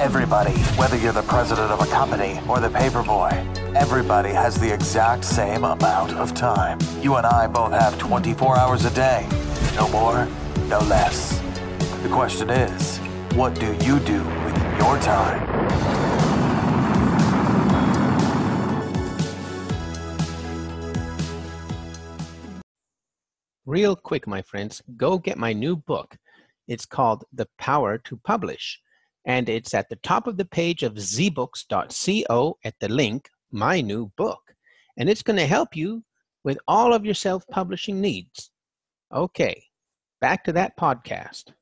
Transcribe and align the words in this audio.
Everybody, 0.00 0.56
whether 0.78 0.96
you're 0.96 1.12
the 1.12 1.20
president 1.20 1.70
of 1.70 1.86
a 1.86 1.90
company 1.90 2.40
or 2.48 2.58
the 2.58 2.70
paperboy, 2.70 3.32
everybody 3.76 4.30
has 4.30 4.58
the 4.58 4.72
exact 4.72 5.26
same 5.26 5.62
amount 5.62 6.14
of 6.14 6.32
time. 6.32 6.78
You 7.02 7.16
and 7.16 7.26
I 7.26 7.46
both 7.46 7.72
have 7.72 7.98
24 7.98 8.56
hours 8.56 8.86
a 8.86 8.90
day. 8.94 9.28
No 9.76 9.88
more, 9.88 10.26
no 10.68 10.78
less. 10.78 11.38
The 12.02 12.08
question 12.08 12.48
is, 12.48 12.96
what 13.36 13.54
do 13.60 13.74
you 13.84 14.00
do 14.00 14.24
with 14.24 14.56
your 14.78 14.98
time? 15.00 15.46
Real 23.66 23.94
quick, 23.94 24.26
my 24.26 24.40
friends, 24.40 24.82
go 24.96 25.18
get 25.18 25.36
my 25.36 25.52
new 25.52 25.76
book. 25.76 26.16
It's 26.68 26.86
called 26.86 27.26
The 27.34 27.46
Power 27.58 27.98
to 27.98 28.16
Publish, 28.16 28.80
and 29.30 29.48
it's 29.48 29.74
at 29.74 29.88
the 29.88 29.96
top 30.10 30.26
of 30.26 30.36
the 30.36 30.44
page 30.44 30.82
of 30.82 30.94
zbooks.co 30.94 32.58
at 32.64 32.74
the 32.80 32.88
link, 32.88 33.30
My 33.52 33.80
New 33.80 34.10
Book. 34.16 34.40
And 34.96 35.08
it's 35.08 35.22
going 35.22 35.38
to 35.38 35.46
help 35.46 35.76
you 35.76 36.02
with 36.42 36.58
all 36.66 36.92
of 36.92 37.04
your 37.04 37.14
self 37.14 37.46
publishing 37.46 38.00
needs. 38.00 38.50
Okay, 39.14 39.62
back 40.20 40.42
to 40.44 40.52
that 40.54 40.76
podcast. 40.76 41.52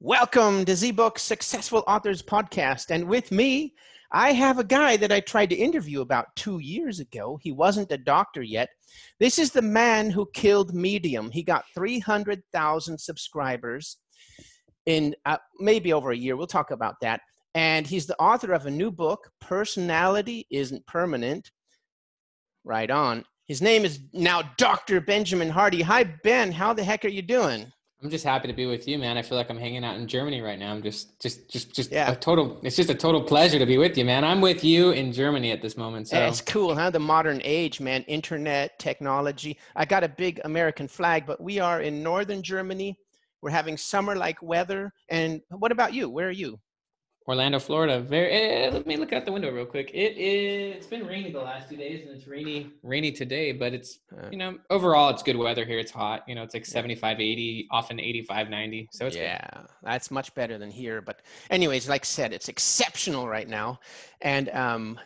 Welcome 0.00 0.66
to 0.66 0.72
ZBook's 0.72 1.22
Successful 1.22 1.82
Authors 1.86 2.22
Podcast. 2.22 2.90
And 2.90 3.04
with 3.08 3.32
me, 3.32 3.72
I 4.12 4.32
have 4.32 4.58
a 4.58 4.64
guy 4.64 4.96
that 4.96 5.12
I 5.12 5.20
tried 5.20 5.50
to 5.50 5.56
interview 5.56 6.00
about 6.00 6.34
two 6.34 6.58
years 6.58 6.98
ago. 6.98 7.38
He 7.42 7.52
wasn't 7.52 7.92
a 7.92 7.98
doctor 7.98 8.42
yet. 8.42 8.68
This 9.20 9.38
is 9.38 9.50
the 9.50 9.62
man 9.62 10.10
who 10.10 10.28
killed 10.34 10.74
Medium. 10.74 11.30
He 11.30 11.42
got 11.42 11.64
300,000 11.74 12.98
subscribers 12.98 13.98
in 14.86 15.14
uh, 15.26 15.36
maybe 15.60 15.92
over 15.92 16.10
a 16.10 16.16
year. 16.16 16.36
We'll 16.36 16.48
talk 16.48 16.72
about 16.72 16.96
that. 17.02 17.20
And 17.54 17.86
he's 17.86 18.06
the 18.06 18.18
author 18.18 18.52
of 18.52 18.66
a 18.66 18.70
new 18.70 18.90
book, 18.90 19.30
Personality 19.40 20.46
Isn't 20.50 20.86
Permanent. 20.86 21.50
Right 22.64 22.90
on. 22.90 23.24
His 23.46 23.62
name 23.62 23.84
is 23.84 24.00
now 24.12 24.42
Dr. 24.58 25.00
Benjamin 25.00 25.48
Hardy. 25.48 25.82
Hi, 25.82 26.04
Ben. 26.22 26.52
How 26.52 26.72
the 26.72 26.84
heck 26.84 27.04
are 27.04 27.08
you 27.08 27.22
doing? 27.22 27.70
I'm 28.02 28.08
just 28.08 28.24
happy 28.24 28.48
to 28.48 28.54
be 28.54 28.64
with 28.64 28.88
you, 28.88 28.98
man. 28.98 29.18
I 29.18 29.22
feel 29.22 29.36
like 29.36 29.50
I'm 29.50 29.58
hanging 29.58 29.84
out 29.84 29.96
in 29.96 30.08
Germany 30.08 30.40
right 30.40 30.58
now. 30.58 30.72
I'm 30.72 30.82
just, 30.82 31.20
just, 31.20 31.50
just, 31.50 31.74
just 31.74 31.92
Yeah. 31.92 32.10
a 32.10 32.16
total. 32.16 32.58
It's 32.62 32.74
just 32.76 32.88
a 32.88 32.94
total 32.94 33.22
pleasure 33.22 33.58
to 33.58 33.66
be 33.66 33.76
with 33.76 33.98
you, 33.98 34.06
man. 34.06 34.24
I'm 34.24 34.40
with 34.40 34.64
you 34.64 34.92
in 34.92 35.12
Germany 35.12 35.50
at 35.50 35.60
this 35.60 35.76
moment. 35.76 36.08
So 36.08 36.16
Yeah, 36.16 36.28
it's 36.28 36.40
cool, 36.40 36.74
huh? 36.74 36.88
The 36.88 36.98
modern 36.98 37.42
age, 37.44 37.78
man. 37.78 38.02
Internet, 38.04 38.78
technology. 38.78 39.58
I 39.76 39.84
got 39.84 40.02
a 40.02 40.08
big 40.08 40.40
American 40.44 40.88
flag, 40.88 41.26
but 41.26 41.42
we 41.42 41.58
are 41.58 41.82
in 41.82 42.02
northern 42.02 42.42
Germany. 42.42 42.96
We're 43.42 43.50
having 43.50 43.76
summer 43.76 44.16
like 44.16 44.42
weather. 44.42 44.92
And 45.10 45.42
what 45.50 45.70
about 45.70 45.92
you? 45.92 46.08
Where 46.08 46.28
are 46.28 46.30
you? 46.30 46.58
Orlando, 47.30 47.60
Florida. 47.60 48.00
Very. 48.00 48.28
eh, 48.32 48.70
let 48.72 48.88
me 48.88 48.96
look 48.96 49.12
out 49.12 49.24
the 49.24 49.30
window 49.30 49.52
real 49.52 49.64
quick. 49.64 49.92
It 49.94 50.16
is. 50.18 50.78
It's 50.78 50.86
been 50.88 51.06
rainy 51.06 51.30
the 51.30 51.38
last 51.38 51.68
two 51.70 51.76
days, 51.76 52.04
and 52.04 52.16
it's 52.16 52.26
rainy, 52.26 52.72
rainy 52.82 53.12
today. 53.12 53.52
But 53.52 53.72
it's, 53.72 54.00
Uh, 54.12 54.28
you 54.32 54.36
know, 54.36 54.58
overall 54.68 55.10
it's 55.10 55.22
good 55.22 55.36
weather 55.36 55.64
here. 55.64 55.78
It's 55.78 55.92
hot. 55.92 56.24
You 56.26 56.34
know, 56.34 56.42
it's 56.42 56.54
like 56.54 56.66
75, 56.66 57.20
80, 57.20 57.68
often 57.70 58.00
85, 58.00 58.50
90. 58.50 58.88
So 58.90 59.06
it's 59.06 59.14
good. 59.14 59.22
yeah, 59.22 59.62
that's 59.84 60.10
much 60.10 60.34
better 60.34 60.58
than 60.58 60.72
here. 60.72 61.00
But, 61.00 61.22
anyways, 61.50 61.88
like 61.88 62.02
I 62.02 62.10
said, 62.18 62.32
it's 62.32 62.48
exceptional 62.48 63.28
right 63.28 63.48
now. 63.48 63.78
And 64.22 64.48
um, 64.48 64.98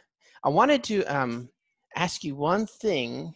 I 0.42 0.48
wanted 0.48 0.82
to 0.84 1.04
um, 1.04 1.50
ask 1.94 2.24
you 2.24 2.36
one 2.36 2.64
thing 2.66 3.34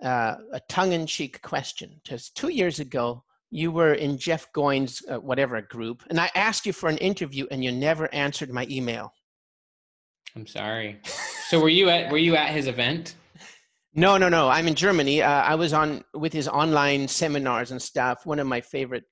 uh, 0.00 0.36
a 0.52 0.60
tongue 0.68 0.92
in 0.92 1.08
cheek 1.08 1.42
question. 1.42 2.00
Just 2.04 2.36
two 2.36 2.50
years 2.50 2.78
ago, 2.78 3.24
you 3.56 3.70
were 3.70 3.94
in 3.94 4.18
Jeff 4.18 4.52
Goins' 4.52 5.02
uh, 5.10 5.18
whatever 5.18 5.60
group, 5.62 6.02
and 6.10 6.20
I 6.20 6.30
asked 6.34 6.66
you 6.66 6.74
for 6.74 6.90
an 6.90 6.98
interview, 6.98 7.46
and 7.50 7.64
you 7.64 7.72
never 7.72 8.12
answered 8.12 8.50
my 8.50 8.66
email. 8.70 9.14
I'm 10.34 10.46
sorry. 10.46 11.00
So 11.48 11.58
were 11.60 11.70
you 11.70 11.88
at? 11.88 12.12
Were 12.12 12.18
you 12.18 12.36
at 12.36 12.50
his 12.50 12.66
event? 12.66 13.14
No, 13.94 14.18
no, 14.18 14.28
no. 14.28 14.50
I'm 14.50 14.68
in 14.68 14.74
Germany. 14.74 15.22
Uh, 15.22 15.30
I 15.30 15.54
was 15.54 15.72
on 15.72 16.04
with 16.12 16.34
his 16.34 16.48
online 16.48 17.08
seminars 17.08 17.70
and 17.70 17.80
stuff. 17.80 18.26
One 18.26 18.38
of 18.38 18.46
my 18.46 18.60
favorite 18.60 19.04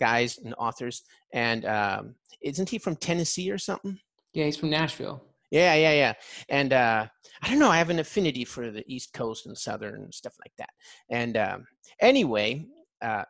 guys 0.00 0.38
and 0.44 0.54
authors. 0.58 1.04
And 1.32 1.64
um, 1.64 2.16
isn't 2.42 2.68
he 2.68 2.78
from 2.78 2.96
Tennessee 2.96 3.48
or 3.52 3.58
something? 3.58 3.96
Yeah, 4.32 4.46
he's 4.46 4.56
from 4.56 4.70
Nashville. 4.70 5.22
Yeah, 5.52 5.74
yeah, 5.74 5.92
yeah. 5.92 6.14
And 6.48 6.72
uh, 6.72 7.06
I 7.42 7.48
don't 7.48 7.60
know. 7.60 7.70
I 7.70 7.78
have 7.78 7.90
an 7.90 8.00
affinity 8.00 8.44
for 8.44 8.72
the 8.72 8.82
East 8.92 9.12
Coast 9.12 9.46
and 9.46 9.56
Southern 9.56 10.02
and 10.02 10.12
stuff 10.12 10.34
like 10.44 10.52
that. 10.58 10.70
And 11.10 11.36
um, 11.36 11.66
anyway, 12.00 12.66
uh, 13.00 13.22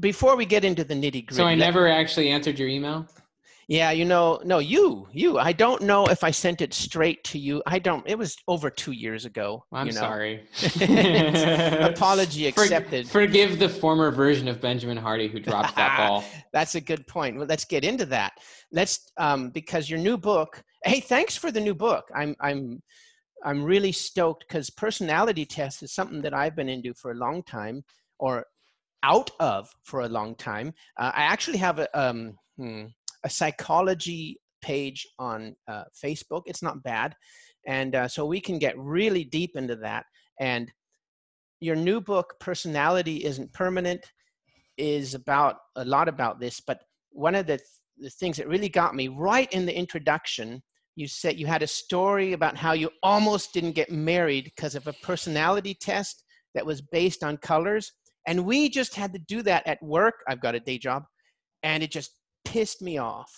before 0.00 0.36
we 0.36 0.44
get 0.46 0.64
into 0.64 0.84
the 0.84 0.94
nitty 0.94 1.26
gritty, 1.26 1.34
So 1.34 1.44
I 1.44 1.54
never 1.54 1.88
actually 1.88 2.30
answered 2.30 2.58
your 2.58 2.68
email. 2.68 3.06
Yeah, 3.68 3.90
you 3.90 4.04
know, 4.04 4.40
no, 4.44 4.60
you, 4.60 5.08
you. 5.10 5.38
I 5.38 5.52
don't 5.52 5.82
know 5.82 6.06
if 6.06 6.22
I 6.22 6.30
sent 6.30 6.60
it 6.60 6.72
straight 6.72 7.24
to 7.24 7.38
you. 7.38 7.64
I 7.66 7.80
don't. 7.80 8.06
It 8.06 8.16
was 8.16 8.36
over 8.46 8.70
two 8.70 8.92
years 8.92 9.24
ago. 9.24 9.64
I'm 9.72 9.88
you 9.88 9.92
know. 9.92 10.00
sorry. 10.00 10.44
Apology 11.82 12.48
For- 12.52 12.62
accepted. 12.62 13.08
forgive 13.08 13.58
the 13.58 13.68
former 13.68 14.12
version 14.12 14.46
of 14.46 14.60
Benjamin 14.60 14.96
Hardy 14.96 15.26
who 15.26 15.40
dropped 15.40 15.74
that 15.74 15.96
ball. 16.08 16.22
That's 16.52 16.76
a 16.76 16.80
good 16.80 17.08
point. 17.08 17.38
Well, 17.38 17.46
let's 17.48 17.64
get 17.64 17.84
into 17.84 18.06
that. 18.06 18.34
Let's 18.70 19.10
um, 19.16 19.50
because 19.50 19.90
your 19.90 19.98
new 19.98 20.16
book. 20.16 20.62
Hey, 20.84 21.00
thanks 21.00 21.36
for 21.36 21.50
the 21.50 21.60
new 21.60 21.74
book. 21.74 22.04
I'm 22.14 22.36
I'm 22.40 22.80
I'm 23.44 23.64
really 23.64 23.90
stoked 23.90 24.44
because 24.46 24.70
personality 24.70 25.44
test 25.44 25.82
is 25.82 25.92
something 25.92 26.22
that 26.22 26.34
I've 26.34 26.54
been 26.54 26.68
into 26.68 26.94
for 26.94 27.10
a 27.10 27.16
long 27.16 27.42
time, 27.42 27.82
or 28.20 28.44
out 29.06 29.30
of 29.38 29.70
for 29.84 30.00
a 30.00 30.08
long 30.08 30.34
time. 30.34 30.74
Uh, 30.98 31.12
I 31.14 31.22
actually 31.22 31.58
have 31.58 31.78
a 31.78 31.88
um, 31.98 32.36
hmm, 32.58 32.84
a 33.24 33.30
psychology 33.30 34.38
page 34.60 35.06
on 35.18 35.54
uh, 35.68 35.84
Facebook. 36.04 36.42
It's 36.46 36.62
not 36.62 36.82
bad, 36.82 37.14
and 37.66 37.94
uh, 37.94 38.08
so 38.08 38.26
we 38.26 38.40
can 38.40 38.58
get 38.58 38.78
really 38.78 39.24
deep 39.24 39.52
into 39.54 39.76
that. 39.76 40.04
And 40.40 40.70
your 41.60 41.76
new 41.76 42.00
book, 42.00 42.34
Personality 42.40 43.24
Isn't 43.24 43.52
Permanent, 43.52 44.04
is 44.76 45.14
about 45.14 45.56
a 45.76 45.84
lot 45.84 46.08
about 46.08 46.38
this. 46.40 46.60
But 46.60 46.80
one 47.10 47.34
of 47.34 47.46
the, 47.46 47.58
the 47.98 48.10
things 48.10 48.36
that 48.36 48.48
really 48.48 48.68
got 48.68 48.94
me 48.94 49.08
right 49.08 49.50
in 49.52 49.66
the 49.66 49.76
introduction, 49.76 50.62
you 50.96 51.08
said 51.08 51.38
you 51.38 51.46
had 51.46 51.62
a 51.62 51.66
story 51.66 52.32
about 52.34 52.56
how 52.56 52.72
you 52.72 52.90
almost 53.02 53.54
didn't 53.54 53.72
get 53.72 53.90
married 53.90 54.44
because 54.44 54.74
of 54.74 54.86
a 54.86 54.92
personality 55.02 55.74
test 55.80 56.24
that 56.54 56.66
was 56.66 56.82
based 56.82 57.24
on 57.24 57.36
colors. 57.38 57.92
And 58.26 58.44
we 58.44 58.68
just 58.68 58.94
had 58.94 59.12
to 59.12 59.18
do 59.18 59.42
that 59.42 59.66
at 59.66 59.82
work. 59.82 60.14
I've 60.28 60.40
got 60.40 60.54
a 60.54 60.60
day 60.60 60.78
job, 60.78 61.04
and 61.62 61.82
it 61.82 61.90
just 61.90 62.12
pissed 62.44 62.82
me 62.82 62.98
off. 62.98 63.30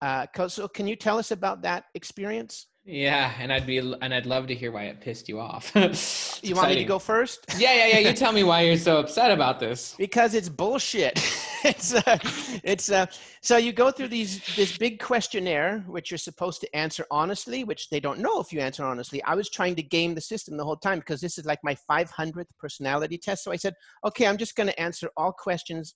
Uh, 0.00 0.26
so, 0.48 0.66
can 0.68 0.86
you 0.86 0.96
tell 0.96 1.18
us 1.18 1.30
about 1.30 1.62
that 1.62 1.84
experience? 1.94 2.66
Yeah, 2.84 3.32
and 3.38 3.52
I'd 3.52 3.64
be 3.64 3.78
and 3.78 4.12
I'd 4.12 4.26
love 4.26 4.48
to 4.48 4.54
hear 4.54 4.72
why 4.72 4.84
it 4.84 5.00
pissed 5.00 5.28
you 5.28 5.38
off. 5.38 5.72
You 6.44 6.56
want 6.56 6.70
me 6.70 6.74
to 6.74 6.84
go 6.84 6.98
first? 6.98 7.46
Yeah, 7.56 7.72
yeah, 7.72 7.98
yeah. 7.98 8.08
You 8.08 8.12
tell 8.16 8.32
me 8.32 8.42
why 8.42 8.62
you're 8.62 8.76
so 8.76 8.98
upset 8.98 9.30
about 9.30 9.60
this. 9.60 9.94
because 9.96 10.34
it's 10.34 10.48
bullshit. 10.48 11.12
it's 11.64 11.94
uh, 11.94 12.18
it's 12.64 12.90
uh, 12.90 13.06
so 13.42 13.56
you 13.56 13.72
go 13.72 13.92
through 13.92 14.08
these 14.08 14.44
this 14.56 14.76
big 14.76 14.98
questionnaire 14.98 15.84
which 15.86 16.10
you're 16.10 16.18
supposed 16.18 16.60
to 16.62 16.76
answer 16.76 17.06
honestly, 17.12 17.62
which 17.62 17.90
they 17.90 18.00
don't 18.00 18.18
know 18.18 18.40
if 18.40 18.52
you 18.52 18.58
answer 18.58 18.84
honestly. 18.84 19.22
I 19.22 19.36
was 19.36 19.48
trying 19.48 19.76
to 19.76 19.84
game 19.84 20.16
the 20.16 20.20
system 20.20 20.56
the 20.56 20.64
whole 20.64 20.76
time 20.76 20.98
because 20.98 21.20
this 21.20 21.38
is 21.38 21.44
like 21.44 21.60
my 21.62 21.76
500th 21.88 22.46
personality 22.58 23.18
test. 23.18 23.44
So 23.44 23.52
I 23.52 23.56
said, 23.56 23.74
okay, 24.04 24.26
I'm 24.26 24.36
just 24.36 24.56
going 24.56 24.68
to 24.68 24.80
answer 24.80 25.08
all 25.16 25.30
questions 25.30 25.94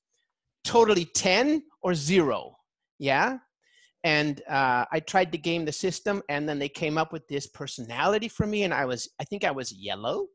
totally 0.65 1.07
10 1.07 1.63
or 1.83 1.95
zero. 1.95 2.57
Yeah. 2.99 3.39
And 4.05 4.41
uh, 4.49 4.85
I 4.93 5.01
tried 5.01 5.33
to 5.33 5.39
game 5.39 5.65
the 5.65 5.73
system, 5.73 6.23
and 6.29 6.49
then 6.49 6.59
they 6.59 6.69
came 6.69 6.97
up 6.97 7.13
with 7.13 7.27
this 7.29 7.47
personality 7.49 8.29
for 8.29 8.47
me, 8.47 8.63
and 8.63 8.73
I 8.73 8.85
was, 8.85 9.09
I 9.21 9.25
think 9.25 9.45
I 9.45 9.51
was 9.51 9.73
yellow. 9.73 10.27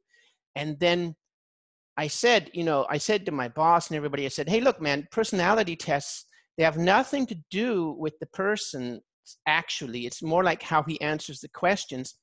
And 0.55 0.77
then 0.79 1.15
I 1.97 2.07
said, 2.07 2.49
you 2.53 2.63
know, 2.63 2.85
I 2.89 2.97
said 2.97 3.25
to 3.25 3.31
my 3.31 3.47
boss 3.47 3.89
and 3.89 3.97
everybody, 3.97 4.25
I 4.25 4.29
said, 4.29 4.49
hey, 4.49 4.61
look, 4.61 4.81
man, 4.81 5.07
personality 5.11 5.75
tests, 5.75 6.25
they 6.57 6.63
have 6.63 6.77
nothing 6.77 7.25
to 7.27 7.35
do 7.49 7.95
with 7.97 8.17
the 8.19 8.27
person 8.27 9.01
actually. 9.45 10.05
It's 10.05 10.23
more 10.23 10.43
like 10.43 10.61
how 10.61 10.83
he 10.83 10.99
answers 11.01 11.39
the 11.39 11.49
questions. 11.49 12.15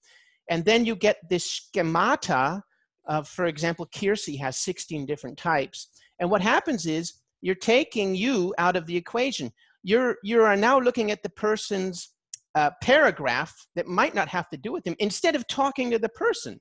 And 0.50 0.64
then 0.64 0.84
you 0.84 0.96
get 0.96 1.16
this 1.28 1.44
schemata 1.44 2.62
of, 3.06 3.28
for 3.28 3.46
example, 3.46 3.86
Keirsey 3.86 4.38
has 4.38 4.58
16 4.58 5.06
different 5.06 5.38
types. 5.38 5.88
And 6.18 6.30
what 6.30 6.42
happens 6.42 6.86
is 6.86 7.14
you're 7.40 7.54
taking 7.54 8.14
you 8.14 8.54
out 8.58 8.76
of 8.76 8.86
the 8.86 8.96
equation. 8.96 9.52
You're, 9.82 10.16
you 10.22 10.42
are 10.42 10.56
now 10.56 10.78
looking 10.78 11.10
at 11.10 11.22
the 11.22 11.30
person's 11.30 12.12
uh, 12.54 12.70
paragraph 12.82 13.54
that 13.76 13.86
might 13.86 14.14
not 14.14 14.28
have 14.28 14.48
to 14.50 14.56
do 14.56 14.72
with 14.72 14.84
them 14.84 14.96
instead 14.98 15.36
of 15.36 15.46
talking 15.46 15.90
to 15.90 15.98
the 15.98 16.08
person. 16.08 16.60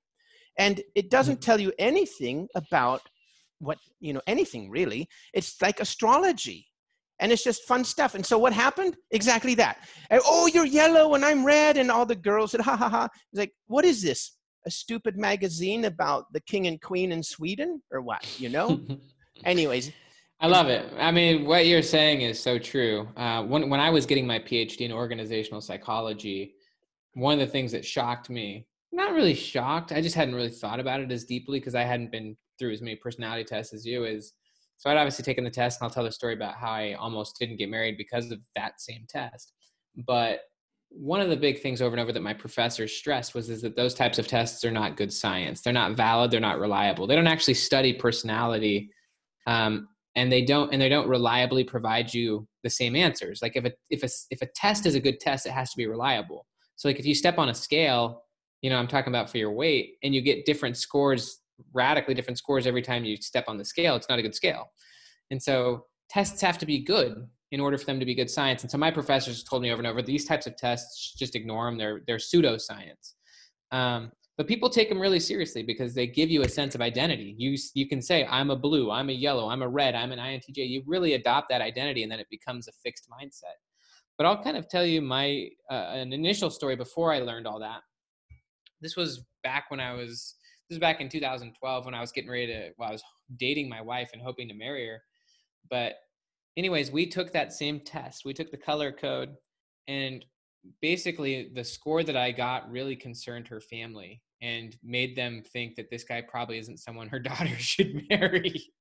And 0.57 0.81
it 0.95 1.09
doesn't 1.09 1.41
tell 1.41 1.59
you 1.59 1.71
anything 1.79 2.47
about 2.55 3.01
what 3.59 3.77
you 3.99 4.13
know 4.13 4.21
anything 4.27 4.69
really. 4.69 5.07
It's 5.33 5.61
like 5.61 5.79
astrology. 5.79 6.67
And 7.19 7.31
it's 7.31 7.43
just 7.43 7.67
fun 7.67 7.83
stuff. 7.83 8.13
And 8.13 8.23
so 8.23 8.37
what 8.37 8.53
happened? 8.53 8.95
Exactly 9.09 9.55
that. 9.55 9.77
And, 10.11 10.21
oh 10.25 10.45
you're 10.47 10.65
yellow 10.65 11.15
and 11.15 11.25
i'm 11.25 11.43
red 11.43 11.77
and 11.77 11.89
all 11.89 12.05
the 12.05 12.15
girls 12.15 12.51
said 12.51 12.61
ha 12.61 12.75
ha 12.75 12.89
ha. 12.89 13.07
It's 13.31 13.39
like 13.39 13.53
what 13.65 13.85
is 13.85 14.01
this? 14.01 14.37
A 14.65 14.71
stupid 14.71 15.17
magazine 15.17 15.85
about 15.85 16.25
the 16.33 16.41
king 16.41 16.67
and 16.67 16.79
queen 16.79 17.11
in 17.11 17.23
sweden 17.23 17.81
or 17.91 18.01
what 18.01 18.23
you 18.39 18.49
know? 18.49 18.79
Anyways 19.45 19.91
I 20.39 20.47
love 20.47 20.67
it. 20.67 20.93
I 20.99 21.11
mean, 21.11 21.45
what 21.45 21.65
you're 21.65 21.81
saying 21.81 22.21
is 22.21 22.39
so 22.39 22.59
true. 22.59 23.07
Uh, 23.17 23.43
when 23.43 23.69
when 23.69 23.79
I 23.79 23.89
was 23.89 24.05
getting 24.05 24.27
my 24.27 24.37
PhD 24.37 24.81
in 24.81 24.91
organizational 24.91 25.61
psychology, 25.61 26.53
one 27.13 27.33
of 27.33 27.39
the 27.39 27.51
things 27.51 27.71
that 27.71 27.83
shocked 27.83 28.29
me, 28.29 28.67
not 28.91 29.13
really 29.13 29.33
shocked, 29.33 29.91
I 29.91 29.99
just 29.99 30.15
hadn't 30.15 30.35
really 30.35 30.49
thought 30.49 30.79
about 30.79 30.99
it 30.99 31.11
as 31.11 31.25
deeply 31.25 31.59
because 31.59 31.73
I 31.73 31.83
hadn't 31.83 32.11
been 32.11 32.37
through 32.59 32.71
as 32.71 32.81
many 32.81 32.95
personality 32.95 33.43
tests 33.43 33.73
as 33.73 33.85
you 33.85 34.05
is. 34.05 34.33
So 34.77 34.91
I'd 34.91 34.97
obviously 34.97 35.23
taken 35.23 35.43
the 35.43 35.49
test, 35.49 35.81
and 35.81 35.87
I'll 35.87 35.93
tell 35.93 36.03
the 36.03 36.11
story 36.11 36.35
about 36.35 36.55
how 36.55 36.69
I 36.69 36.93
almost 36.93 37.37
didn't 37.39 37.57
get 37.57 37.69
married 37.69 37.97
because 37.97 38.29
of 38.29 38.39
that 38.55 38.79
same 38.79 39.05
test. 39.09 39.53
But 40.05 40.41
one 40.89 41.19
of 41.19 41.29
the 41.29 41.35
big 41.35 41.61
things 41.61 41.81
over 41.81 41.95
and 41.95 41.99
over 41.99 42.13
that 42.13 42.21
my 42.21 42.33
professors 42.33 42.95
stressed 42.95 43.33
was 43.33 43.49
is 43.49 43.63
that 43.63 43.75
those 43.75 43.95
types 43.95 44.19
of 44.19 44.27
tests 44.27 44.63
are 44.63 44.71
not 44.71 44.97
good 44.97 45.11
science. 45.11 45.61
They're 45.61 45.73
not 45.73 45.97
valid. 45.97 46.29
They're 46.29 46.39
not 46.39 46.59
reliable. 46.59 47.07
They 47.07 47.15
don't 47.15 47.25
actually 47.25 47.55
study 47.55 47.91
personality, 47.91 48.91
um, 49.47 49.87
and 50.17 50.31
they 50.31 50.41
don't 50.41 50.73
and 50.73 50.81
they 50.81 50.89
don't 50.89 51.07
reliably 51.07 51.63
provide 51.63 52.13
you 52.13 52.45
the 52.63 52.69
same 52.69 52.95
answers. 52.95 53.39
Like 53.41 53.55
if 53.55 53.63
a 53.63 53.71
if 53.89 54.03
a 54.03 54.09
if 54.31 54.41
a 54.41 54.47
test 54.47 54.85
is 54.85 54.95
a 54.95 54.99
good 54.99 55.19
test, 55.19 55.45
it 55.45 55.51
has 55.51 55.69
to 55.69 55.77
be 55.77 55.85
reliable. 55.85 56.45
So 56.75 56.89
like 56.89 56.99
if 56.99 57.05
you 57.05 57.15
step 57.15 57.37
on 57.37 57.49
a 57.49 57.53
scale, 57.53 58.23
you 58.61 58.69
know 58.69 58.77
I'm 58.77 58.87
talking 58.87 59.11
about 59.11 59.29
for 59.29 59.37
your 59.37 59.51
weight, 59.51 59.93
and 60.03 60.13
you 60.13 60.21
get 60.21 60.45
different 60.45 60.75
scores, 60.75 61.39
radically 61.71 62.15
different 62.15 62.39
scores 62.39 62.65
every 62.65 62.81
time 62.81 63.05
you 63.05 63.15
step 63.17 63.45
on 63.47 63.57
the 63.57 63.63
scale, 63.63 63.95
it's 63.95 64.09
not 64.09 64.19
a 64.19 64.23
good 64.23 64.35
scale. 64.35 64.65
And 65.29 65.41
so 65.41 65.85
tests 66.09 66.41
have 66.41 66.57
to 66.57 66.65
be 66.65 66.79
good 66.83 67.27
in 67.51 67.59
order 67.59 67.77
for 67.77 67.85
them 67.85 67.99
to 67.99 68.05
be 68.05 68.15
good 68.15 68.29
science. 68.29 68.63
And 68.63 68.71
so 68.71 68.77
my 68.77 68.91
professors 68.91 69.43
told 69.43 69.61
me 69.61 69.71
over 69.71 69.79
and 69.79 69.87
over, 69.87 70.01
these 70.01 70.25
types 70.25 70.47
of 70.47 70.57
tests, 70.57 71.13
just 71.17 71.35
ignore 71.35 71.65
them. 71.65 71.77
They're, 71.77 72.01
they're 72.05 72.17
pseudoscience. 72.17 73.13
Um, 73.71 74.11
but 74.37 74.47
people 74.47 74.69
take 74.69 74.87
them 74.87 74.99
really 74.99 75.19
seriously 75.19 75.63
because 75.63 75.95
they 75.95 76.05
give 76.05 76.29
you 76.29 76.43
a 76.43 76.49
sense 76.49 76.75
of 76.75 76.81
identity. 76.81 77.33
You, 77.39 77.57
you 77.73 77.87
can 77.87 78.03
say, 78.03 78.25
I'm 78.29 78.51
a 78.51 78.55
blue, 78.55 78.91
I'm 78.91 79.09
a 79.09 79.13
yellow, 79.13 79.49
I'm 79.49 79.63
a 79.63 79.67
red, 79.67 79.95
I'm 79.95 80.11
an 80.11 80.19
INTJ. 80.19 80.69
You 80.69 80.83
really 80.85 81.13
adopt 81.13 81.49
that 81.49 81.61
identity 81.61 82.03
and 82.03 82.11
then 82.11 82.19
it 82.19 82.27
becomes 82.29 82.67
a 82.67 82.71
fixed 82.71 83.09
mindset. 83.09 83.57
But 84.15 84.27
I'll 84.27 84.43
kind 84.43 84.55
of 84.55 84.69
tell 84.69 84.85
you 84.85 85.01
my, 85.01 85.49
uh, 85.71 85.89
an 85.93 86.13
initial 86.13 86.51
story 86.51 86.75
before 86.75 87.11
I 87.11 87.19
learned 87.19 87.47
all 87.47 87.59
that. 87.59 87.81
This 88.79 88.95
was 88.95 89.25
back 89.43 89.71
when 89.71 89.79
I 89.79 89.93
was, 89.93 90.35
this 90.69 90.75
was 90.75 90.79
back 90.79 91.01
in 91.01 91.09
2012 91.09 91.85
when 91.85 91.95
I 91.95 92.01
was 92.01 92.11
getting 92.11 92.29
ready 92.29 92.47
to, 92.47 92.69
well, 92.77 92.89
I 92.89 92.91
was 92.91 93.03
dating 93.37 93.67
my 93.69 93.81
wife 93.81 94.11
and 94.13 94.21
hoping 94.21 94.47
to 94.49 94.53
marry 94.53 94.85
her. 94.87 95.01
But 95.67 95.95
anyways, 96.57 96.91
we 96.91 97.07
took 97.07 97.31
that 97.33 97.53
same 97.53 97.79
test. 97.79 98.23
We 98.23 98.33
took 98.33 98.51
the 98.51 98.57
color 98.57 98.91
code, 98.91 99.35
and 99.87 100.23
basically, 100.81 101.51
the 101.53 101.63
score 101.63 102.03
that 102.03 102.15
I 102.15 102.31
got 102.31 102.69
really 102.71 102.95
concerned 102.95 103.47
her 103.47 103.59
family 103.59 104.21
and 104.41 104.75
made 104.83 105.15
them 105.15 105.43
think 105.51 105.75
that 105.75 105.89
this 105.89 106.03
guy 106.03 106.21
probably 106.21 106.57
isn't 106.59 106.79
someone 106.79 107.07
her 107.09 107.19
daughter 107.31 107.55
should 107.57 108.03
marry. 108.09 108.71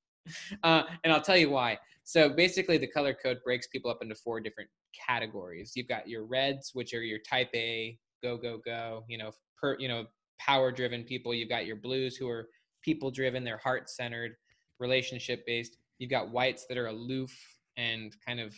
Uh, 0.62 0.82
and 1.04 1.12
I'll 1.12 1.22
tell 1.22 1.36
you 1.36 1.50
why. 1.50 1.78
So 2.04 2.28
basically, 2.28 2.78
the 2.78 2.86
color 2.86 3.14
code 3.14 3.38
breaks 3.44 3.66
people 3.68 3.90
up 3.90 3.98
into 4.02 4.14
four 4.14 4.40
different 4.40 4.70
categories. 5.06 5.72
You've 5.74 5.88
got 5.88 6.08
your 6.08 6.24
reds, 6.24 6.70
which 6.72 6.94
are 6.94 7.02
your 7.02 7.18
type 7.18 7.50
A, 7.54 7.98
go 8.22 8.36
go 8.36 8.60
go. 8.64 9.04
You 9.08 9.18
know, 9.18 9.30
per 9.60 9.76
you 9.78 9.88
know, 9.88 10.06
power 10.38 10.70
driven 10.72 11.04
people. 11.04 11.34
You've 11.34 11.48
got 11.48 11.66
your 11.66 11.76
blues, 11.76 12.16
who 12.16 12.28
are 12.28 12.48
people 12.82 13.10
driven. 13.10 13.44
They're 13.44 13.58
heart 13.58 13.88
centered, 13.88 14.32
relationship 14.78 15.44
based. 15.46 15.78
You've 15.98 16.10
got 16.10 16.30
whites 16.30 16.66
that 16.68 16.78
are 16.78 16.88
aloof, 16.88 17.32
and 17.76 18.14
kind 18.24 18.40
of 18.40 18.54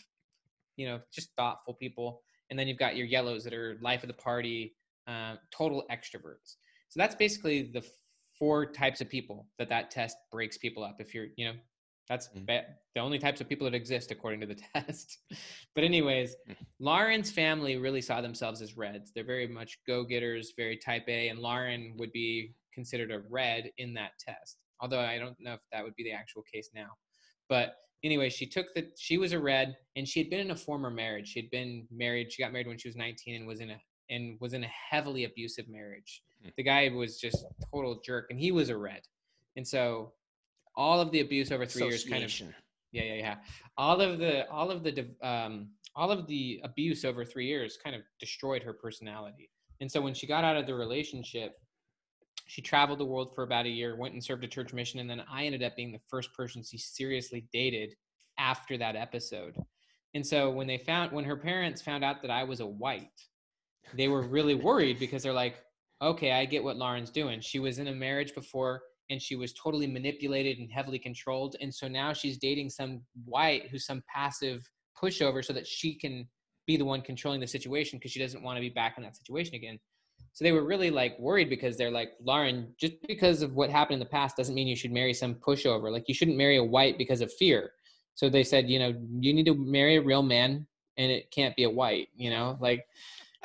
you 0.77 0.87
know 0.87 1.01
just 1.13 1.31
thoughtful 1.37 1.75
people 1.75 2.23
and 2.51 2.59
then 2.59 2.67
you've 2.67 2.79
got 2.79 2.97
your 2.97 3.07
yellows 3.07 3.45
that 3.45 3.53
are 3.53 3.79
life 3.83 4.03
of 4.03 4.09
the 4.09 4.15
party 4.15 4.75
uh, 5.07 5.35
total 5.51 5.85
extroverts 5.91 6.57
so 6.89 6.99
that's 6.99 7.15
basically 7.15 7.71
the 7.73 7.85
four 8.39 8.67
types 8.67 9.01
of 9.01 9.09
people 9.09 9.47
that 9.59 9.69
that 9.69 9.91
test 9.91 10.17
breaks 10.31 10.57
people 10.57 10.83
up 10.83 10.97
if 11.01 11.15
you're 11.15 11.27
you 11.37 11.47
know 11.47 11.55
that's 12.09 12.29
mm. 12.29 12.47
the 12.47 13.01
only 13.01 13.19
types 13.19 13.41
of 13.41 13.49
people 13.49 13.65
that 13.65 13.75
exist 13.75 14.11
according 14.11 14.41
to 14.41 14.47
the 14.47 14.57
test 14.75 15.19
but 15.75 15.85
anyways 15.85 16.37
mm. 16.49 16.55
lauren's 16.81 17.31
family 17.31 17.77
really 17.77 18.01
saw 18.01 18.21
themselves 18.21 18.63
as 18.63 18.77
reds 18.77 19.13
they're 19.15 19.25
very 19.25 19.49
much 19.49 19.79
go-getters 19.87 20.53
very 20.57 20.77
type 20.77 21.05
a 21.09 21.29
and 21.29 21.39
lauren 21.39 21.95
would 21.99 22.13
be 22.13 22.55
considered 22.73 23.11
a 23.11 23.23
red 23.31 23.71
in 23.79 23.93
that 23.93 24.13
test 24.21 24.59
although 24.81 25.01
i 25.01 25.19
don't 25.19 25.37
know 25.41 25.55
if 25.55 25.61
that 25.73 25.83
would 25.83 25.95
be 25.97 26.05
the 26.05 26.13
actual 26.13 26.43
case 26.53 26.71
now 26.75 26.91
but 27.49 27.77
anyway, 28.05 28.29
she 28.29 28.47
took 28.47 28.67
the 28.75 28.89
she 28.97 29.19
was 29.19 29.33
a 29.33 29.39
red 29.39 29.77
and 29.97 30.07
she 30.07 30.21
had 30.21 30.31
been 30.31 30.41
in 30.41 30.51
a 30.51 30.57
former 30.57 30.91
marriage. 30.91 31.29
She 31.29 31.41
had 31.41 31.51
been 31.51 31.87
married, 31.91 32.33
she 32.33 32.43
got 32.43 32.53
married 32.53 32.69
when 32.69 32.79
she 32.79 32.89
was 32.89 32.97
19 32.97 33.37
and 33.37 33.47
was 33.47 33.61
in 33.61 33.71
a 33.71 33.81
and 34.11 34.39
was 34.41 34.55
in 34.55 34.65
a 34.65 34.69
heavily 34.91 35.25
abusive 35.25 35.69
marriage. 35.69 36.23
The 36.57 36.63
guy 36.63 36.89
was 36.89 37.19
just 37.19 37.45
total 37.73 38.01
jerk 38.05 38.27
and 38.31 38.39
he 38.39 38.53
was 38.53 38.69
a 38.69 38.77
red. 38.77 39.03
And 39.57 39.67
so 39.67 40.13
all 40.77 41.01
of 41.01 41.11
the 41.11 41.21
abuse 41.21 41.51
over 41.51 41.67
3 41.67 41.87
years 41.87 42.05
kind 42.05 42.25
of 42.25 42.33
Yeah, 42.93 43.03
yeah, 43.03 43.15
yeah. 43.15 43.37
All 43.77 44.01
of 44.01 44.19
the 44.19 44.49
all 44.51 44.71
of 44.71 44.83
the 44.83 45.09
um 45.23 45.71
all 45.97 46.11
of 46.11 46.27
the 46.27 46.61
abuse 46.63 47.05
over 47.05 47.25
3 47.25 47.47
years 47.47 47.79
kind 47.83 47.97
of 47.97 48.03
destroyed 48.21 48.63
her 48.63 48.73
personality. 48.73 49.51
And 49.81 49.91
so 49.91 50.01
when 50.01 50.15
she 50.15 50.27
got 50.27 50.45
out 50.45 50.57
of 50.57 50.67
the 50.67 50.75
relationship, 50.75 51.57
she 52.47 52.63
traveled 52.63 52.99
the 52.99 53.05
world 53.05 53.35
for 53.35 53.45
about 53.45 53.67
a 53.67 53.69
year, 53.69 53.95
went 53.97 54.15
and 54.15 54.25
served 54.25 54.43
a 54.43 54.49
church 54.49 54.73
mission, 54.73 55.01
and 55.01 55.11
then 55.11 55.23
I 55.31 55.45
ended 55.45 55.63
up 55.63 55.77
being 55.77 55.93
the 55.93 56.01
first 56.09 56.33
person 56.35 56.63
she 56.63 56.79
seriously 56.79 57.47
dated 57.53 57.95
after 58.39 58.79
that 58.79 58.97
episode. 58.97 59.57
And 60.15 60.27
so 60.27 60.51
when 60.51 60.67
they 60.67 60.79
found 60.79 61.13
when 61.13 61.25
her 61.25 61.37
parents 61.37 61.83
found 61.83 62.05
out 62.05 62.23
that 62.23 62.31
I 62.31 62.45
was 62.45 62.61
a 62.61 62.67
white, 62.67 63.11
they 63.95 64.09
were 64.09 64.23
really 64.23 64.55
worried 64.55 64.99
because 64.99 65.23
they're 65.23 65.33
like, 65.33 65.57
okay, 66.01 66.33
I 66.33 66.45
get 66.45 66.63
what 66.63 66.77
Lauren's 66.77 67.11
doing. 67.11 67.41
She 67.41 67.59
was 67.59 67.79
in 67.79 67.89
a 67.89 67.95
marriage 67.95 68.35
before 68.35 68.83
and 69.11 69.21
she 69.21 69.37
was 69.37 69.53
totally 69.53 69.87
manipulated 69.87 70.59
and 70.59 70.71
heavily 70.71 70.99
controlled. 70.99 71.57
And 71.61 71.75
so 71.75 71.89
now 71.89 72.13
she's 72.13 72.39
dating 72.39 72.71
some 72.71 73.03
white 73.25 73.69
who's 73.71 73.87
some 73.87 74.03
passive 74.13 74.69
pushover 75.01 75.45
so 75.45 75.53
that 75.53 75.67
she 75.67 75.95
can 75.95 76.29
be 76.67 76.77
the 76.77 76.85
one 76.85 77.01
controlling 77.01 77.41
the 77.41 77.47
situation 77.47 77.99
because 77.99 78.13
she 78.13 78.21
doesn't 78.21 78.43
want 78.43 78.57
to 78.57 78.61
be 78.61 78.69
back 78.69 78.95
in 78.97 79.03
that 79.03 79.17
situation 79.17 79.55
again. 79.55 79.79
So 80.35 80.45
they 80.45 80.53
were 80.53 80.65
really 80.65 80.91
like 80.91 81.19
worried 81.19 81.49
because 81.49 81.77
they're 81.77 81.91
like, 81.91 82.11
Lauren, 82.23 82.75
just 82.79 82.95
because 83.07 83.43
of 83.43 83.55
what 83.55 83.71
happened 83.71 83.95
in 83.95 84.01
the 84.01 84.07
past 84.07 84.37
doesn't 84.37 84.55
mean 84.55 84.69
you 84.69 84.77
should 84.77 84.93
marry 84.93 85.15
some 85.15 85.35
pushover. 85.37 85.91
Like 85.91 86.05
you 86.07 86.15
shouldn't 86.15 86.37
marry 86.37 86.59
a 86.59 86.65
white 86.65 86.99
because 86.99 87.23
of 87.23 87.33
fear. 87.33 87.73
So 88.15 88.29
they 88.29 88.45
said, 88.45 88.69
you 88.69 88.79
know, 88.79 88.95
you 89.21 89.33
need 89.33 89.47
to 89.47 89.55
marry 89.55 89.97
a 89.97 90.03
real 90.03 90.23
man 90.23 90.67
and 90.97 91.11
it 91.11 91.31
can't 91.31 91.57
be 91.57 91.65
a 91.65 91.71
white, 91.71 92.09
you 92.17 92.31
know, 92.31 92.59
like, 92.61 92.85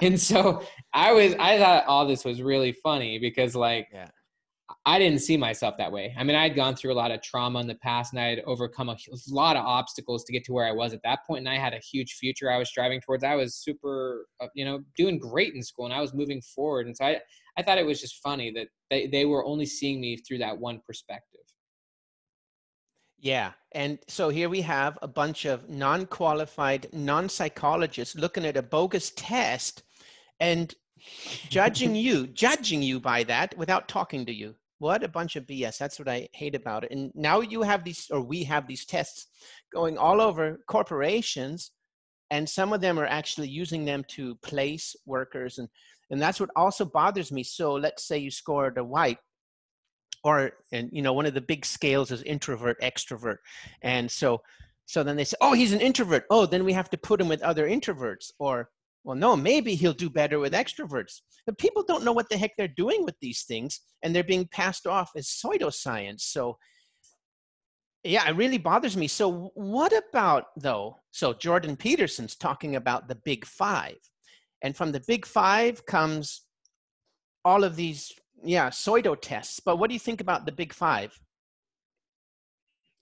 and 0.01 0.19
so 0.19 0.63
I 0.93 1.13
was, 1.13 1.35
I 1.39 1.57
thought 1.57 1.85
all 1.85 2.05
this 2.07 2.25
was 2.25 2.41
really 2.41 2.71
funny 2.71 3.19
because 3.19 3.55
like, 3.55 3.87
yeah. 3.91 4.07
I 4.85 4.97
didn't 4.97 5.19
see 5.19 5.37
myself 5.37 5.75
that 5.77 5.91
way. 5.91 6.13
I 6.17 6.23
mean, 6.23 6.35
I 6.35 6.43
had 6.43 6.55
gone 6.55 6.75
through 6.75 6.93
a 6.93 6.95
lot 6.95 7.11
of 7.11 7.21
trauma 7.21 7.59
in 7.59 7.67
the 7.67 7.75
past 7.75 8.13
and 8.13 8.19
I 8.19 8.27
had 8.27 8.39
overcome 8.45 8.89
a, 8.89 8.97
lot 9.29 9.55
of 9.55 9.65
obstacles 9.65 10.23
to 10.25 10.33
get 10.33 10.43
to 10.45 10.53
where 10.53 10.65
I 10.65 10.71
was 10.71 10.93
at 10.93 11.01
that 11.03 11.19
point. 11.27 11.27
point, 11.27 11.47
And 11.47 11.49
I 11.49 11.57
had 11.57 11.73
a 11.73 11.79
huge 11.79 12.13
future 12.13 12.51
I 12.51 12.57
was 12.57 12.69
striving 12.69 12.99
towards. 12.99 13.23
I 13.23 13.35
was 13.35 13.55
super, 13.55 14.27
uh, 14.41 14.47
you 14.55 14.65
know, 14.65 14.81
doing 14.97 15.19
great 15.19 15.53
in 15.53 15.61
school 15.61 15.85
and 15.85 15.93
I 15.93 16.01
was 16.01 16.13
moving 16.13 16.41
forward. 16.41 16.87
And 16.87 16.95
so 16.95 17.05
I, 17.05 17.19
I 17.57 17.61
thought 17.61 17.77
it 17.77 17.85
was 17.85 18.01
just 18.01 18.21
funny 18.21 18.51
that 18.51 18.67
they, 18.89 19.07
they 19.07 19.25
were 19.25 19.45
only 19.45 19.65
seeing 19.65 20.01
me 20.01 20.17
through 20.17 20.39
that 20.39 20.57
one 20.57 20.81
perspective. 20.85 21.41
Yeah. 23.23 23.53
And 23.71 23.99
so 24.09 24.27
here 24.27 24.49
we 24.49 24.59
have 24.61 24.99
a 25.01 25.07
bunch 25.07 25.45
of 25.45 25.69
non 25.69 26.05
qualified, 26.05 26.89
non 26.91 27.29
psychologists 27.29 28.15
looking 28.15 28.45
at 28.45 28.57
a 28.57 28.61
bogus 28.61 29.13
test 29.15 29.83
and 30.41 30.75
judging 31.47 31.95
you, 31.95 32.27
judging 32.33 32.83
you 32.83 32.99
by 32.99 33.23
that 33.23 33.57
without 33.57 33.87
talking 33.87 34.25
to 34.25 34.33
you. 34.33 34.55
What 34.79 35.05
a 35.05 35.07
bunch 35.07 35.37
of 35.37 35.47
BS. 35.47 35.77
That's 35.77 35.99
what 35.99 36.09
I 36.09 36.27
hate 36.33 36.53
about 36.53 36.83
it. 36.83 36.91
And 36.91 37.13
now 37.15 37.39
you 37.39 37.61
have 37.61 37.85
these, 37.85 38.09
or 38.11 38.19
we 38.19 38.43
have 38.43 38.67
these 38.67 38.83
tests 38.83 39.27
going 39.73 39.97
all 39.97 40.19
over 40.19 40.59
corporations, 40.67 41.71
and 42.29 42.47
some 42.47 42.73
of 42.73 42.81
them 42.81 42.99
are 42.99 43.05
actually 43.05 43.47
using 43.47 43.85
them 43.85 44.03
to 44.09 44.35
place 44.43 44.97
workers. 45.05 45.59
And, 45.59 45.69
and 46.11 46.21
that's 46.21 46.41
what 46.41 46.49
also 46.57 46.83
bothers 46.83 47.31
me. 47.31 47.43
So 47.43 47.75
let's 47.75 48.03
say 48.03 48.17
you 48.17 48.31
scored 48.31 48.77
a 48.77 48.83
white 48.83 49.19
or 50.23 50.51
and 50.71 50.89
you 50.91 51.01
know 51.01 51.13
one 51.13 51.25
of 51.25 51.33
the 51.33 51.41
big 51.41 51.65
scales 51.65 52.11
is 52.11 52.23
introvert 52.23 52.79
extrovert 52.81 53.37
and 53.81 54.09
so 54.09 54.41
so 54.85 55.03
then 55.03 55.15
they 55.15 55.23
say 55.23 55.37
oh 55.41 55.53
he's 55.53 55.73
an 55.73 55.81
introvert 55.81 56.25
oh 56.29 56.45
then 56.45 56.63
we 56.63 56.73
have 56.73 56.89
to 56.89 56.97
put 56.97 57.19
him 57.19 57.27
with 57.27 57.41
other 57.41 57.67
introverts 57.67 58.31
or 58.39 58.69
well, 59.03 59.17
no, 59.17 59.35
maybe 59.35 59.75
he'll 59.75 59.93
do 59.93 60.09
better 60.09 60.39
with 60.39 60.53
extroverts. 60.53 61.21
But 61.45 61.57
people 61.57 61.83
don't 61.83 62.05
know 62.05 62.13
what 62.13 62.29
the 62.29 62.37
heck 62.37 62.55
they're 62.57 62.67
doing 62.69 63.03
with 63.03 63.15
these 63.21 63.43
things, 63.43 63.81
and 64.01 64.15
they're 64.15 64.23
being 64.23 64.47
passed 64.51 64.87
off 64.87 65.11
as 65.17 65.27
pseudoscience. 65.27 66.21
So, 66.21 66.57
yeah, 68.03 68.27
it 68.29 68.35
really 68.35 68.57
bothers 68.57 68.95
me. 68.95 69.07
So, 69.07 69.51
what 69.55 69.93
about, 70.09 70.45
though? 70.55 70.99
So, 71.11 71.33
Jordan 71.33 71.75
Peterson's 71.75 72.35
talking 72.35 72.77
about 72.77 73.09
the 73.09 73.15
big 73.25 73.45
five. 73.45 73.97
And 74.61 74.75
from 74.75 74.93
the 74.93 75.03
big 75.05 75.25
five 75.25 75.85
comes 75.85 76.43
all 77.43 77.65
of 77.65 77.75
these, 77.75 78.13
yeah, 78.43 78.69
pseudo 78.69 79.15
tests. 79.15 79.59
But 79.59 79.77
what 79.77 79.89
do 79.89 79.93
you 79.93 79.99
think 79.99 80.21
about 80.21 80.45
the 80.45 80.51
big 80.51 80.73
five? 80.73 81.17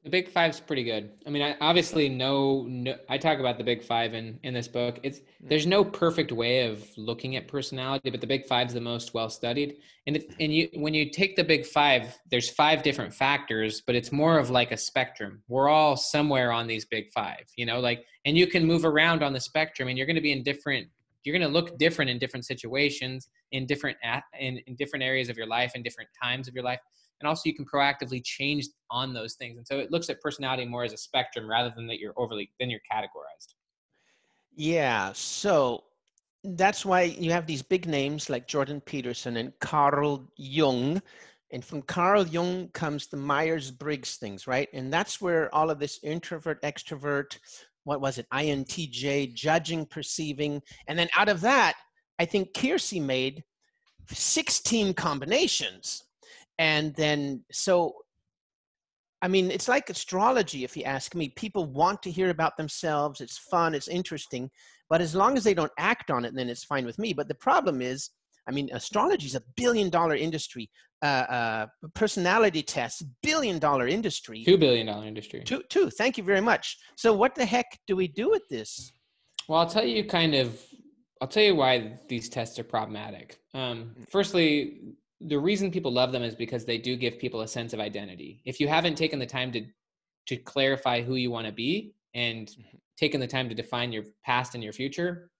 The 0.04 0.10
Big 0.10 0.30
Five's 0.30 0.60
pretty 0.60 0.84
good. 0.84 1.12
I 1.28 1.30
mean, 1.30 1.44
I 1.44 1.56
obviously 1.62 2.10
no, 2.10 2.66
no. 2.68 2.96
I 3.08 3.20
talk 3.20 3.38
about 3.38 3.60
the 3.60 3.64
Big 3.64 3.84
Five 3.84 4.16
in 4.16 4.40
in 4.42 4.52
this 4.52 4.68
book. 4.68 5.00
It's 5.04 5.20
there's 5.40 5.68
no 5.68 5.86
perfect 5.86 6.32
way 6.32 6.66
of 6.66 6.84
looking 6.98 7.36
at 7.36 7.48
personality, 7.48 8.10
but 8.10 8.20
the 8.20 8.26
Big 8.26 8.48
Five's 8.48 8.74
the 8.74 8.82
most 8.82 9.14
well 9.14 9.30
studied. 9.30 9.76
And 10.08 10.24
and 10.40 10.52
you 10.52 10.70
when 10.74 10.96
you 10.96 11.12
take 11.12 11.36
the 11.36 11.44
Big 11.44 11.68
Five, 11.68 12.18
there's 12.32 12.50
five 12.50 12.82
different 12.82 13.14
factors, 13.14 13.82
but 13.86 13.94
it's 13.94 14.12
more 14.12 14.40
of 14.40 14.50
like 14.50 14.72
a 14.72 14.78
spectrum. 14.78 15.44
We're 15.48 15.70
all 15.70 15.96
somewhere 15.96 16.52
on 16.52 16.66
these 16.66 16.86
Big 16.86 17.12
Five, 17.14 17.46
you 17.56 17.68
know, 17.68 17.80
like, 17.80 18.04
and 18.26 18.36
you 18.36 18.48
can 18.48 18.66
move 18.66 18.86
around 18.86 19.22
on 19.22 19.34
the 19.34 19.40
spectrum, 19.40 19.88
and 19.88 20.00
you're 20.00 20.08
going 20.08 20.16
to 20.16 20.22
be 20.22 20.32
in 20.32 20.42
different. 20.42 20.88
You're 21.24 21.38
going 21.38 21.50
to 21.50 21.54
look 21.54 21.78
different 21.78 22.10
in 22.10 22.20
different 22.20 22.46
situations, 22.46 23.30
in 23.52 23.66
different 23.66 23.98
in, 24.40 24.60
in 24.68 24.76
different 24.76 25.04
areas 25.04 25.30
of 25.30 25.38
your 25.38 25.48
life, 25.48 25.74
in 25.76 25.84
different 25.84 26.10
times 26.22 26.48
of 26.48 26.54
your 26.54 26.64
life. 26.64 26.80
And 27.22 27.28
also 27.28 27.44
you 27.46 27.56
can 27.56 27.66
proactively 27.66 28.24
change 28.24 28.68
on 28.90 29.14
those 29.14 29.36
things. 29.36 29.58
And 29.58 29.68
so 29.68 29.78
it 29.78 29.92
looks 29.92 30.10
at 30.10 30.20
personality 30.22 30.66
more 30.66 30.84
as 30.84 30.94
a 30.94 30.98
spectrum 30.98 31.50
rather 31.50 31.72
than 31.76 31.88
that 31.88 32.00
you're 32.00 32.14
overly 32.18 32.52
then 32.60 32.70
you're 32.70 32.82
categorized. 32.92 33.54
Yeah 34.56 35.12
so 35.14 35.84
that's 36.44 36.84
why 36.84 37.04
you 37.04 37.32
have 37.32 37.46
these 37.46 37.62
big 37.62 37.86
names 37.88 38.28
like 38.28 38.48
jordan 38.48 38.82
peterson 38.82 39.38
and 39.38 39.54
carl 39.60 40.28
jung. 40.38 41.02
And 41.52 41.64
from 41.64 41.84
carl 41.84 42.26
jung 42.26 42.70
comes 42.70 43.08
the 43.08 43.18
myers-briggs 43.18 44.16
things 44.16 44.48
right? 44.48 44.68
And 44.74 44.92
that's 44.92 45.22
where 45.22 45.54
all 45.54 45.70
of 45.70 45.80
this 45.80 46.00
introvert 46.02 46.62
extrovert 46.64 47.38
what 47.84 48.02
was 48.02 48.18
it 48.18 48.28
intj 48.34 49.34
judging 49.34 49.86
perceiving 49.86 50.62
and 50.88 50.98
then 50.98 51.10
out 51.18 51.30
of 51.30 51.42
that 51.42 51.76
i 52.20 52.26
think 52.26 52.54
Keirsey 52.54 53.02
made 53.02 53.44
16 54.10 54.94
combinations 54.94 56.04
and 56.60 56.94
then 56.96 57.44
so 57.52 57.94
I 59.24 59.28
mean, 59.28 59.52
it's 59.52 59.68
like 59.68 59.90
astrology, 59.90 60.64
if 60.64 60.76
you 60.76 60.84
ask 60.84 61.14
me. 61.14 61.30
People 61.30 61.66
want 61.66 62.02
to 62.04 62.12
hear 62.12 62.32
about 62.32 62.58
themselves. 62.58 63.22
It's 63.22 63.38
fun, 63.38 63.76
it's 63.76 63.88
interesting. 63.88 64.50
But 64.90 65.00
as 65.00 65.14
long 65.14 65.38
as 65.38 65.44
they 65.44 65.54
don't 65.54 65.72
act 65.78 66.10
on 66.10 66.26
it, 66.26 66.34
then 66.34 66.50
it's 66.50 66.64
fine 66.64 66.86
with 66.86 66.98
me. 66.98 67.14
But 67.14 67.28
the 67.28 67.36
problem 67.36 67.82
is, 67.82 68.10
I 68.48 68.52
mean, 68.52 68.70
astrology 68.74 69.28
is 69.28 69.36
a 69.36 69.44
billion 69.56 69.92
dollar 69.92 70.16
industry. 70.16 70.70
Uh, 71.02 71.06
uh, 71.06 71.68
personality 71.96 72.62
tests, 72.62 73.04
billion 73.24 73.58
dollar 73.58 73.88
industry. 73.88 74.44
Two 74.44 74.58
billion 74.58 74.86
dollar 74.86 75.08
industry. 75.08 75.42
Two, 75.44 75.64
two. 75.68 75.90
Thank 75.90 76.16
you 76.16 76.24
very 76.24 76.42
much. 76.42 76.78
So, 76.96 77.12
what 77.12 77.34
the 77.34 77.46
heck 77.46 77.66
do 77.88 77.96
we 77.96 78.08
do 78.08 78.30
with 78.30 78.48
this? 78.50 78.94
Well, 79.48 79.60
I'll 79.60 79.70
tell 79.70 79.86
you 79.86 80.06
kind 80.06 80.36
of. 80.36 80.62
I'll 81.20 81.28
tell 81.28 81.44
you 81.44 81.56
why 81.56 82.00
these 82.08 82.30
tests 82.30 82.58
are 82.60 82.64
problematic. 82.64 83.40
Um, 83.54 83.96
firstly, 84.10 84.80
the 85.22 85.38
reason 85.38 85.72
people 85.72 85.92
love 85.92 86.12
them 86.12 86.24
is 86.24 86.36
because 86.36 86.66
they 86.66 86.78
do 86.78 86.96
give 86.96 87.20
people 87.20 87.42
a 87.42 87.48
sense 87.48 87.74
of 87.74 87.80
identity. 87.80 88.42
If 88.46 88.60
you 88.60 88.68
haven't 88.68 88.96
taken 88.96 89.20
the 89.20 89.26
time 89.26 89.52
to 89.54 89.66
to 90.28 90.38
clarify 90.38 91.02
who 91.02 91.16
you 91.16 91.32
want 91.32 91.48
to 91.48 91.54
be 91.54 91.94
and 92.14 92.48
mm-hmm. 92.48 92.78
taken 92.98 93.20
the 93.20 93.28
time 93.28 93.50
to 93.50 93.56
define 93.56 93.92
your 93.92 94.04
past 94.24 94.54
and 94.54 94.64
your 94.64 94.74
future, 94.74 95.32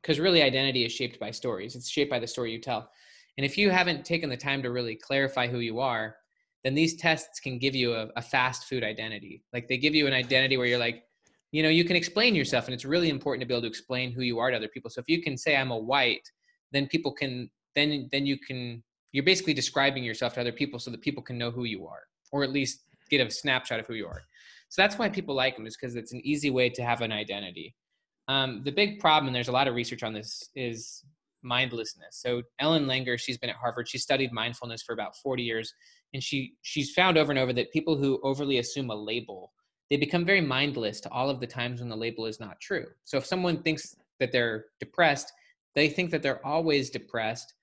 because 0.00 0.18
really 0.18 0.42
identity 0.42 0.84
is 0.84 0.92
shaped 0.92 1.18
by 1.20 1.30
stories. 1.30 1.76
It's 1.76 1.88
shaped 1.88 2.10
by 2.10 2.18
the 2.18 2.26
story 2.26 2.52
you 2.52 2.60
tell. 2.60 2.90
And 3.36 3.44
if 3.44 3.58
you 3.58 3.70
haven't 3.70 4.04
taken 4.04 4.30
the 4.30 4.36
time 4.36 4.62
to 4.62 4.70
really 4.70 4.96
clarify 4.96 5.46
who 5.46 5.58
you 5.58 5.80
are, 5.80 6.16
then 6.64 6.74
these 6.74 6.96
tests 6.96 7.38
can 7.38 7.58
give 7.58 7.74
you 7.74 7.94
a, 7.94 8.08
a 8.16 8.22
fast 8.22 8.64
food 8.64 8.82
identity. 8.82 9.42
Like 9.52 9.68
they 9.68 9.78
give 9.78 9.94
you 9.94 10.06
an 10.06 10.12
identity 10.12 10.56
where 10.56 10.66
you're 10.66 10.78
like, 10.78 11.04
you 11.52 11.62
know, 11.62 11.68
you 11.68 11.84
can 11.84 11.96
explain 11.96 12.34
yourself, 12.34 12.64
and 12.66 12.74
it's 12.74 12.84
really 12.84 13.08
important 13.08 13.40
to 13.40 13.46
be 13.46 13.54
able 13.54 13.62
to 13.62 13.68
explain 13.68 14.10
who 14.10 14.22
you 14.22 14.38
are 14.38 14.50
to 14.50 14.56
other 14.56 14.68
people. 14.68 14.90
So 14.90 15.00
if 15.00 15.08
you 15.08 15.22
can 15.22 15.36
say 15.36 15.56
I'm 15.56 15.70
a 15.70 15.78
white, 15.78 16.28
then 16.72 16.86
people 16.86 17.12
can 17.12 17.50
then 17.74 18.08
then 18.10 18.26
you 18.26 18.38
can 18.38 18.82
you're 19.12 19.24
basically 19.24 19.54
describing 19.54 20.02
yourself 20.02 20.34
to 20.34 20.40
other 20.40 20.52
people 20.52 20.78
so 20.78 20.90
that 20.90 21.00
people 21.00 21.22
can 21.22 21.38
know 21.38 21.50
who 21.50 21.64
you 21.64 21.86
are 21.86 22.02
or 22.32 22.42
at 22.42 22.50
least 22.50 22.80
get 23.10 23.24
a 23.24 23.30
snapshot 23.30 23.78
of 23.78 23.86
who 23.86 23.94
you 23.94 24.06
are 24.06 24.22
so 24.68 24.82
that's 24.82 24.98
why 24.98 25.08
people 25.08 25.34
like 25.34 25.56
them 25.56 25.66
is 25.66 25.76
because 25.76 25.94
it's 25.94 26.12
an 26.12 26.20
easy 26.24 26.50
way 26.50 26.68
to 26.68 26.82
have 26.82 27.00
an 27.02 27.12
identity 27.12 27.74
um, 28.28 28.62
the 28.64 28.72
big 28.72 28.98
problem 28.98 29.28
and 29.28 29.36
there's 29.36 29.48
a 29.48 29.52
lot 29.52 29.68
of 29.68 29.74
research 29.74 30.02
on 30.02 30.12
this 30.12 30.50
is 30.56 31.04
mindlessness 31.42 32.20
so 32.20 32.42
ellen 32.58 32.86
langer 32.86 33.18
she's 33.18 33.38
been 33.38 33.50
at 33.50 33.56
harvard 33.56 33.88
she 33.88 33.98
studied 33.98 34.32
mindfulness 34.32 34.82
for 34.82 34.92
about 34.92 35.16
40 35.16 35.42
years 35.42 35.72
and 36.14 36.22
she 36.22 36.54
she's 36.62 36.92
found 36.92 37.16
over 37.16 37.30
and 37.30 37.38
over 37.38 37.52
that 37.52 37.72
people 37.72 37.96
who 37.96 38.20
overly 38.22 38.58
assume 38.58 38.90
a 38.90 38.94
label 38.94 39.52
they 39.90 39.96
become 39.96 40.24
very 40.24 40.40
mindless 40.40 41.00
to 41.00 41.10
all 41.10 41.30
of 41.30 41.40
the 41.40 41.46
times 41.46 41.80
when 41.80 41.88
the 41.88 41.96
label 41.96 42.26
is 42.26 42.40
not 42.40 42.60
true 42.60 42.86
so 43.04 43.16
if 43.16 43.26
someone 43.26 43.62
thinks 43.62 43.96
that 44.18 44.32
they're 44.32 44.66
depressed 44.80 45.32
they 45.74 45.88
think 45.88 46.10
that 46.10 46.22
they're 46.22 46.44
always 46.44 46.90
depressed 46.90 47.54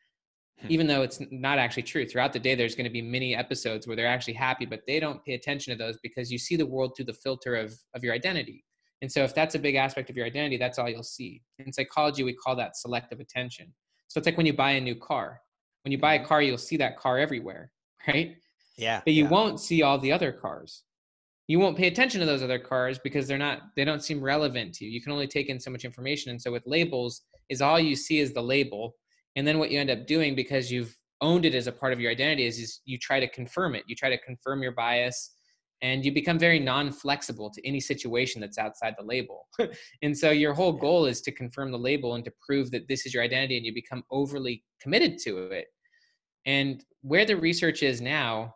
Hmm. 0.63 0.71
even 0.71 0.87
though 0.87 1.01
it's 1.01 1.19
not 1.31 1.57
actually 1.57 1.83
true. 1.83 2.05
Throughout 2.05 2.33
the 2.33 2.39
day, 2.39 2.55
there's 2.55 2.75
going 2.75 2.85
to 2.85 2.91
be 2.91 3.01
many 3.01 3.35
episodes 3.35 3.85
where 3.85 3.95
they're 3.95 4.07
actually 4.07 4.35
happy, 4.35 4.65
but 4.65 4.81
they 4.87 4.99
don't 4.99 5.23
pay 5.25 5.33
attention 5.33 5.75
to 5.75 5.83
those 5.83 5.97
because 6.01 6.31
you 6.31 6.37
see 6.37 6.55
the 6.55 6.65
world 6.65 6.93
through 6.95 7.05
the 7.05 7.13
filter 7.13 7.55
of, 7.55 7.73
of 7.93 8.03
your 8.03 8.13
identity. 8.13 8.63
And 9.03 9.11
so, 9.11 9.23
if 9.25 9.35
that's 9.35 9.53
a 9.53 9.59
big 9.59 9.75
aspect 9.75 10.09
of 10.09 10.15
your 10.15 10.25
identity, 10.25 10.55
that's 10.55 10.79
all 10.79 10.89
you'll 10.89 11.03
see. 11.03 11.41
In 11.59 11.73
psychology, 11.73 12.23
we 12.23 12.33
call 12.33 12.55
that 12.55 12.77
selective 12.77 13.19
attention. 13.19 13.73
So, 14.07 14.17
it's 14.17 14.25
like 14.25 14.37
when 14.37 14.45
you 14.45 14.53
buy 14.53 14.71
a 14.71 14.81
new 14.81 14.95
car. 14.95 15.41
When 15.83 15.91
you 15.91 15.97
buy 15.97 16.13
a 16.13 16.19
mm-hmm. 16.19 16.27
car, 16.29 16.41
you'll 16.41 16.57
see 16.57 16.77
that 16.77 16.97
car 16.97 17.19
everywhere, 17.19 17.69
right? 18.07 18.37
Yeah. 18.77 19.01
But 19.03 19.13
you 19.13 19.25
yeah. 19.25 19.29
won't 19.29 19.59
see 19.59 19.83
all 19.83 19.99
the 19.99 20.13
other 20.13 20.31
cars. 20.31 20.83
You 21.47 21.59
won't 21.59 21.77
pay 21.77 21.87
attention 21.87 22.21
to 22.21 22.25
those 22.25 22.41
other 22.41 22.59
cars 22.59 22.97
because 22.97 23.27
they're 23.27 23.37
not, 23.37 23.63
they 23.75 23.83
don't 23.83 24.01
seem 24.01 24.23
relevant 24.23 24.73
to 24.75 24.85
you. 24.85 24.91
You 24.91 25.01
can 25.01 25.11
only 25.11 25.27
take 25.27 25.49
in 25.49 25.59
so 25.59 25.69
much 25.69 25.83
information. 25.83 26.31
And 26.31 26.41
so, 26.41 26.53
with 26.53 26.63
labels, 26.65 27.23
is 27.49 27.61
all 27.61 27.81
you 27.81 27.97
see 27.97 28.19
is 28.19 28.33
the 28.33 28.41
label 28.41 28.95
and 29.35 29.45
then 29.45 29.59
what 29.59 29.69
you 29.69 29.79
end 29.79 29.89
up 29.89 30.07
doing 30.07 30.33
because 30.33 30.71
you've 30.71 30.95
owned 31.19 31.43
it 31.43 31.55
as 31.55 31.67
a 31.67 31.71
part 31.71 31.91
of 31.91 31.99
your 31.99 32.11
identity 32.11 32.45
is, 32.45 32.57
is 32.57 32.81
you 32.85 32.97
try 32.97 33.19
to 33.19 33.27
confirm 33.27 33.75
it. 33.75 33.83
You 33.85 33.95
try 33.95 34.09
to 34.09 34.17
confirm 34.19 34.63
your 34.63 34.71
bias 34.71 35.31
and 35.81 36.05
you 36.05 36.13
become 36.13 36.39
very 36.39 36.59
non-flexible 36.59 37.49
to 37.49 37.67
any 37.67 37.79
situation 37.79 38.39
that's 38.39 38.57
outside 38.57 38.95
the 38.97 39.05
label. 39.05 39.47
and 40.01 40.17
so 40.17 40.31
your 40.31 40.53
whole 40.53 40.71
goal 40.71 41.05
is 41.05 41.21
to 41.21 41.31
confirm 41.31 41.71
the 41.71 41.77
label 41.77 42.15
and 42.15 42.23
to 42.25 42.33
prove 42.45 42.71
that 42.71 42.87
this 42.87 43.05
is 43.05 43.13
your 43.13 43.23
identity 43.23 43.57
and 43.57 43.65
you 43.65 43.73
become 43.73 44.03
overly 44.11 44.63
committed 44.81 45.17
to 45.19 45.47
it. 45.47 45.67
And 46.45 46.83
where 47.01 47.25
the 47.25 47.35
research 47.35 47.83
is 47.83 48.01
now 48.01 48.55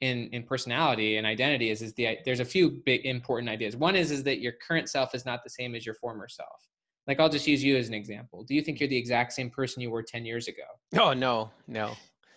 in 0.00 0.28
in 0.32 0.42
personality 0.42 1.16
and 1.16 1.26
identity 1.26 1.70
is 1.70 1.82
is 1.82 1.92
the 1.94 2.18
there's 2.24 2.40
a 2.40 2.44
few 2.44 2.82
big 2.86 3.04
important 3.04 3.50
ideas. 3.50 3.76
One 3.76 3.96
is 3.96 4.10
is 4.10 4.22
that 4.24 4.40
your 4.40 4.54
current 4.66 4.88
self 4.88 5.14
is 5.14 5.26
not 5.26 5.44
the 5.44 5.50
same 5.50 5.74
as 5.74 5.84
your 5.84 5.94
former 5.94 6.28
self 6.28 6.70
like 7.06 7.18
i'll 7.18 7.28
just 7.28 7.46
use 7.46 7.62
you 7.62 7.76
as 7.76 7.88
an 7.88 7.94
example 7.94 8.44
do 8.44 8.54
you 8.54 8.62
think 8.62 8.78
you're 8.78 8.88
the 8.88 8.96
exact 8.96 9.32
same 9.32 9.50
person 9.50 9.82
you 9.82 9.90
were 9.90 10.02
10 10.02 10.24
years 10.24 10.48
ago 10.48 10.62
oh 10.98 11.12
no 11.12 11.50
no 11.66 11.92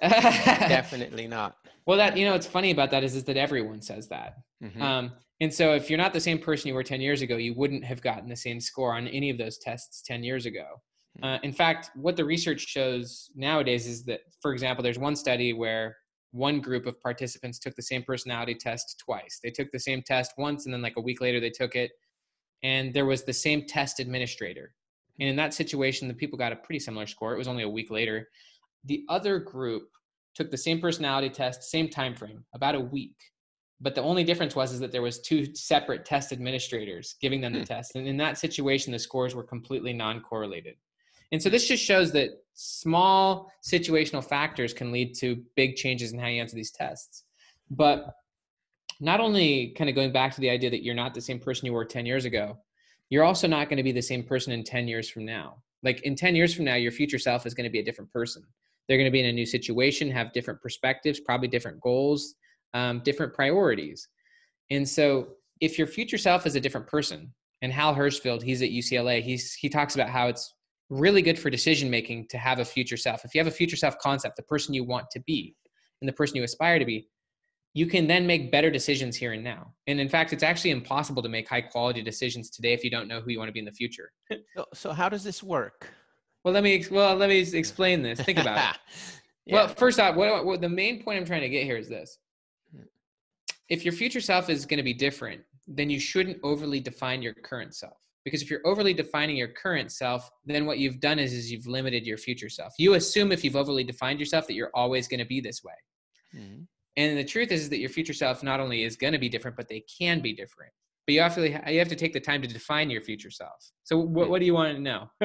definitely 0.69 1.27
not 1.27 1.57
well 1.85 1.97
that 1.97 2.17
you 2.17 2.25
know 2.25 2.33
what's 2.33 2.47
funny 2.47 2.71
about 2.71 2.91
that 2.91 3.03
is, 3.03 3.15
is 3.15 3.23
that 3.23 3.37
everyone 3.37 3.81
says 3.81 4.07
that 4.07 4.37
mm-hmm. 4.63 4.81
um, 4.81 5.11
and 5.39 5.53
so 5.53 5.73
if 5.73 5.89
you're 5.89 5.97
not 5.97 6.13
the 6.13 6.19
same 6.19 6.39
person 6.39 6.67
you 6.67 6.73
were 6.73 6.83
10 6.83 7.01
years 7.01 7.21
ago 7.21 7.37
you 7.37 7.53
wouldn't 7.53 7.83
have 7.83 8.01
gotten 8.01 8.29
the 8.29 8.35
same 8.35 8.59
score 8.59 8.93
on 8.95 9.07
any 9.07 9.29
of 9.29 9.37
those 9.37 9.57
tests 9.57 10.01
10 10.05 10.23
years 10.23 10.45
ago 10.45 10.65
hmm. 11.17 11.23
uh, 11.23 11.37
in 11.43 11.53
fact 11.53 11.91
what 11.95 12.15
the 12.15 12.25
research 12.25 12.61
shows 12.61 13.29
nowadays 13.35 13.87
is 13.87 14.03
that 14.05 14.21
for 14.41 14.53
example 14.53 14.83
there's 14.83 14.99
one 14.99 15.15
study 15.15 15.53
where 15.53 15.95
one 16.31 16.59
group 16.59 16.87
of 16.87 16.99
participants 16.99 17.59
took 17.59 17.75
the 17.75 17.81
same 17.81 18.03
personality 18.03 18.55
test 18.55 19.01
twice 19.03 19.39
they 19.43 19.51
took 19.51 19.71
the 19.71 19.79
same 19.79 20.01
test 20.01 20.33
once 20.37 20.65
and 20.65 20.73
then 20.73 20.81
like 20.81 20.97
a 20.97 21.01
week 21.01 21.21
later 21.21 21.39
they 21.39 21.51
took 21.51 21.75
it 21.75 21.91
and 22.63 22.93
there 22.93 23.05
was 23.05 23.23
the 23.23 23.33
same 23.33 23.65
test 23.65 23.99
administrator. 23.99 24.73
And 25.19 25.29
in 25.29 25.35
that 25.35 25.53
situation, 25.53 26.07
the 26.07 26.13
people 26.13 26.39
got 26.39 26.53
a 26.53 26.55
pretty 26.55 26.79
similar 26.79 27.05
score. 27.05 27.33
It 27.33 27.37
was 27.37 27.47
only 27.47 27.63
a 27.63 27.69
week 27.69 27.91
later. 27.91 28.29
The 28.85 29.05
other 29.09 29.39
group 29.39 29.89
took 30.35 30.51
the 30.51 30.57
same 30.57 30.81
personality 30.81 31.29
test, 31.29 31.63
same 31.63 31.89
time 31.89 32.15
frame, 32.15 32.43
about 32.53 32.75
a 32.75 32.79
week. 32.79 33.15
But 33.81 33.95
the 33.95 34.01
only 34.01 34.23
difference 34.23 34.55
was 34.55 34.71
is 34.71 34.79
that 34.79 34.91
there 34.91 35.01
was 35.01 35.19
two 35.19 35.53
separate 35.55 36.05
test 36.05 36.31
administrators 36.31 37.15
giving 37.21 37.41
them 37.41 37.53
the 37.53 37.59
hmm. 37.59 37.65
test. 37.65 37.95
And 37.95 38.07
in 38.07 38.17
that 38.17 38.37
situation, 38.37 38.91
the 38.91 38.99
scores 38.99 39.35
were 39.35 39.43
completely 39.43 39.93
non-correlated. 39.93 40.75
And 41.31 41.41
so 41.41 41.49
this 41.49 41.67
just 41.67 41.83
shows 41.83 42.11
that 42.13 42.29
small 42.53 43.51
situational 43.67 44.23
factors 44.23 44.73
can 44.73 44.91
lead 44.91 45.15
to 45.15 45.43
big 45.55 45.75
changes 45.75 46.13
in 46.13 46.19
how 46.19 46.27
you 46.27 46.39
answer 46.39 46.55
these 46.55 46.71
tests. 46.71 47.23
But 47.71 48.15
not 48.99 49.19
only 49.19 49.73
kind 49.77 49.89
of 49.89 49.95
going 49.95 50.11
back 50.11 50.33
to 50.35 50.41
the 50.41 50.49
idea 50.49 50.69
that 50.69 50.83
you're 50.83 50.95
not 50.95 51.13
the 51.13 51.21
same 51.21 51.39
person 51.39 51.65
you 51.65 51.73
were 51.73 51.85
10 51.85 52.05
years 52.05 52.25
ago, 52.25 52.57
you're 53.09 53.23
also 53.23 53.47
not 53.47 53.67
going 53.67 53.77
to 53.77 53.83
be 53.83 53.91
the 53.91 54.01
same 54.01 54.23
person 54.23 54.53
in 54.53 54.63
10 54.63 54.87
years 54.87 55.09
from 55.09 55.25
now. 55.25 55.57
Like 55.81 56.01
in 56.03 56.15
10 56.15 56.35
years 56.35 56.53
from 56.53 56.65
now, 56.65 56.75
your 56.75 56.91
future 56.91 57.19
self 57.19 57.45
is 57.45 57.53
going 57.53 57.65
to 57.65 57.71
be 57.71 57.79
a 57.79 57.83
different 57.83 58.11
person. 58.11 58.43
They're 58.87 58.97
going 58.97 59.07
to 59.07 59.11
be 59.11 59.21
in 59.21 59.27
a 59.27 59.33
new 59.33 59.45
situation, 59.45 60.11
have 60.11 60.33
different 60.33 60.61
perspectives, 60.61 61.19
probably 61.19 61.47
different 61.47 61.79
goals, 61.81 62.35
um, 62.73 63.01
different 63.03 63.33
priorities. 63.33 64.07
And 64.69 64.87
so 64.87 65.29
if 65.61 65.77
your 65.77 65.87
future 65.87 66.17
self 66.17 66.45
is 66.45 66.55
a 66.55 66.59
different 66.59 66.87
person, 66.87 67.33
and 67.61 67.71
Hal 67.71 67.95
Hershfield, 67.95 68.43
he's 68.43 68.61
at 68.61 68.69
UCLA, 68.69 69.21
he's, 69.21 69.53
he 69.53 69.69
talks 69.69 69.95
about 69.95 70.09
how 70.09 70.27
it's 70.27 70.53
really 70.89 71.21
good 71.21 71.39
for 71.39 71.49
decision 71.49 71.89
making 71.89 72.27
to 72.27 72.37
have 72.37 72.59
a 72.59 72.65
future 72.65 72.97
self. 72.97 73.23
If 73.23 73.33
you 73.33 73.39
have 73.39 73.47
a 73.47 73.55
future 73.55 73.77
self 73.77 73.97
concept, 73.99 74.35
the 74.35 74.43
person 74.43 74.73
you 74.73 74.83
want 74.83 75.09
to 75.11 75.21
be 75.21 75.55
and 76.01 76.07
the 76.07 76.13
person 76.13 76.35
you 76.35 76.43
aspire 76.43 76.77
to 76.77 76.85
be, 76.85 77.07
you 77.73 77.87
can 77.87 78.05
then 78.05 78.27
make 78.27 78.51
better 78.51 78.69
decisions 78.69 79.15
here 79.15 79.33
and 79.33 79.43
now. 79.43 79.73
And 79.87 79.99
in 79.99 80.09
fact, 80.09 80.33
it's 80.33 80.43
actually 80.43 80.71
impossible 80.71 81.23
to 81.23 81.29
make 81.29 81.47
high 81.47 81.61
quality 81.61 82.03
decisions 82.03 82.49
today 82.49 82.73
if 82.73 82.83
you 82.83 82.91
don't 82.91 83.07
know 83.07 83.19
who 83.19 83.31
you 83.31 83.39
want 83.39 83.47
to 83.47 83.53
be 83.53 83.59
in 83.59 83.65
the 83.65 83.71
future. 83.71 84.11
so 84.73 84.91
how 84.91 85.09
does 85.09 85.23
this 85.23 85.41
work? 85.41 85.89
Well, 86.43 86.53
let 86.53 86.63
me 86.63 86.83
well 86.91 87.15
let 87.15 87.29
me 87.29 87.39
explain 87.39 88.01
this. 88.01 88.19
Think 88.19 88.39
about 88.39 88.75
it. 88.75 88.81
yeah. 89.45 89.55
Well, 89.55 89.67
first 89.69 89.99
off, 89.99 90.15
what, 90.15 90.45
what 90.45 90.61
the 90.61 90.69
main 90.69 91.01
point 91.03 91.19
I'm 91.19 91.25
trying 91.25 91.41
to 91.41 91.49
get 91.49 91.63
here 91.63 91.77
is 91.77 91.87
this: 91.87 92.17
if 93.69 93.85
your 93.85 93.93
future 93.93 94.21
self 94.21 94.49
is 94.49 94.65
going 94.65 94.77
to 94.77 94.83
be 94.83 94.93
different, 94.93 95.41
then 95.67 95.89
you 95.89 95.99
shouldn't 95.99 96.37
overly 96.43 96.79
define 96.79 97.21
your 97.21 97.33
current 97.33 97.75
self. 97.75 97.97
Because 98.25 98.41
if 98.41 98.49
you're 98.49 98.61
overly 98.65 98.93
defining 98.93 99.35
your 99.35 99.49
current 99.49 99.91
self, 99.91 100.29
then 100.45 100.65
what 100.65 100.77
you've 100.77 101.01
done 101.01 101.19
is, 101.19 101.33
is 101.33 101.51
you've 101.51 101.67
limited 101.67 102.05
your 102.05 102.17
future 102.17 102.49
self. 102.49 102.73
You 102.77 102.93
assume 102.93 103.31
if 103.31 103.43
you've 103.43 103.57
overly 103.57 103.83
defined 103.83 104.19
yourself 104.19 104.47
that 104.47 104.53
you're 104.53 104.71
always 104.73 105.09
going 105.09 105.19
to 105.19 105.25
be 105.25 105.41
this 105.41 105.61
way. 105.63 105.73
Mm-hmm. 106.33 106.61
And 106.95 107.17
the 107.17 107.23
truth 107.23 107.51
is, 107.51 107.63
is 107.63 107.69
that 107.69 107.79
your 107.79 107.89
future 107.89 108.13
self 108.13 108.43
not 108.43 108.59
only 108.59 108.83
is 108.83 108.95
going 108.95 109.13
to 109.13 109.19
be 109.19 109.27
different, 109.27 109.57
but 109.57 109.67
they 109.67 109.81
can 109.81 110.21
be 110.21 110.33
different. 110.33 110.71
But 111.05 111.13
you 111.13 111.21
have 111.21 111.35
to 111.35 111.49
you 111.71 111.79
have 111.79 111.89
to 111.89 111.95
take 111.95 112.13
the 112.13 112.19
time 112.19 112.41
to 112.41 112.47
define 112.47 112.89
your 112.89 113.01
future 113.01 113.29
self. 113.29 113.71
So 113.83 113.97
what, 113.97 114.29
what 114.29 114.39
do 114.39 114.45
you 114.45 114.53
want 114.53 114.75
to 114.75 114.81
know? 114.81 115.09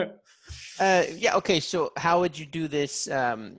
uh, 0.80 1.04
yeah. 1.14 1.37
Okay. 1.37 1.61
So 1.61 1.92
how 1.97 2.20
would 2.20 2.38
you 2.38 2.47
do 2.47 2.66
this? 2.66 3.08
Um, 3.11 3.56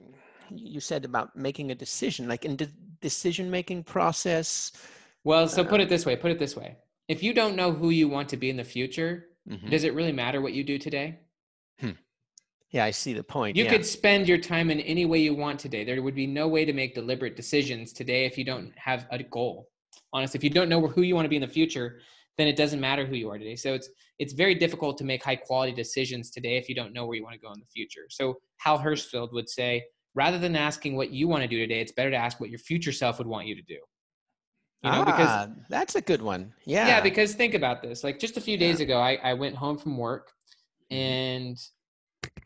you 0.50 0.80
said 0.80 1.04
about 1.04 1.34
making 1.34 1.70
a 1.70 1.74
decision, 1.74 2.28
like 2.28 2.44
in 2.44 2.56
the 2.56 2.70
decision 3.00 3.50
making 3.50 3.84
process. 3.84 4.72
Well, 5.24 5.48
so 5.48 5.64
put 5.64 5.80
it 5.80 5.86
uh, 5.86 5.90
this 5.90 6.04
way. 6.04 6.16
Put 6.16 6.30
it 6.30 6.38
this 6.38 6.56
way. 6.56 6.76
If 7.08 7.22
you 7.22 7.32
don't 7.32 7.56
know 7.56 7.72
who 7.72 7.90
you 7.90 8.08
want 8.08 8.28
to 8.30 8.36
be 8.36 8.50
in 8.50 8.56
the 8.56 8.64
future, 8.64 9.26
mm-hmm. 9.48 9.68
does 9.68 9.84
it 9.84 9.94
really 9.94 10.12
matter 10.12 10.40
what 10.40 10.52
you 10.52 10.64
do 10.64 10.78
today? 10.78 11.20
Hmm. 11.80 11.90
Yeah, 12.70 12.84
I 12.84 12.90
see 12.90 13.12
the 13.12 13.24
point. 13.24 13.56
You 13.56 13.64
yeah. 13.64 13.70
could 13.70 13.84
spend 13.84 14.28
your 14.28 14.38
time 14.38 14.70
in 14.70 14.80
any 14.80 15.04
way 15.04 15.18
you 15.18 15.34
want 15.34 15.58
today. 15.58 15.84
There 15.84 16.00
would 16.02 16.14
be 16.14 16.26
no 16.26 16.46
way 16.46 16.64
to 16.64 16.72
make 16.72 16.94
deliberate 16.94 17.34
decisions 17.34 17.92
today 17.92 18.26
if 18.26 18.38
you 18.38 18.44
don't 18.44 18.72
have 18.76 19.06
a 19.10 19.22
goal. 19.22 19.68
Honestly, 20.12 20.38
if 20.38 20.44
you 20.44 20.50
don't 20.50 20.68
know 20.68 20.86
who 20.86 21.02
you 21.02 21.14
want 21.14 21.24
to 21.24 21.28
be 21.28 21.36
in 21.36 21.42
the 21.42 21.48
future, 21.48 22.00
then 22.36 22.48
it 22.48 22.56
doesn't 22.56 22.80
matter 22.80 23.04
who 23.04 23.14
you 23.14 23.30
are 23.30 23.38
today. 23.38 23.56
So 23.56 23.74
it's 23.74 23.88
it's 24.18 24.32
very 24.32 24.54
difficult 24.54 24.98
to 24.98 25.04
make 25.04 25.22
high 25.24 25.36
quality 25.36 25.72
decisions 25.72 26.30
today 26.30 26.56
if 26.56 26.68
you 26.68 26.74
don't 26.74 26.92
know 26.92 27.06
where 27.06 27.16
you 27.16 27.22
want 27.22 27.34
to 27.34 27.40
go 27.40 27.52
in 27.52 27.60
the 27.60 27.66
future. 27.66 28.02
So 28.10 28.36
Hal 28.58 28.78
Hershfield 28.78 29.32
would 29.32 29.48
say, 29.48 29.84
rather 30.14 30.38
than 30.38 30.56
asking 30.56 30.96
what 30.96 31.10
you 31.10 31.26
want 31.26 31.42
to 31.42 31.48
do 31.48 31.58
today, 31.58 31.80
it's 31.80 31.92
better 31.92 32.10
to 32.10 32.16
ask 32.16 32.40
what 32.40 32.50
your 32.50 32.58
future 32.58 32.92
self 32.92 33.18
would 33.18 33.26
want 33.26 33.46
you 33.46 33.54
to 33.54 33.62
do. 33.62 33.78
You 34.82 34.90
know, 34.90 35.02
ah, 35.02 35.04
because 35.04 35.56
that's 35.68 35.94
a 35.94 36.00
good 36.00 36.22
one. 36.22 36.52
Yeah. 36.64 36.86
Yeah, 36.86 37.00
because 37.00 37.34
think 37.34 37.54
about 37.54 37.82
this. 37.82 38.02
Like 38.02 38.18
just 38.18 38.36
a 38.36 38.40
few 38.40 38.56
days 38.56 38.80
yeah. 38.80 38.84
ago, 38.84 38.98
I, 38.98 39.18
I 39.22 39.34
went 39.34 39.54
home 39.54 39.76
from 39.76 39.96
work 39.98 40.30
and 40.90 41.58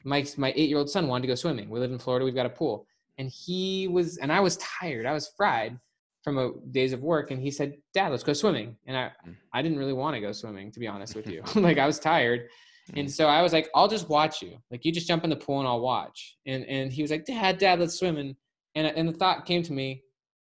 my 0.04 0.24
my 0.36 0.52
eight 0.56 0.68
year 0.68 0.78
old 0.78 0.90
son 0.90 1.06
wanted 1.06 1.22
to 1.22 1.28
go 1.28 1.34
swimming. 1.34 1.70
We 1.70 1.78
live 1.78 1.92
in 1.92 1.98
Florida, 1.98 2.24
we've 2.24 2.34
got 2.34 2.46
a 2.46 2.50
pool. 2.50 2.86
And 3.18 3.28
he 3.28 3.88
was 3.88 4.16
and 4.18 4.32
I 4.32 4.40
was 4.40 4.56
tired, 4.56 5.06
I 5.06 5.12
was 5.12 5.32
fried 5.36 5.78
from 6.24 6.38
a 6.38 6.52
days 6.70 6.94
of 6.94 7.02
work 7.02 7.30
and 7.30 7.40
he 7.40 7.50
said, 7.50 7.74
Dad, 7.92 8.10
let's 8.10 8.22
go 8.24 8.32
swimming. 8.32 8.76
And 8.86 8.96
I 8.96 9.12
mm. 9.28 9.36
I 9.52 9.60
didn't 9.60 9.78
really 9.78 9.92
want 9.92 10.14
to 10.14 10.20
go 10.20 10.32
swimming, 10.32 10.72
to 10.72 10.80
be 10.80 10.88
honest 10.88 11.14
with 11.14 11.28
you. 11.28 11.42
like 11.54 11.78
I 11.78 11.86
was 11.86 11.98
tired. 11.98 12.48
And 12.94 13.08
mm. 13.08 13.10
so 13.10 13.26
I 13.26 13.42
was 13.42 13.52
like, 13.52 13.68
I'll 13.74 13.88
just 13.88 14.08
watch 14.08 14.40
you. 14.40 14.56
Like 14.70 14.84
you 14.86 14.90
just 14.90 15.06
jump 15.06 15.22
in 15.22 15.30
the 15.30 15.36
pool 15.36 15.58
and 15.60 15.68
I'll 15.68 15.82
watch. 15.82 16.36
And 16.46 16.64
and 16.64 16.90
he 16.90 17.02
was 17.02 17.10
like, 17.10 17.26
Dad, 17.26 17.58
Dad, 17.58 17.78
let's 17.78 17.98
swim. 17.98 18.16
And 18.16 18.34
and, 18.74 18.86
and 18.86 19.08
the 19.08 19.12
thought 19.12 19.44
came 19.44 19.62
to 19.64 19.72
me, 19.72 20.02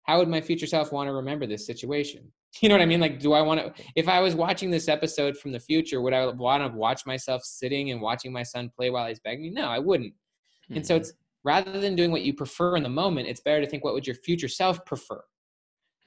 how 0.04 0.20
would 0.20 0.28
my 0.28 0.42
future 0.42 0.68
self 0.68 0.92
want 0.92 1.08
to 1.08 1.14
remember 1.14 1.48
this 1.48 1.66
situation? 1.66 2.32
You 2.60 2.68
know 2.68 2.76
what 2.76 2.82
I 2.82 2.86
mean? 2.86 3.00
Like, 3.00 3.22
do 3.22 3.32
I 3.32 3.42
want 3.42 3.62
to, 3.62 3.84
if 3.96 4.10
I 4.10 4.20
was 4.20 4.36
watching 4.36 4.70
this 4.70 4.90
episode 4.90 5.38
from 5.38 5.54
the 5.54 5.60
future, 5.60 6.02
would 6.02 6.12
I 6.12 6.26
want 6.26 6.62
to 6.70 6.78
watch 6.78 7.06
myself 7.06 7.46
sitting 7.46 7.92
and 7.92 8.02
watching 8.02 8.34
my 8.34 8.44
son 8.44 8.70
play 8.76 8.90
while 8.90 9.08
he's 9.08 9.22
begging 9.22 9.44
me? 9.44 9.50
No, 9.52 9.70
I 9.70 9.80
wouldn't. 9.80 10.12
Mm-hmm. 10.12 10.76
And 10.76 10.86
so 10.86 10.96
hmm. 10.96 11.00
it's 11.00 11.14
rather 11.46 11.80
than 11.80 11.96
doing 11.96 12.12
what 12.12 12.24
you 12.24 12.34
prefer 12.34 12.76
in 12.76 12.84
the 12.84 12.90
moment, 12.90 13.30
it's 13.30 13.40
better 13.40 13.62
to 13.62 13.68
think 13.68 13.86
what 13.86 13.94
would 13.94 14.06
your 14.06 14.18
future 14.18 14.50
self 14.50 14.84
prefer? 14.86 15.24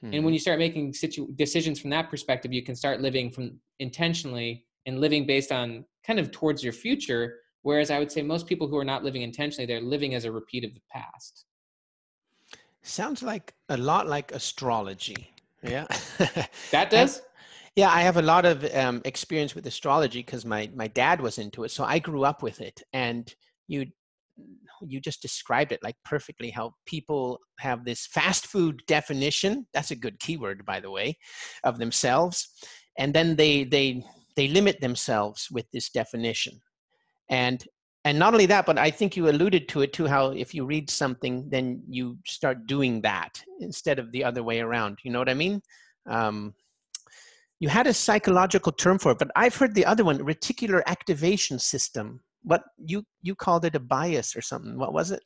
Mm-hmm. 0.05 0.13
And 0.13 0.23
when 0.23 0.31
hmm. 0.31 0.35
you 0.35 0.39
start 0.39 0.59
making 0.59 0.93
situ- 0.93 1.33
decisions 1.35 1.79
from 1.79 1.89
that 1.89 2.09
perspective, 2.09 2.53
you 2.53 2.61
can 2.61 2.75
start 2.75 3.01
living 3.01 3.31
from 3.31 3.59
intentionally 3.79 4.65
and 4.85 5.01
living 5.01 5.25
based 5.25 5.51
on 5.51 5.83
kind 6.05 6.19
of 6.19 6.31
towards 6.31 6.63
your 6.63 6.73
future. 6.73 7.39
Whereas 7.63 7.89
I 7.89 7.97
would 7.97 8.11
say 8.11 8.21
most 8.21 8.45
people 8.45 8.67
who 8.67 8.77
are 8.77 8.85
not 8.85 9.03
living 9.03 9.23
intentionally, 9.23 9.65
they're 9.65 9.81
living 9.81 10.13
as 10.13 10.25
a 10.25 10.31
repeat 10.31 10.63
of 10.63 10.75
the 10.75 10.81
past. 10.91 11.45
Sounds 12.83 13.23
like 13.23 13.55
a 13.69 13.77
lot 13.77 14.07
like 14.07 14.31
astrology. 14.31 15.31
Yeah. 15.63 15.87
that 16.71 16.91
does? 16.91 17.23
yeah, 17.75 17.89
I 17.89 18.01
have 18.01 18.17
a 18.17 18.21
lot 18.21 18.45
of 18.45 18.63
um, 18.75 19.01
experience 19.05 19.55
with 19.55 19.65
astrology 19.65 20.19
because 20.19 20.45
my, 20.45 20.69
my 20.75 20.87
dad 20.87 21.19
was 21.19 21.39
into 21.39 21.63
it. 21.63 21.71
So 21.71 21.83
I 21.83 21.97
grew 21.97 22.23
up 22.23 22.43
with 22.43 22.61
it. 22.61 22.83
And 22.93 23.33
you 23.67 23.87
you 24.85 24.99
just 24.99 25.21
described 25.21 25.71
it 25.71 25.79
like 25.83 25.95
perfectly 26.03 26.49
how 26.49 26.73
people 26.85 27.39
have 27.59 27.85
this 27.85 28.07
fast 28.07 28.47
food 28.47 28.81
definition 28.87 29.65
that's 29.73 29.91
a 29.91 29.95
good 29.95 30.19
keyword 30.19 30.65
by 30.65 30.79
the 30.79 30.91
way 30.91 31.17
of 31.63 31.77
themselves 31.77 32.49
and 32.97 33.13
then 33.13 33.35
they 33.35 33.63
they 33.63 34.03
they 34.35 34.47
limit 34.47 34.81
themselves 34.81 35.49
with 35.51 35.65
this 35.71 35.89
definition. 35.89 36.59
And 37.29 37.63
and 38.03 38.19
not 38.19 38.33
only 38.33 38.45
that 38.45 38.67
but 38.67 38.77
i 38.77 38.91
think 38.91 39.17
you 39.17 39.29
alluded 39.29 39.67
to 39.67 39.81
it 39.81 39.91
too 39.91 40.05
how 40.05 40.29
if 40.29 40.53
you 40.53 40.63
read 40.63 40.91
something 40.91 41.49
then 41.49 41.81
you 41.89 42.15
start 42.27 42.67
doing 42.67 43.01
that 43.01 43.41
instead 43.61 43.97
of 43.97 44.11
the 44.11 44.23
other 44.23 44.43
way 44.43 44.59
around 44.59 44.99
you 45.03 45.11
know 45.11 45.17
what 45.17 45.29
i 45.29 45.33
mean? 45.33 45.59
Um, 46.07 46.53
you 47.59 47.67
had 47.67 47.87
a 47.87 47.93
psychological 47.93 48.71
term 48.71 48.99
for 48.99 49.13
it 49.13 49.17
but 49.17 49.31
i've 49.35 49.55
heard 49.55 49.73
the 49.73 49.87
other 49.87 50.03
one 50.03 50.19
reticular 50.19 50.83
activation 50.85 51.57
system 51.57 52.19
what 52.45 52.63
you 52.77 53.03
you 53.21 53.35
called 53.35 53.65
it 53.65 53.75
a 53.75 53.79
bias 53.79 54.35
or 54.35 54.41
something 54.41 54.77
what 54.77 54.93
was 54.93 55.11
it 55.11 55.21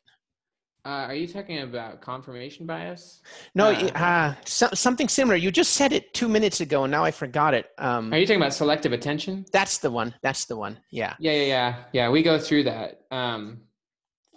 uh, 0.86 1.05
are 1.08 1.13
you 1.13 1.27
talking 1.27 1.60
about 1.60 1.99
confirmation 1.99 2.65
bias? 2.65 3.21
No, 3.53 3.71
uh, 3.71 3.91
uh, 3.95 4.34
so, 4.45 4.69
something 4.73 5.10
similar. 5.10 5.36
You 5.36 5.51
just 5.51 5.73
said 5.73 5.91
it 5.91 6.13
two 6.13 6.29
minutes 6.29 6.62
ago, 6.62 6.86
and 6.86 6.91
now 6.91 7.03
I 7.03 7.12
forgot 7.12 7.53
it. 7.53 7.67
Um, 7.77 8.13
are 8.13 8.17
you 8.17 8.25
talking 8.25 8.41
about 8.41 8.53
selective 8.53 8.93
attention? 8.93 9.45
That's 9.51 9.79
the 9.79 9.91
one. 9.91 10.15
That's 10.23 10.45
the 10.45 10.55
one. 10.55 10.79
Yeah. 10.89 11.15
Yeah, 11.19 11.34
yeah, 11.34 11.43
yeah, 11.43 11.75
yeah. 11.91 12.10
We 12.10 12.23
go 12.23 12.39
through 12.39 12.63
that. 12.63 13.01
Um, 13.12 13.60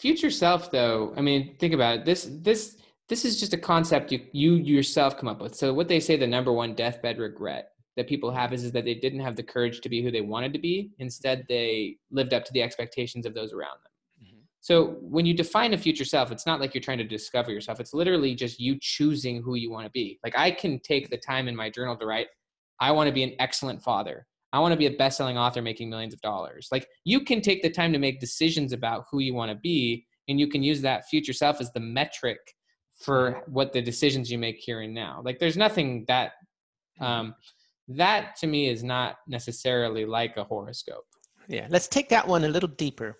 future 0.01 0.31
self, 0.31 0.73
though. 0.73 1.15
I 1.17 1.21
mean, 1.21 1.57
think 1.59 1.75
about 1.75 1.99
it. 2.01 2.05
This, 2.05 2.29
this, 2.41 2.77
this 3.09 3.25
is 3.25 3.39
just 3.39 3.55
a 3.55 3.59
concept 3.59 4.11
you 4.11 4.27
you 4.33 4.55
yourself 4.55 5.17
come 5.17 5.29
up 5.29 5.41
with. 5.41 5.55
So, 5.55 5.73
what 5.73 5.87
they 5.87 6.01
say 6.01 6.17
the 6.17 6.27
number 6.27 6.53
one 6.53 6.75
deathbed 6.75 7.19
regret 7.19 7.72
that 7.97 8.09
people 8.09 8.31
have 8.31 8.53
is, 8.53 8.65
is 8.65 8.73
that 8.73 8.85
they 8.85 8.95
didn't 8.95 9.21
have 9.21 9.37
the 9.37 9.43
courage 9.43 9.81
to 9.81 9.89
be 9.89 10.03
who 10.03 10.11
they 10.11 10.21
wanted 10.21 10.53
to 10.53 10.59
be. 10.59 10.91
Instead, 10.99 11.45
they 11.49 11.97
lived 12.11 12.33
up 12.33 12.45
to 12.45 12.53
the 12.53 12.63
expectations 12.63 13.27
of 13.27 13.35
those 13.35 13.53
around 13.53 13.77
them. 13.83 14.27
Mm-hmm. 14.27 14.41
So 14.61 14.97
when 15.01 15.27
you 15.27 15.35
define 15.35 15.75
a 15.75 15.79
future 15.79 16.05
self, 16.05 16.33
it's 16.33 16.47
not 16.47 16.61
like 16.61 16.75
you're 16.75 16.83
trying 16.83 16.99
to 16.99 17.05
discover 17.05 17.51
yourself. 17.51 17.81
It's 17.81 17.93
literally 17.93 18.35
just 18.35 18.59
you 18.59 18.79
choosing 18.81 19.43
who 19.43 19.57
you 19.57 19.71
want 19.71 19.87
to 19.87 19.91
be. 19.91 20.19
Like 20.25 20.37
I 20.37 20.51
can 20.51 20.79
take 20.81 21.11
the 21.11 21.19
time 21.19 21.49
in 21.49 21.57
my 21.57 21.69
journal 21.69 21.97
to 21.97 22.07
write, 22.07 22.29
I 22.81 22.93
want 22.93 23.09
to 23.09 23.13
be 23.13 23.23
an 23.23 23.35
excellent 23.39 23.83
father. 23.83 24.27
I 24.55 24.59
want 24.59 24.73
to 24.73 24.79
be 24.79 24.87
a 24.87 24.97
best-selling 24.97 25.39
author 25.39 25.63
making 25.63 25.89
millions 25.89 26.13
of 26.13 26.21
dollars. 26.21 26.69
Like 26.71 26.87
you 27.05 27.21
can 27.25 27.41
take 27.41 27.63
the 27.63 27.71
time 27.71 27.93
to 27.93 27.99
make 27.99 28.21
decisions 28.21 28.73
about 28.73 29.07
who 29.11 29.21
you 29.21 29.35
want 29.35 29.51
to 29.51 29.57
be 29.57 30.07
and 30.29 30.39
you 30.39 30.47
can 30.47 30.63
use 30.63 30.81
that 30.83 31.09
future 31.09 31.33
self 31.33 31.61
as 31.61 31.73
the 31.73 31.81
metric 31.81 32.39
for 32.97 33.33
mm-hmm. 33.33 33.53
what 33.53 33.73
the 33.73 33.83
decisions 33.83 34.31
you 34.31 34.39
make 34.39 34.59
here 34.59 34.81
and 34.81 34.95
now. 34.95 35.23
Like 35.25 35.39
there's 35.39 35.57
nothing 35.57 36.05
that 36.09 36.33
mm-hmm. 37.01 37.05
um 37.05 37.35
that 37.89 38.37
to 38.37 38.47
me 38.47 38.69
is 38.69 38.83
not 38.83 39.17
necessarily 39.27 40.05
like 40.05 40.37
a 40.37 40.45
horoscope. 40.45 41.05
Yeah, 41.49 41.67
let's 41.71 41.89
take 41.89 42.09
that 42.11 42.27
one 42.27 42.45
a 42.45 42.49
little 42.49 42.69
deeper 42.69 43.19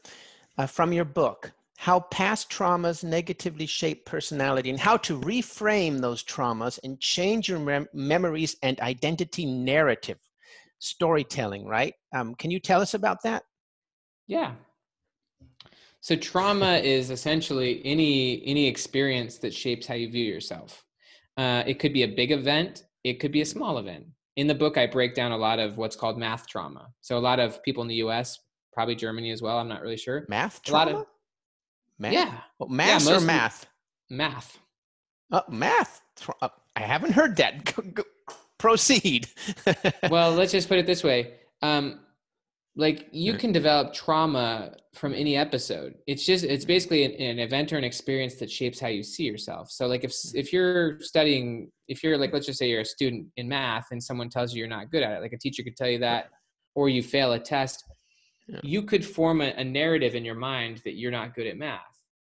uh, 0.59 0.67
from 0.67 0.93
your 0.93 1.05
book 1.05 1.53
how 1.83 1.99
past 1.99 2.49
traumas 2.49 3.03
negatively 3.03 3.67
shape 3.67 4.07
personality 4.07 4.71
and 4.71 4.79
how 4.79 4.97
to 4.97 5.19
reframe 5.19 6.01
those 6.01 6.23
traumas 6.23 6.79
and 6.85 7.01
change 7.01 7.49
your 7.49 7.59
mem- 7.59 7.89
memories 7.93 8.55
and 8.63 8.79
identity 8.79 9.45
narrative. 9.45 10.19
Storytelling 10.79 11.67
right? 11.67 11.93
Um, 12.15 12.37
can 12.37 12.53
you 12.53 12.61
tell 12.61 12.81
us 12.81 12.95
about 12.95 13.19
that? 13.25 13.43
Yeah. 14.29 14.53
So 16.01 16.15
trauma 16.15 16.75
is 16.75 17.11
essentially 17.11 17.83
any 17.85 18.47
any 18.47 18.69
experience 18.69 19.39
that 19.39 19.53
shapes 19.53 19.85
how 19.85 19.95
you 19.95 20.09
view 20.09 20.25
yourself. 20.25 20.85
Uh, 21.37 21.65
it 21.67 21.81
could 21.81 21.93
be 21.93 22.05
a 22.05 22.09
big 22.09 22.31
event 22.31 22.85
it 23.03 23.19
could 23.19 23.33
be 23.33 23.41
a 23.41 23.47
small 23.47 23.79
event 23.79 24.07
in 24.37 24.47
the 24.47 24.55
book 24.55 24.79
i 24.79 24.87
break 24.87 25.15
down 25.15 25.33
a 25.33 25.37
lot 25.37 25.59
of 25.59 25.77
what's 25.77 25.97
called 25.97 26.19
math 26.19 26.47
trauma 26.47 26.89
so 27.01 27.17
a 27.17 27.21
lot 27.21 27.39
of 27.39 27.63
people 27.63 27.83
in 27.83 27.89
the 27.89 27.97
us 27.97 28.39
probably 28.73 28.95
Germany 28.95 29.31
as 29.31 29.43
well. 29.43 29.59
I'm 29.59 29.69
not 29.69 29.83
really 29.83 29.97
sure. 29.97 30.25
Math 30.29 30.63
trauma? 30.63 30.91
A 30.91 30.93
lot 30.93 31.01
of 31.03 31.07
math. 31.99 32.13
Yeah. 32.13 32.39
Well, 32.59 32.69
math 32.69 33.07
yeah, 33.07 33.17
or 33.17 33.21
math? 33.21 33.67
Math. 34.11 34.59
Uh, 35.31 35.43
math. 35.49 36.01
Uh, 36.41 36.49
I 36.77 36.81
haven't 36.81 37.13
heard 37.13 37.37
that. 37.37 37.73
Proceed. 38.59 39.29
well, 40.11 40.33
let's 40.33 40.53
just 40.53 40.69
put 40.69 40.79
it 40.79 40.87
this 40.87 41.03
way. 41.03 41.35
Um, 41.63 42.01
like 42.75 43.09
you 43.13 43.33
mm-hmm. 43.33 43.41
can 43.41 43.53
develop 43.53 43.93
trauma 43.93 44.75
from 44.95 45.15
any 45.15 45.37
episode. 45.37 45.95
It's 46.07 46.25
just 46.25 46.45
it's 46.45 46.65
mm-hmm. 46.65 46.69
basically 46.69 47.05
an, 47.05 47.13
an 47.13 47.39
event 47.39 47.73
or 47.73 47.79
an 47.79 47.85
experience 47.85 48.37
that 48.37 48.51
shapes 48.51 48.81
how 48.81 48.89
you 48.89 49.03
see 49.03 49.25
yourself. 49.25 49.71
So 49.71 49.87
like 49.87 50.05
if 50.05 50.13
mm-hmm. 50.13 50.39
if 50.39 50.53
you're 50.53 51.01
studying, 51.01 51.71
if 51.89 52.03
you're 52.03 52.17
like 52.17 52.33
let's 52.33 52.47
just 52.47 52.59
say 52.59 52.69
you're 52.69 52.81
a 52.81 52.85
student 52.85 53.27
in 53.37 53.49
math 53.49 53.89
and 53.91 54.03
someone 54.03 54.31
tells 54.31 54.55
you 54.55 54.61
you're 54.61 54.69
not 54.69 54.91
good 54.91 55.03
at 55.03 55.13
it, 55.13 55.21
like 55.21 55.33
a 55.33 55.39
teacher 55.39 55.63
could 55.63 55.77
tell 55.77 55.89
you 55.89 55.99
that, 55.99 56.31
or 56.75 56.89
you 56.89 57.03
fail 57.03 57.33
a 57.33 57.39
test 57.39 57.85
yeah. 58.49 58.61
you 58.63 58.83
could 58.83 59.05
form 59.05 59.41
a, 59.41 59.53
a 59.57 59.65
narrative 59.65 60.15
in 60.15 60.25
your 60.25 60.35
mind 60.35 60.81
that 60.85 60.95
you're 60.95 61.11
not 61.11 61.35
good 61.35 61.47
at 61.47 61.57
math. 61.57 61.81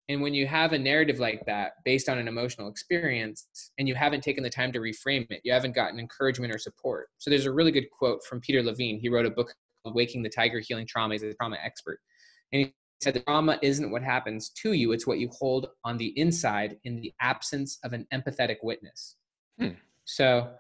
And 0.09 0.21
when 0.21 0.35
you 0.35 0.47
have 0.47 0.73
a 0.73 0.79
narrative 0.79 1.21
like 1.21 1.45
that 1.47 1.73
based 1.85 2.09
on 2.09 2.19
an 2.19 2.29
emotional 2.29 2.69
experience 2.69 3.47
and 3.79 3.89
you 3.89 3.95
haven't 3.95 4.23
taken 4.23 4.43
the 4.43 4.51
time 4.51 4.73
to 4.73 4.81
reframe 4.81 5.27
it, 5.31 5.41
you 5.45 5.53
haven't 5.53 5.75
gotten 5.75 5.99
encouragement 5.99 6.55
or 6.55 6.59
support. 6.59 7.09
So 7.19 7.31
there's 7.31 7.47
a 7.47 7.53
really 7.53 7.71
good 7.71 7.91
quote 7.91 8.23
from 8.25 8.41
Peter 8.41 8.63
Levine. 8.63 8.99
He 8.99 9.09
wrote 9.09 9.27
a 9.27 9.31
book 9.31 9.55
called 9.83 9.95
Waking 9.95 10.23
the 10.23 10.29
Tiger 10.29 10.61
Healing 10.61 10.87
Trauma. 10.87 11.15
He's 11.15 11.23
a 11.23 11.35
trauma 11.35 11.57
expert. 11.63 11.99
And 12.53 12.67
he 12.67 12.75
said 13.01 13.15
the 13.15 13.21
trauma 13.21 13.59
isn't 13.63 13.91
what 13.91 14.03
happens 14.03 14.51
to 14.63 14.73
you, 14.73 14.93
it's 14.93 15.07
what 15.07 15.19
you 15.19 15.29
hold 15.39 15.69
on 15.85 15.97
the 15.97 16.19
inside 16.19 16.79
in 16.85 16.97
the 16.97 17.13
absence 17.21 17.79
of 17.85 17.93
an 17.93 18.07
empathetic 18.13 18.57
witness. 18.63 19.17
Hmm. 19.59 19.71
So 20.05 20.51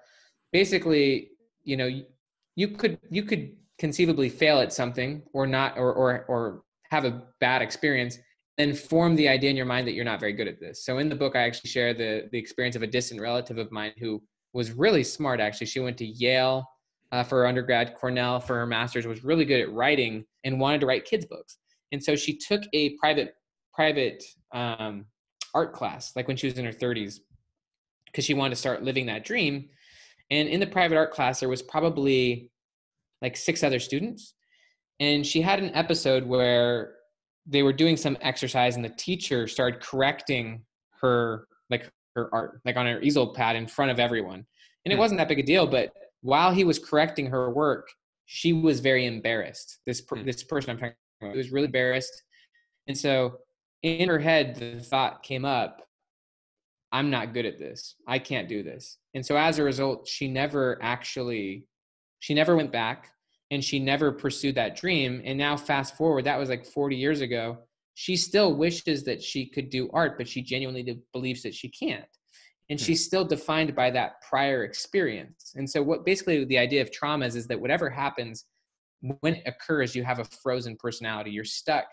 basically, 0.52 1.30
you 1.64 1.76
know, 1.76 2.02
you 2.56 2.68
could 2.68 2.98
you 3.10 3.22
could 3.22 3.52
conceivably 3.78 4.28
fail 4.28 4.60
at 4.60 4.72
something 4.72 5.22
or 5.32 5.46
not 5.46 5.76
or 5.78 5.92
or 5.92 6.24
or 6.28 6.62
have 6.90 7.04
a 7.04 7.22
bad 7.40 7.62
experience 7.62 8.18
and 8.58 8.78
form 8.78 9.16
the 9.16 9.26
idea 9.26 9.48
in 9.48 9.56
your 9.56 9.66
mind 9.66 9.86
that 9.86 9.92
you're 9.92 10.04
not 10.04 10.20
very 10.20 10.34
good 10.34 10.46
at 10.46 10.60
this. 10.60 10.84
So 10.84 10.98
in 10.98 11.08
the 11.08 11.14
book 11.14 11.34
I 11.34 11.42
actually 11.42 11.70
share 11.70 11.94
the 11.94 12.28
the 12.32 12.38
experience 12.38 12.76
of 12.76 12.82
a 12.82 12.86
distant 12.86 13.20
relative 13.20 13.58
of 13.58 13.72
mine 13.72 13.92
who 13.98 14.22
was 14.52 14.72
really 14.72 15.04
smart 15.04 15.40
actually. 15.40 15.68
She 15.68 15.80
went 15.80 15.96
to 15.98 16.06
Yale 16.06 16.66
uh, 17.12 17.22
for 17.22 17.38
her 17.38 17.46
undergrad, 17.46 17.94
Cornell 17.94 18.40
for 18.40 18.56
her 18.56 18.66
master's, 18.66 19.06
was 19.06 19.22
really 19.22 19.44
good 19.44 19.60
at 19.60 19.72
writing 19.72 20.24
and 20.44 20.58
wanted 20.58 20.80
to 20.80 20.86
write 20.86 21.04
kids 21.04 21.26
books. 21.26 21.58
And 21.92 22.02
so 22.02 22.16
she 22.16 22.36
took 22.36 22.62
a 22.72 22.96
private 22.96 23.34
private 23.74 24.22
um, 24.52 25.06
art 25.54 25.72
class, 25.72 26.12
like 26.16 26.28
when 26.28 26.36
she 26.36 26.46
was 26.46 26.58
in 26.58 26.64
her 26.64 26.72
30s, 26.72 27.20
because 28.06 28.24
she 28.24 28.34
wanted 28.34 28.50
to 28.50 28.56
start 28.56 28.82
living 28.82 29.06
that 29.06 29.24
dream. 29.24 29.68
And 30.30 30.48
in 30.48 30.60
the 30.60 30.66
private 30.66 30.96
art 30.96 31.12
class, 31.12 31.40
there 31.40 31.48
was 31.48 31.62
probably 31.62 32.50
like 33.20 33.36
six 33.36 33.62
other 33.62 33.78
students. 33.78 34.34
And 35.00 35.26
she 35.26 35.40
had 35.40 35.58
an 35.58 35.74
episode 35.74 36.24
where 36.24 36.94
they 37.46 37.62
were 37.62 37.72
doing 37.72 37.96
some 37.96 38.16
exercise 38.20 38.76
and 38.76 38.84
the 38.84 38.90
teacher 38.90 39.46
started 39.48 39.80
correcting 39.80 40.62
her 41.00 41.46
like 41.70 41.90
her 42.14 42.32
art 42.32 42.60
like 42.64 42.76
on 42.76 42.86
her 42.86 43.00
easel 43.00 43.34
pad 43.34 43.56
in 43.56 43.66
front 43.66 43.90
of 43.90 43.98
everyone 43.98 44.46
and 44.84 44.92
it 44.92 44.94
hmm. 44.94 45.00
wasn't 45.00 45.18
that 45.18 45.28
big 45.28 45.40
a 45.40 45.42
deal 45.42 45.66
but 45.66 45.92
while 46.22 46.52
he 46.52 46.64
was 46.64 46.78
correcting 46.78 47.26
her 47.26 47.50
work 47.50 47.88
she 48.34 48.54
was 48.54 48.80
very 48.80 49.04
embarrassed. 49.04 49.80
This 49.86 50.00
per, 50.00 50.16
hmm. 50.16 50.24
this 50.24 50.42
person 50.42 50.70
i'm 50.70 50.78
talking 50.78 50.94
about 51.20 51.36
was 51.36 51.52
really 51.52 51.66
embarrassed. 51.66 52.22
And 52.86 52.96
so 52.96 53.38
in 53.82 54.08
her 54.08 54.18
head 54.18 54.56
the 54.56 54.80
thought 54.80 55.22
came 55.22 55.44
up 55.44 55.82
i'm 56.92 57.10
not 57.10 57.34
good 57.34 57.46
at 57.46 57.58
this. 57.58 57.96
I 58.06 58.18
can't 58.18 58.48
do 58.48 58.62
this. 58.62 58.96
And 59.14 59.24
so 59.24 59.36
as 59.36 59.58
a 59.58 59.64
result 59.64 60.08
she 60.08 60.28
never 60.28 60.78
actually 60.80 61.66
she 62.20 62.32
never 62.32 62.56
went 62.56 62.72
back 62.72 63.10
and 63.50 63.62
she 63.62 63.78
never 63.78 64.10
pursued 64.12 64.54
that 64.54 64.76
dream. 64.76 65.20
And 65.26 65.36
now 65.36 65.56
fast 65.58 65.96
forward 65.96 66.24
that 66.24 66.38
was 66.38 66.48
like 66.48 66.64
40 66.64 66.96
years 66.96 67.20
ago. 67.20 67.58
She 67.94 68.16
still 68.16 68.54
wishes 68.54 69.04
that 69.04 69.22
she 69.22 69.44
could 69.44 69.68
do 69.68 69.90
art 69.92 70.16
but 70.16 70.26
she 70.26 70.40
genuinely 70.40 71.02
believes 71.12 71.42
that 71.42 71.54
she 71.54 71.68
can't 71.68 72.08
and 72.70 72.78
hmm. 72.78 72.84
she's 72.84 73.04
still 73.04 73.24
defined 73.24 73.74
by 73.74 73.90
that 73.90 74.20
prior 74.28 74.64
experience. 74.64 75.52
And 75.56 75.68
so 75.68 75.82
what 75.82 76.04
basically 76.04 76.44
the 76.44 76.58
idea 76.58 76.82
of 76.82 76.90
trauma 76.90 77.26
is 77.26 77.36
is 77.36 77.46
that 77.48 77.60
whatever 77.60 77.90
happens 77.90 78.46
when 79.20 79.34
it 79.34 79.42
occurs 79.46 79.94
you 79.94 80.04
have 80.04 80.20
a 80.20 80.24
frozen 80.24 80.76
personality. 80.76 81.30
You're 81.30 81.44
stuck 81.44 81.84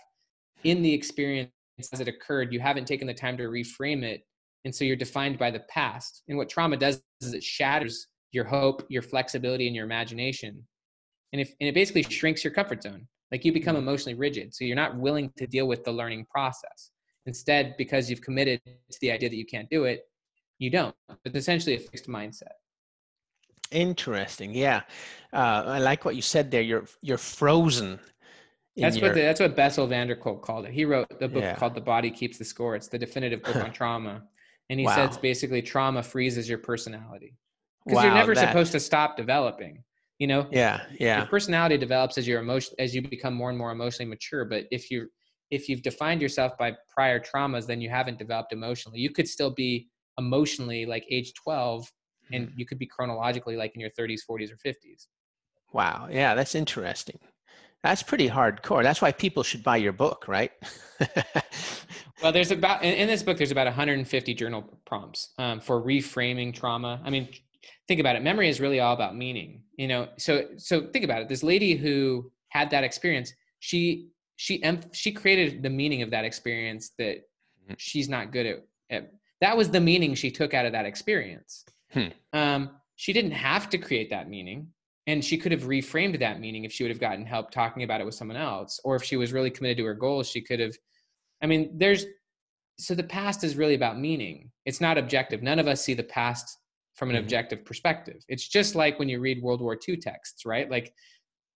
in 0.63 0.82
the 0.82 0.93
experience 0.93 1.51
as 1.91 1.99
it 1.99 2.08
occurred. 2.08 2.53
You 2.53 2.60
haven't 2.60 2.86
taken 2.86 3.08
the 3.08 3.13
time 3.13 3.38
to 3.38 3.43
reframe 3.43 4.03
it. 4.03 4.21
And 4.65 4.75
so 4.75 4.84
you're 4.84 4.95
defined 4.95 5.39
by 5.39 5.51
the 5.51 5.62
past. 5.62 6.23
And 6.27 6.38
what 6.38 6.49
trauma 6.49 6.77
does 6.77 7.01
is 7.21 7.34
it 7.34 7.43
shatters 7.43 8.08
your 8.32 8.43
hope 8.43 8.86
your 8.89 9.01
flexibility 9.01 9.67
and 9.67 9.75
your 9.75 9.86
imagination. 9.86 10.63
And 11.34 11.41
if 11.41 11.53
and 11.60 11.67
it 11.67 11.73
basically 11.73 12.03
shrinks 12.03 12.43
your 12.43 12.53
comfort 12.53 12.84
zone. 12.84 13.08
Like 13.32 13.45
you 13.45 13.53
become 13.53 13.75
mm-hmm. 13.75 13.88
emotionally 13.88 14.17
rigid. 14.17 14.53
So 14.53 14.65
you're 14.65 14.75
not 14.75 14.97
willing 14.97 15.32
to 15.38 15.47
deal 15.47 15.67
with 15.67 15.84
the 15.84 15.91
learning 15.91 16.25
process. 16.29 16.91
Instead 17.25 17.75
because 17.77 18.10
you've 18.10 18.21
committed 18.21 18.62
to 18.65 18.97
the 19.01 19.12
idea 19.12 19.29
that 19.29 19.36
you 19.36 19.45
can't 19.45 19.69
do 19.69 19.86
it 19.86 20.09
you 20.60 20.69
don't 20.69 20.95
it's 21.26 21.36
essentially 21.36 21.76
a 21.76 21.80
fixed 21.80 22.08
mindset 22.08 22.54
interesting 23.72 24.54
yeah 24.54 24.82
uh, 25.34 25.63
i 25.65 25.80
like 25.80 26.06
what 26.06 26.15
you 26.15 26.22
said 26.22 26.52
there 26.52 26.62
you're 26.62 26.86
you're 27.02 27.17
frozen 27.17 28.00
that's 28.78 28.95
your... 28.95 29.10
what 29.10 29.15
the, 29.15 29.22
that's 29.22 29.39
what 29.41 29.56
Bessel 29.58 29.88
van 29.88 30.08
der 30.08 30.15
Kolk 30.15 30.41
called 30.41 30.65
it. 30.65 30.72
He 30.72 30.86
wrote 30.86 31.19
the 31.19 31.28
book 31.28 31.41
yeah. 31.43 31.56
called 31.56 31.76
"The 31.76 31.82
Body 31.82 32.10
Keeps 32.10 32.38
the 32.38 32.45
Score." 32.45 32.78
It's 32.78 32.88
the 32.88 32.98
definitive 32.98 33.43
book 33.43 33.58
on 33.58 33.74
trauma, 33.74 34.24
and 34.69 34.80
he 34.80 34.86
wow. 34.86 34.95
says 34.95 35.17
basically 35.17 35.62
trauma 35.62 36.02
freezes 36.02 36.48
your 36.48 36.60
personality 36.60 37.36
because 37.86 37.98
wow, 37.98 38.04
you're 38.06 38.13
never 38.13 38.36
that... 38.36 38.48
supposed 38.48 38.72
to 38.72 38.80
stop 38.80 39.17
developing 39.17 39.84
you 40.19 40.28
know 40.28 40.48
yeah 40.52 40.82
yeah 41.00 41.17
your 41.17 41.28
personality 41.28 41.78
develops 41.78 42.17
as 42.17 42.28
your 42.28 42.39
emotion 42.39 42.76
as 42.78 42.93
you 42.93 43.02
become 43.02 43.34
more 43.34 43.50
and 43.50 43.58
more 43.58 43.72
emotionally 43.72 44.10
mature 44.10 44.45
but 44.45 44.65
if 44.72 44.91
you 44.91 45.08
if 45.50 45.67
you've 45.67 45.82
defined 45.82 46.22
yourself 46.22 46.58
by 46.58 46.74
prior 46.93 47.19
traumas 47.19 47.65
then 47.65 47.82
you 47.82 47.89
haven't 47.89 48.19
developed 48.19 48.54
emotionally 48.54 49.00
you 49.00 49.10
could 49.10 49.28
still 49.28 49.50
be 49.50 49.88
emotionally 50.19 50.86
like 50.86 51.05
age 51.10 51.34
12 51.34 51.91
and 52.32 52.47
mm-hmm. 52.47 52.60
you 52.60 52.65
could 52.65 52.77
be 52.77 52.86
chronologically 52.86 53.55
like 53.55 53.73
in 53.73 53.82
your 53.82 53.89
30s 53.91 54.19
40s 54.29 54.51
or 54.51 54.58
50s 54.58 55.08
wow. 55.73 56.08
Yeah 56.12 56.36
that's 56.36 56.55
interesting. 56.55 57.19
That's 57.82 58.03
pretty 58.03 58.27
hardcore. 58.27 58.84
That's 58.84 59.01
why 59.01 59.13
people 59.13 59.41
should 59.41 59.63
buy 59.63 59.77
your 59.77 59.93
book 59.93 60.25
right? 60.27 60.51
Well 62.21 62.34
there's 62.34 62.51
about 62.51 62.84
in, 62.84 62.93
in, 62.95 63.08
this 63.08 63.23
book 63.23 63.38
there's 63.38 63.51
about 63.51 63.67
150 63.67 64.34
journal 64.34 64.77
prompts 64.86 65.29
um, 65.38 65.62
for 65.62 65.82
reframing 65.82 66.53
trauma. 66.53 67.01
I 67.05 67.10
mean 67.10 67.29
think 67.88 68.01
about 68.01 68.17
it. 68.17 68.21
Memory 68.21 68.49
is 68.49 68.60
really 68.60 68.82
all 68.82 68.93
about 68.93 69.15
meaning 69.15 69.62
you 69.77 69.88
know? 69.88 70.10
So 70.17 70.45
so 70.58 70.88
think 70.91 71.05
about 71.05 71.21
it. 71.21 71.29
This 71.29 71.43
lady 71.43 71.77
who 71.77 72.29
had 72.49 72.69
that 72.71 72.84
experience 72.84 73.32
she 73.60 74.10
she 74.36 74.63
she 74.93 75.12
created 75.12 75.62
the 75.63 75.69
meaning 75.69 76.01
of 76.01 76.12
that 76.12 76.23
experience 76.23 76.91
that 76.97 77.17
mm-hmm. 77.17 77.73
she's 77.77 78.08
not 78.08 78.32
good 78.32 78.45
at, 78.45 78.58
at, 78.89 79.12
that 79.41 79.56
was 79.56 79.69
the 79.69 79.80
meaning 79.80 80.13
she 80.13 80.32
took 80.32 80.54
out 80.54 80.65
of 80.65 80.71
that 80.71 80.86
experience 80.86 81.65
hmm. 81.91 82.08
um, 82.34 82.69
she 82.95 83.13
didn't 83.13 83.32
have 83.32 83.69
to 83.69 83.78
create 83.78 84.10
that 84.10 84.30
meaning 84.30 84.67
and 85.08 85.23
she 85.23 85.38
could 85.38 85.52
have 85.52 85.63
reframed 85.63 86.19
that 86.19 86.39
meaning 86.39 86.65
if 86.65 86.71
she 86.71 86.84
would 86.84 86.91
have 86.91 86.99
gotten 86.99 87.25
help 87.25 87.52
talking 87.52 87.84
about 87.84 88.02
it 88.02 88.06
with 88.06 88.15
someone 88.15 88.38
else 88.38 88.80
or 88.84 88.95
if 88.95 89.04
she 89.04 89.15
was 89.17 89.34
really 89.34 89.49
committed 89.49 89.78
to 89.78 89.86
her 89.86 89.93
goals 89.93 90.30
she 90.30 90.41
could 90.41 90.60
have 90.60 90.75
i 91.41 91.45
mean 91.45 91.71
there's 91.78 92.06
so 92.78 92.95
the 92.95 93.04
past 93.04 93.43
is 93.43 93.58
really 93.58 93.75
about 93.75 93.99
meaning 93.99 94.49
it's 94.65 94.82
not 94.82 94.97
objective 94.97 95.41
none 95.43 95.60
of 95.60 95.67
us 95.67 95.82
see 95.82 95.93
the 95.93 96.04
past 96.04 96.60
from 96.99 97.10
an 97.10 97.15
mm-hmm. 97.15 97.23
objective 97.23 97.63
perspective. 97.63 98.23
It's 98.28 98.47
just 98.47 98.75
like 98.75 98.99
when 98.99 99.08
you 99.08 99.21
read 99.21 99.41
World 99.41 99.62
War 99.62 99.80
II 99.88 99.95
texts, 99.97 100.45
right? 100.45 100.69
Like 100.69 100.93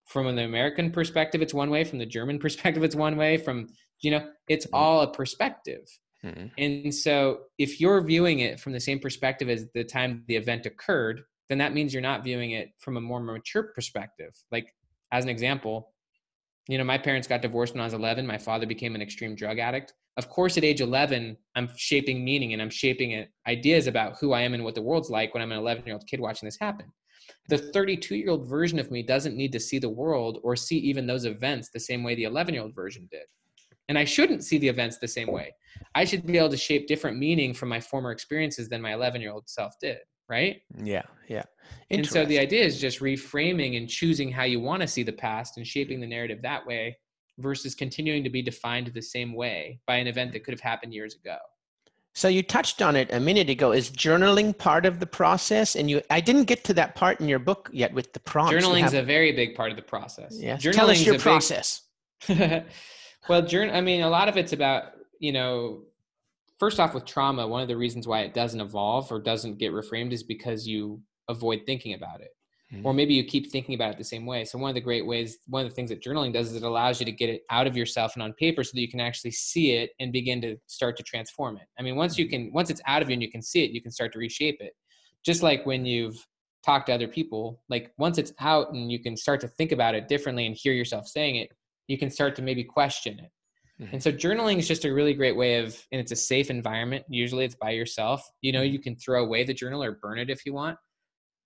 from 0.08 0.26
an 0.26 0.40
American 0.40 0.90
perspective, 0.90 1.42
it's 1.42 1.54
one 1.54 1.70
way. 1.70 1.84
From 1.84 2.00
the 2.00 2.06
German 2.06 2.40
perspective, 2.46 2.82
it's 2.82 2.96
one 2.96 3.18
way. 3.18 3.38
From 3.38 3.68
you 4.02 4.12
know, 4.12 4.26
it's 4.48 4.66
mm-hmm. 4.66 4.76
all 4.76 5.02
a 5.02 5.12
perspective. 5.12 5.86
Mm-hmm. 6.26 6.48
And 6.58 6.94
so, 6.94 7.42
if 7.58 7.82
you're 7.82 8.02
viewing 8.02 8.40
it 8.40 8.60
from 8.60 8.74
the 8.74 8.80
same 8.80 9.00
perspective 9.00 9.50
as 9.50 9.68
the 9.74 9.84
time 9.84 10.24
the 10.28 10.36
event 10.36 10.66
occurred, 10.66 11.24
then 11.50 11.58
that 11.58 11.74
means 11.74 11.94
you're 11.94 12.02
not 12.02 12.24
viewing 12.24 12.52
it 12.52 12.72
from 12.80 12.98
a 12.98 13.02
more 13.02 13.20
mature 13.20 13.64
perspective. 13.64 14.34
Like, 14.52 14.74
as 15.12 15.24
an 15.26 15.30
example, 15.30 15.92
you 16.70 16.78
know, 16.78 16.86
my 16.86 16.98
parents 16.98 17.28
got 17.28 17.42
divorced 17.42 17.74
when 17.74 17.82
I 17.82 17.86
was 17.86 17.94
11. 17.94 18.26
My 18.26 18.38
father 18.38 18.66
became 18.66 18.96
an 18.96 19.02
extreme 19.02 19.36
drug 19.36 19.60
addict 19.60 19.94
of 20.18 20.30
course 20.30 20.58
at 20.58 20.64
age 20.64 20.82
11 20.82 21.38
i'm 21.56 21.70
shaping 21.76 22.24
meaning 22.24 22.54
and 22.54 22.62
i'm 22.62 22.70
shaping 22.70 23.26
ideas 23.48 23.88
about 23.88 24.18
who 24.20 24.34
i 24.34 24.42
am 24.42 24.54
and 24.54 24.64
what 24.64 24.76
the 24.76 24.82
world's 24.82 25.10
like 25.10 25.34
when 25.34 25.42
i'm 25.42 25.52
an 25.52 25.58
11 25.58 25.86
year 25.86 25.96
old 25.96 26.08
kid 26.08 26.20
watching 26.20 26.48
this 26.48 26.58
happen 26.60 26.86
the 27.50 27.58
32 27.58 28.16
year 28.16 28.30
old 28.30 28.48
version 28.48 28.80
of 28.80 28.92
me 28.92 29.02
doesn't 29.02 29.36
need 29.36 29.52
to 29.52 29.60
see 29.60 29.80
the 29.80 29.90
world 29.90 30.40
or 30.44 30.56
see 30.56 30.78
even 30.78 31.08
those 31.08 31.26
events 31.26 31.70
the 31.70 31.80
same 31.80 32.04
way 32.04 32.16
the 32.16 32.24
11 32.24 32.54
year 32.54 32.64
old 32.64 32.76
version 32.76 33.08
did 33.12 33.24
and 33.90 33.98
i 33.98 34.06
shouldn't 34.06 34.44
see 34.44 34.58
the 34.58 34.68
events 34.68 34.98
the 34.98 35.08
same 35.08 35.32
way 35.32 35.54
i 35.96 36.04
should 36.06 36.26
be 36.26 36.38
able 36.38 36.50
to 36.50 36.58
shape 36.58 36.88
different 36.88 37.18
meaning 37.18 37.54
from 37.54 37.70
my 37.70 37.80
former 37.80 38.12
experiences 38.12 38.70
than 38.70 38.82
my 38.82 38.94
11 38.94 39.22
year 39.22 39.32
old 39.32 39.48
self 39.48 39.74
did 39.82 39.98
right 40.30 40.62
yeah 40.84 41.04
yeah 41.28 41.44
and 41.90 42.06
so 42.06 42.26
the 42.26 42.40
idea 42.40 42.64
is 42.64 42.80
just 42.80 43.00
reframing 43.00 43.78
and 43.78 43.90
choosing 43.90 44.32
how 44.32 44.44
you 44.44 44.60
want 44.60 44.82
to 44.82 44.88
see 44.88 45.04
the 45.04 45.12
past 45.12 45.58
and 45.58 45.68
shaping 45.68 46.00
the 46.00 46.08
narrative 46.08 46.42
that 46.42 46.66
way 46.66 46.98
versus 47.40 47.76
continuing 47.76 48.24
to 48.24 48.30
be 48.30 48.42
defined 48.42 48.88
the 48.94 49.02
same 49.02 49.34
way 49.34 49.80
by 49.88 49.96
an 49.96 50.08
event 50.08 50.34
that 50.34 50.44
could 50.44 50.54
have 50.54 50.62
happened 50.62 50.94
years 50.94 51.16
ago. 51.16 51.38
So 52.16 52.28
you 52.28 52.44
touched 52.44 52.82
on 52.84 52.96
it 52.96 53.12
a 53.12 53.20
minute 53.20 53.50
ago. 53.50 53.72
Is 53.72 53.90
journaling 53.90 54.56
part 54.56 54.86
of 54.86 55.00
the 55.00 55.08
process? 55.08 55.76
And 55.76 55.90
you, 55.90 56.02
I 56.12 56.22
didn't 56.22 56.44
get 56.44 56.64
to 56.66 56.74
that 56.76 56.94
part 56.94 57.20
in 57.20 57.28
your 57.28 57.40
book 57.40 57.70
yet 57.74 57.92
with 57.92 58.14
the 58.14 58.20
prompts. 58.20 58.54
Journaling 58.54 58.86
is 58.86 58.94
a 58.94 59.02
very 59.02 59.32
big 59.32 59.56
part 59.56 59.72
of 59.72 59.78
the 59.78 59.84
process. 59.84 60.38
Yeah. 60.40 60.58
Tell 60.58 60.92
us 60.92 61.04
your 61.04 61.18
process. 61.18 61.82
Big... 62.28 62.66
well, 63.28 63.42
journal. 63.42 63.76
I 63.76 63.82
mean, 63.82 64.02
a 64.02 64.10
lot 64.10 64.30
of 64.30 64.38
it's 64.38 64.54
about 64.54 64.94
you 65.20 65.32
know. 65.32 65.84
First 66.60 66.80
off, 66.80 66.94
with 66.94 67.06
trauma, 67.06 67.46
one 67.46 67.62
of 67.62 67.68
the 67.68 67.76
reasons 67.76 68.08
why 68.08 68.22
it 68.22 68.34
doesn't 68.34 68.62
evolve 68.62 69.12
or 69.12 69.20
doesn't 69.20 69.58
get 69.58 69.74
reframed 69.74 70.14
is 70.14 70.24
because 70.24 70.66
you 70.66 71.02
avoid 71.28 71.64
thinking 71.66 71.94
about 71.94 72.22
it 72.22 72.30
mm-hmm. 72.74 72.86
or 72.86 72.94
maybe 72.94 73.14
you 73.14 73.24
keep 73.24 73.52
thinking 73.52 73.76
about 73.76 73.92
it 73.92 73.98
the 73.98 74.04
same 74.04 74.26
way 74.26 74.44
so 74.44 74.58
one 74.58 74.70
of 74.70 74.76
the 74.76 74.82
great 74.82 75.06
ways 75.06 75.38
one 75.48 75.64
of 75.64 75.70
the 75.70 75.76
things 75.76 75.90
that 75.90 76.02
journaling 76.02 76.34
does 76.34 76.50
is 76.50 76.58
it 76.58 76.64
allows 76.64 77.00
you 77.00 77.06
to 77.06 77.12
get 77.12 77.30
it 77.30 77.44
out 77.50 77.68
of 77.68 77.78
yourself 77.78 78.14
and 78.16 78.24
on 78.24 78.34
paper 78.34 78.64
so 78.64 78.72
that 78.74 78.82
you 78.82 78.90
can 78.90 79.00
actually 79.00 79.32
see 79.32 79.72
it 79.72 79.92
and 80.00 80.12
begin 80.12 80.42
to 80.42 80.58
start 80.68 80.98
to 80.98 81.04
transform 81.04 81.58
it 81.58 81.68
i 81.80 81.82
mean 81.82 81.96
once 81.96 82.18
you 82.18 82.26
mm-hmm. 82.26 82.46
can 82.46 82.54
once 82.54 82.70
it's 82.70 82.82
out 82.88 83.02
of 83.02 83.10
you 83.10 83.14
and 83.14 83.22
you 83.22 83.32
can 83.32 83.42
see 83.42 83.64
it 83.64 83.72
you 83.72 83.82
can 83.82 83.92
start 83.92 84.12
to 84.12 84.20
reshape 84.20 84.58
it 84.60 84.74
just 85.24 85.44
like 85.44 85.66
when 85.66 85.86
you've 85.86 86.18
talked 86.66 86.88
to 86.88 86.94
other 86.94 87.08
people 87.08 87.62
like 87.70 87.92
once 87.98 88.18
it's 88.18 88.34
out 88.40 88.72
and 88.74 88.92
you 88.92 89.00
can 89.00 89.18
start 89.18 89.40
to 89.40 89.48
think 89.48 89.72
about 89.72 89.96
it 89.96 90.08
differently 90.08 90.46
and 90.46 90.56
hear 90.56 90.74
yourself 90.74 91.08
saying 91.08 91.36
it 91.36 91.50
you 91.88 91.98
can 91.98 92.10
start 92.10 92.36
to 92.36 92.42
maybe 92.42 92.64
question 92.64 93.20
it 93.20 93.32
mm-hmm. 93.84 93.94
and 93.94 94.04
so 94.04 94.12
journaling 94.12 94.58
is 94.58 94.68
just 94.68 94.86
a 94.86 94.94
really 94.94 95.14
great 95.14 95.36
way 95.36 95.60
of 95.60 95.80
and 95.92 96.00
it's 96.02 96.12
a 96.12 96.16
safe 96.16 96.50
environment 96.50 97.04
usually 97.10 97.46
it's 97.46 97.56
by 97.56 97.72
yourself 97.72 98.28
you 98.42 98.52
know 98.52 98.62
you 98.62 98.80
can 98.80 98.96
throw 98.96 99.24
away 99.24 99.44
the 99.44 99.54
journal 99.54 99.84
or 99.84 99.94
burn 100.02 100.20
it 100.20 100.30
if 100.30 100.46
you 100.46 100.54
want 100.54 100.78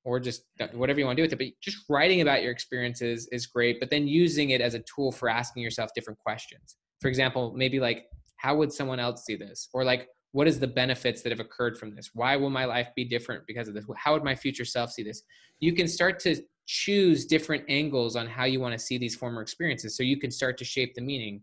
or 0.08 0.22
just 0.22 0.44
whatever 0.72 1.00
you 1.02 1.06
want 1.06 1.18
to 1.18 1.22
do 1.22 1.26
with 1.26 1.34
it. 1.34 1.38
But 1.38 1.48
just 1.62 1.84
writing 1.90 2.22
about 2.22 2.42
your 2.42 2.54
experiences 2.54 3.28
is 3.34 3.46
great, 3.46 3.78
but 3.82 3.90
then 3.90 4.08
using 4.08 4.52
it 4.52 4.62
as 4.62 4.74
a 4.74 4.80
tool 4.80 5.12
for 5.12 5.28
asking 5.28 5.64
yourself 5.64 5.90
different 5.94 6.18
questions. 6.18 6.78
For 7.02 7.10
example, 7.10 7.54
maybe 7.58 7.82
like, 7.82 8.06
how 8.38 8.56
would 8.56 8.72
someone 8.72 9.02
else 9.02 9.26
see 9.26 9.36
this? 9.36 9.68
Or 9.74 9.84
like, 9.84 10.08
what 10.32 10.48
is 10.48 10.60
the 10.60 10.68
benefits 10.68 11.22
that 11.22 11.32
have 11.32 11.40
occurred 11.40 11.78
from 11.78 11.96
this? 11.96 12.12
Why 12.14 12.36
will 12.36 12.50
my 12.50 12.66
life 12.66 12.90
be 12.96 13.06
different 13.06 13.44
because 13.48 13.68
of 13.68 13.74
this? 13.74 13.86
How 13.96 14.14
would 14.14 14.24
my 14.24 14.36
future 14.36 14.66
self 14.66 14.92
see 14.92 15.04
this? 15.04 15.24
You 15.60 15.74
can 15.74 15.88
start 15.88 16.20
to 16.22 16.36
choose 16.66 17.26
different 17.26 17.64
angles 17.70 18.16
on 18.16 18.28
how 18.28 18.44
you 18.44 18.60
want 18.60 18.74
to 18.74 18.80
see 18.80 18.98
these 18.98 19.16
former 19.16 19.42
experiences 19.42 19.96
so 19.96 20.04
you 20.04 20.18
can 20.18 20.32
start 20.32 20.58
to 20.58 20.66
shape 20.66 20.94
the 20.96 21.02
meaning. 21.02 21.42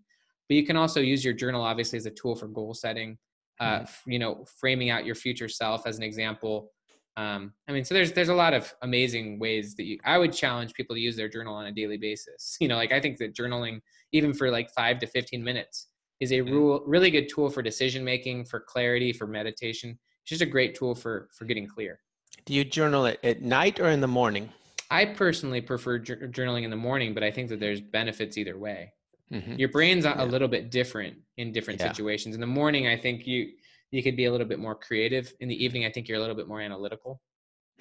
But 0.48 0.56
you 0.56 0.66
can 0.66 0.76
also 0.76 1.00
use 1.00 1.24
your 1.24 1.34
journal 1.34 1.62
obviously 1.62 1.96
as 1.96 2.06
a 2.06 2.10
tool 2.10 2.36
for 2.36 2.46
goal 2.46 2.74
setting 2.74 3.16
uh, 3.60 3.80
mm-hmm. 3.80 4.10
you 4.10 4.18
know 4.18 4.44
framing 4.58 4.90
out 4.90 5.04
your 5.04 5.14
future 5.14 5.48
self 5.48 5.86
as 5.86 5.96
an 5.96 6.02
example. 6.02 6.70
Um, 7.16 7.52
i 7.68 7.72
mean 7.72 7.84
so 7.84 7.94
there's 7.94 8.10
there's 8.10 8.28
a 8.28 8.34
lot 8.34 8.54
of 8.54 8.74
amazing 8.82 9.38
ways 9.38 9.76
that 9.76 9.84
you 9.84 10.00
i 10.04 10.18
would 10.18 10.32
challenge 10.32 10.74
people 10.74 10.96
to 10.96 11.00
use 11.00 11.14
their 11.14 11.28
journal 11.28 11.54
on 11.54 11.66
a 11.66 11.72
daily 11.72 11.96
basis. 11.96 12.56
You 12.60 12.66
know 12.66 12.74
like 12.74 12.90
i 12.90 12.98
think 12.98 13.18
that 13.18 13.36
journaling 13.36 13.80
even 14.10 14.34
for 14.34 14.50
like 14.50 14.68
five 14.72 14.98
to 14.98 15.06
15 15.06 15.42
minutes 15.44 15.90
is 16.20 16.33
a 16.33 16.37
mm-hmm. 16.37 16.53
rule, 16.53 16.83
really 16.87 17.11
good 17.11 17.29
tool 17.29 17.50
for 17.50 17.62
decision 17.62 18.05
making 18.05 18.44
for 18.44 18.61
clarity 18.61 19.12
for 19.12 19.27
meditation 19.27 19.90
it's 19.90 20.31
just 20.31 20.42
a 20.42 20.46
great 20.46 20.74
tool 20.74 20.94
for 20.94 21.29
for 21.37 21.44
getting 21.44 21.66
clear 21.66 22.00
do 22.46 22.55
you 22.55 22.64
journal 22.64 23.07
it 23.07 23.18
at 23.22 23.42
night 23.42 23.81
or 23.81 23.90
in 23.90 24.00
the 24.00 24.07
morning 24.07 24.48
i 24.90 25.05
personally 25.05 25.61
prefer 25.61 25.98
journaling 25.98 26.64
in 26.64 26.70
the 26.70 26.77
morning 26.77 27.14
but 27.14 27.22
i 27.22 27.31
think 27.31 27.48
that 27.48 27.61
there's 27.61 27.81
benefits 27.81 28.38
either 28.38 28.59
way 28.59 28.92
Mm-hmm. 29.33 29.55
Your 29.55 29.68
brain's 29.68 30.05
a, 30.05 30.11
yeah. 30.11 30.24
little 30.24 30.48
bit 30.48 30.70
different 30.70 31.16
in 31.38 31.53
different 31.53 31.81
yeah. 31.81 31.88
situations. 31.88 32.35
In 32.35 32.40
the 32.40 32.46
morning, 32.46 32.87
I 32.87 32.96
think 32.96 33.27
you 33.27 33.50
you 33.90 34.03
could 34.03 34.16
be 34.16 34.24
a 34.24 34.33
little 34.33 34.46
bit 34.46 34.59
more 34.59 34.74
creative. 34.74 35.33
In 35.40 35.48
the 35.48 35.64
evening, 35.64 35.85
I 35.85 35.90
think 35.90 36.09
you're 36.09 36.18
a 36.18 36.20
little 36.20 36.37
bit 36.37 36.48
more 36.48 36.61
analytical. 36.61 37.20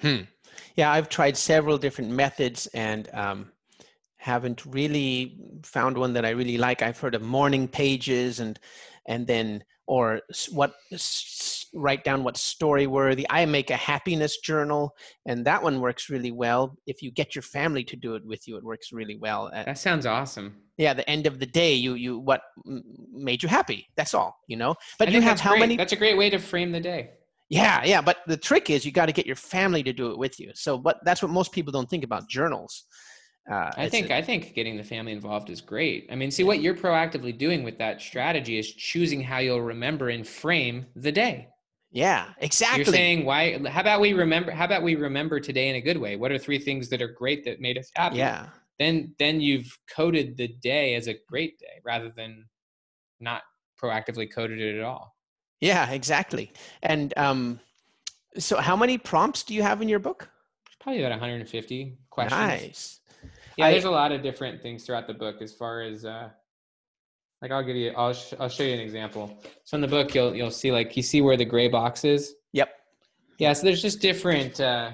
Hmm. 0.00 0.22
Yeah, 0.76 0.90
I've 0.90 1.08
tried 1.08 1.36
several 1.36 1.78
different 1.78 2.10
methods 2.10 2.66
and 2.68 3.08
um, 3.12 3.52
haven't 4.24 4.64
really 4.64 5.36
found 5.62 5.98
one 5.98 6.14
that 6.14 6.24
I 6.24 6.30
really 6.30 6.56
like. 6.56 6.80
I've 6.80 6.98
heard 6.98 7.14
of 7.14 7.20
morning 7.20 7.68
pages 7.68 8.40
and 8.40 8.58
and 9.06 9.26
then 9.26 9.62
or 9.86 10.22
what 10.50 10.72
write 11.74 12.04
down 12.04 12.24
what's 12.24 12.40
story 12.40 12.86
worthy. 12.86 13.26
I 13.28 13.44
make 13.44 13.68
a 13.68 13.76
happiness 13.76 14.38
journal, 14.38 14.96
and 15.26 15.44
that 15.44 15.62
one 15.62 15.78
works 15.78 16.08
really 16.08 16.32
well. 16.32 16.74
If 16.86 17.02
you 17.02 17.10
get 17.10 17.34
your 17.34 17.42
family 17.42 17.84
to 17.84 17.96
do 17.96 18.14
it 18.14 18.24
with 18.24 18.48
you, 18.48 18.56
it 18.56 18.64
works 18.64 18.92
really 18.92 19.16
well. 19.16 19.50
That 19.52 19.76
sounds 19.78 20.06
awesome. 20.06 20.56
Yeah, 20.78 20.94
the 20.94 21.08
end 21.08 21.26
of 21.26 21.38
the 21.38 21.46
day, 21.46 21.74
you 21.74 21.92
you 21.92 22.18
what 22.18 22.40
made 23.12 23.42
you 23.42 23.48
happy? 23.50 23.86
That's 23.94 24.14
all, 24.14 24.34
you 24.48 24.56
know. 24.56 24.74
But 24.98 25.12
you 25.12 25.20
have 25.20 25.38
how 25.38 25.50
great. 25.50 25.60
many? 25.60 25.76
That's 25.76 25.92
a 25.92 25.96
great 25.96 26.16
way 26.16 26.30
to 26.30 26.38
frame 26.38 26.72
the 26.72 26.80
day. 26.80 27.10
Yeah, 27.50 27.84
yeah. 27.84 28.00
But 28.00 28.18
the 28.26 28.38
trick 28.38 28.70
is 28.70 28.86
you 28.86 28.90
got 28.90 29.06
to 29.06 29.12
get 29.12 29.26
your 29.26 29.36
family 29.36 29.82
to 29.82 29.92
do 29.92 30.10
it 30.12 30.18
with 30.18 30.40
you. 30.40 30.50
So, 30.54 30.78
but 30.78 30.96
that's 31.04 31.20
what 31.20 31.30
most 31.30 31.52
people 31.52 31.72
don't 31.72 31.90
think 31.90 32.04
about 32.04 32.26
journals. 32.26 32.84
Uh, 33.50 33.70
I 33.76 33.88
think 33.90 34.08
a, 34.08 34.16
I 34.16 34.22
think 34.22 34.54
getting 34.54 34.76
the 34.76 34.84
family 34.84 35.12
involved 35.12 35.50
is 35.50 35.60
great. 35.60 36.08
I 36.10 36.14
mean, 36.14 36.30
see 36.30 36.44
what 36.44 36.60
you're 36.62 36.74
proactively 36.74 37.36
doing 37.36 37.62
with 37.62 37.76
that 37.78 38.00
strategy 38.00 38.58
is 38.58 38.72
choosing 38.72 39.20
how 39.20 39.38
you'll 39.38 39.60
remember 39.60 40.08
and 40.08 40.26
frame 40.26 40.86
the 40.96 41.12
day. 41.12 41.48
Yeah, 41.90 42.30
exactly. 42.38 42.84
You're 42.84 42.92
saying 42.92 43.24
why? 43.24 43.58
How 43.68 43.82
about 43.82 44.00
we 44.00 44.14
remember? 44.14 44.50
How 44.50 44.64
about 44.64 44.82
we 44.82 44.94
remember 44.94 45.40
today 45.40 45.68
in 45.68 45.76
a 45.76 45.80
good 45.80 45.98
way? 45.98 46.16
What 46.16 46.32
are 46.32 46.38
three 46.38 46.58
things 46.58 46.88
that 46.88 47.02
are 47.02 47.08
great 47.08 47.44
that 47.44 47.60
made 47.60 47.76
us 47.76 47.90
happy? 47.94 48.16
Yeah. 48.16 48.48
Then 48.78 49.14
then 49.18 49.40
you've 49.40 49.78
coded 49.94 50.36
the 50.36 50.48
day 50.48 50.94
as 50.94 51.06
a 51.06 51.14
great 51.28 51.58
day 51.58 51.80
rather 51.84 52.10
than 52.16 52.46
not 53.20 53.42
proactively 53.80 54.32
coded 54.32 54.58
it 54.58 54.78
at 54.78 54.84
all. 54.84 55.14
Yeah, 55.60 55.90
exactly. 55.90 56.52
And 56.82 57.14
um, 57.16 57.60
so, 58.38 58.56
how 58.56 58.74
many 58.74 58.98
prompts 58.98 59.44
do 59.44 59.54
you 59.54 59.62
have 59.62 59.82
in 59.82 59.88
your 59.88 60.00
book? 60.00 60.28
Probably 60.80 61.02
about 61.02 61.12
150 61.12 61.96
questions. 62.10 62.40
Nice 62.40 63.00
yeah, 63.56 63.66
I, 63.66 63.70
there's 63.70 63.84
a 63.84 63.90
lot 63.90 64.12
of 64.12 64.22
different 64.22 64.62
things 64.62 64.84
throughout 64.84 65.06
the 65.06 65.14
book 65.14 65.42
as 65.42 65.52
far 65.52 65.82
as 65.82 66.04
uh, 66.04 66.28
like 67.42 67.50
I'll 67.50 67.62
give 67.62 67.76
you 67.76 67.92
I'll 67.96 68.12
sh- 68.12 68.34
I'll 68.38 68.48
show 68.48 68.64
you 68.64 68.74
an 68.74 68.80
example. 68.80 69.38
So 69.64 69.76
in 69.76 69.80
the 69.80 69.88
book 69.88 70.14
you'll 70.14 70.34
you'll 70.34 70.50
see 70.50 70.72
like 70.72 70.96
you 70.96 71.02
see 71.02 71.20
where 71.20 71.36
the 71.36 71.44
gray 71.44 71.68
box 71.68 72.04
is. 72.04 72.34
Yep. 72.52 72.70
Yeah, 73.38 73.52
so 73.52 73.64
there's 73.64 73.82
just 73.82 74.00
different 74.00 74.60
uh, 74.60 74.92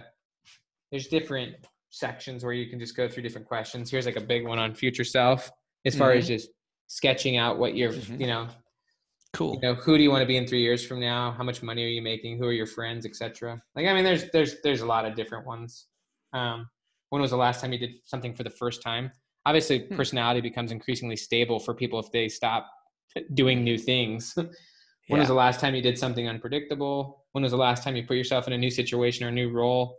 there's 0.90 1.08
different 1.08 1.54
sections 1.90 2.44
where 2.44 2.52
you 2.52 2.68
can 2.68 2.78
just 2.78 2.96
go 2.96 3.08
through 3.08 3.22
different 3.22 3.46
questions. 3.46 3.90
Here's 3.90 4.06
like 4.06 4.16
a 4.16 4.20
big 4.20 4.46
one 4.46 4.58
on 4.58 4.74
future 4.74 5.04
self 5.04 5.50
as 5.84 5.96
far 5.96 6.10
mm-hmm. 6.10 6.18
as 6.18 6.28
just 6.28 6.50
sketching 6.86 7.36
out 7.36 7.58
what 7.58 7.76
you're 7.76 7.92
mm-hmm. 7.92 8.20
you 8.20 8.26
know 8.26 8.48
cool 9.32 9.54
you 9.54 9.60
know 9.60 9.74
who 9.74 9.96
do 9.96 10.02
you 10.02 10.10
want 10.10 10.20
to 10.20 10.26
be 10.26 10.36
in 10.36 10.46
three 10.46 10.60
years 10.60 10.84
from 10.84 10.98
now 10.98 11.30
how 11.30 11.44
much 11.44 11.62
money 11.62 11.84
are 11.84 11.88
you 11.88 12.02
making 12.02 12.36
who 12.36 12.46
are 12.46 12.52
your 12.52 12.66
friends 12.66 13.06
etc 13.06 13.62
like 13.76 13.86
i 13.86 13.94
mean 13.94 14.02
there's 14.02 14.28
there's 14.32 14.56
there's 14.62 14.80
a 14.80 14.86
lot 14.86 15.06
of 15.06 15.14
different 15.14 15.46
ones 15.46 15.86
um 16.32 16.68
when 17.10 17.20
was 17.20 17.30
the 17.30 17.36
last 17.36 17.60
time 17.60 17.72
you 17.72 17.78
did 17.78 17.92
something 18.04 18.34
for 18.34 18.42
the 18.42 18.50
first 18.50 18.82
time? 18.82 19.10
Obviously, 19.46 19.80
hmm. 19.80 19.96
personality 19.96 20.40
becomes 20.40 20.72
increasingly 20.72 21.16
stable 21.16 21.58
for 21.58 21.74
people 21.74 21.98
if 21.98 22.10
they 22.12 22.28
stop 22.28 22.70
doing 23.34 23.62
new 23.62 23.78
things. 23.78 24.32
when 24.36 24.48
yeah. 25.08 25.18
was 25.18 25.28
the 25.28 25.34
last 25.34 25.60
time 25.60 25.74
you 25.74 25.82
did 25.82 25.98
something 25.98 26.28
unpredictable? 26.28 27.24
When 27.32 27.42
was 27.42 27.52
the 27.52 27.58
last 27.58 27.82
time 27.82 27.96
you 27.96 28.06
put 28.06 28.16
yourself 28.16 28.46
in 28.46 28.52
a 28.52 28.58
new 28.58 28.70
situation 28.70 29.26
or 29.26 29.28
a 29.28 29.32
new 29.32 29.50
role? 29.50 29.96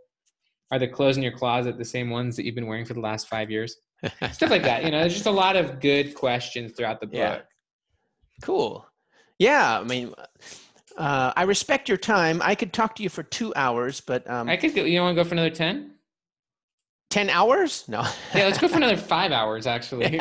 Are 0.70 0.78
the 0.78 0.88
clothes 0.88 1.18
in 1.18 1.22
your 1.22 1.32
closet 1.32 1.76
the 1.76 1.84
same 1.84 2.08
ones 2.08 2.34
that 2.36 2.46
you've 2.46 2.54
been 2.54 2.66
wearing 2.66 2.86
for 2.86 2.94
the 2.94 3.00
last 3.00 3.28
five 3.28 3.50
years? 3.50 3.76
Stuff 4.32 4.50
like 4.50 4.62
that. 4.62 4.84
You 4.84 4.90
know, 4.90 5.00
there's 5.00 5.12
just 5.12 5.26
a 5.26 5.30
lot 5.30 5.56
of 5.56 5.80
good 5.80 6.14
questions 6.14 6.72
throughout 6.72 7.00
the 7.00 7.06
book. 7.06 7.16
Yeah. 7.16 7.40
Cool. 8.42 8.86
Yeah, 9.38 9.80
I 9.80 9.84
mean, 9.84 10.14
uh, 10.96 11.32
I 11.36 11.42
respect 11.42 11.88
your 11.88 11.98
time. 11.98 12.40
I 12.42 12.54
could 12.54 12.72
talk 12.72 12.94
to 12.96 13.02
you 13.02 13.08
for 13.08 13.22
two 13.22 13.52
hours, 13.56 14.00
but 14.00 14.28
um, 14.30 14.48
I 14.48 14.56
could. 14.56 14.74
Go, 14.74 14.84
you 14.84 15.00
want 15.00 15.16
to 15.16 15.22
go 15.22 15.28
for 15.28 15.34
another 15.34 15.50
ten? 15.50 15.94
10 17.12 17.28
hours? 17.28 17.84
No. 17.88 18.00
yeah, 18.34 18.44
let's 18.44 18.56
go 18.56 18.68
for 18.68 18.78
another 18.78 18.96
five 19.14 19.32
hours 19.32 19.66
actually. 19.66 20.18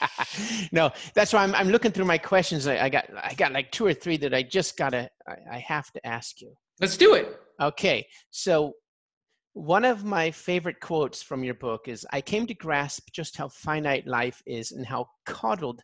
no, 0.72 0.90
that's 1.14 1.34
why 1.34 1.42
I'm, 1.42 1.54
I'm 1.54 1.68
looking 1.68 1.92
through 1.92 2.06
my 2.06 2.16
questions. 2.16 2.66
I, 2.66 2.84
I, 2.84 2.88
got, 2.88 3.04
I 3.22 3.34
got 3.34 3.52
like 3.52 3.70
two 3.70 3.84
or 3.84 3.92
three 3.92 4.16
that 4.16 4.32
I 4.32 4.42
just 4.42 4.78
gotta, 4.78 5.10
I, 5.28 5.34
I 5.52 5.58
have 5.58 5.92
to 5.92 6.06
ask 6.06 6.40
you. 6.40 6.54
Let's 6.80 6.96
do 6.96 7.12
it. 7.12 7.38
Okay. 7.60 8.06
So 8.30 8.72
one 9.52 9.84
of 9.84 10.02
my 10.02 10.30
favorite 10.30 10.80
quotes 10.80 11.22
from 11.22 11.44
your 11.44 11.54
book 11.54 11.88
is 11.88 12.06
I 12.10 12.22
came 12.22 12.46
to 12.46 12.54
grasp 12.54 13.10
just 13.12 13.36
how 13.36 13.50
finite 13.50 14.06
life 14.06 14.42
is 14.46 14.72
and 14.72 14.86
how 14.86 15.06
coddled 15.26 15.82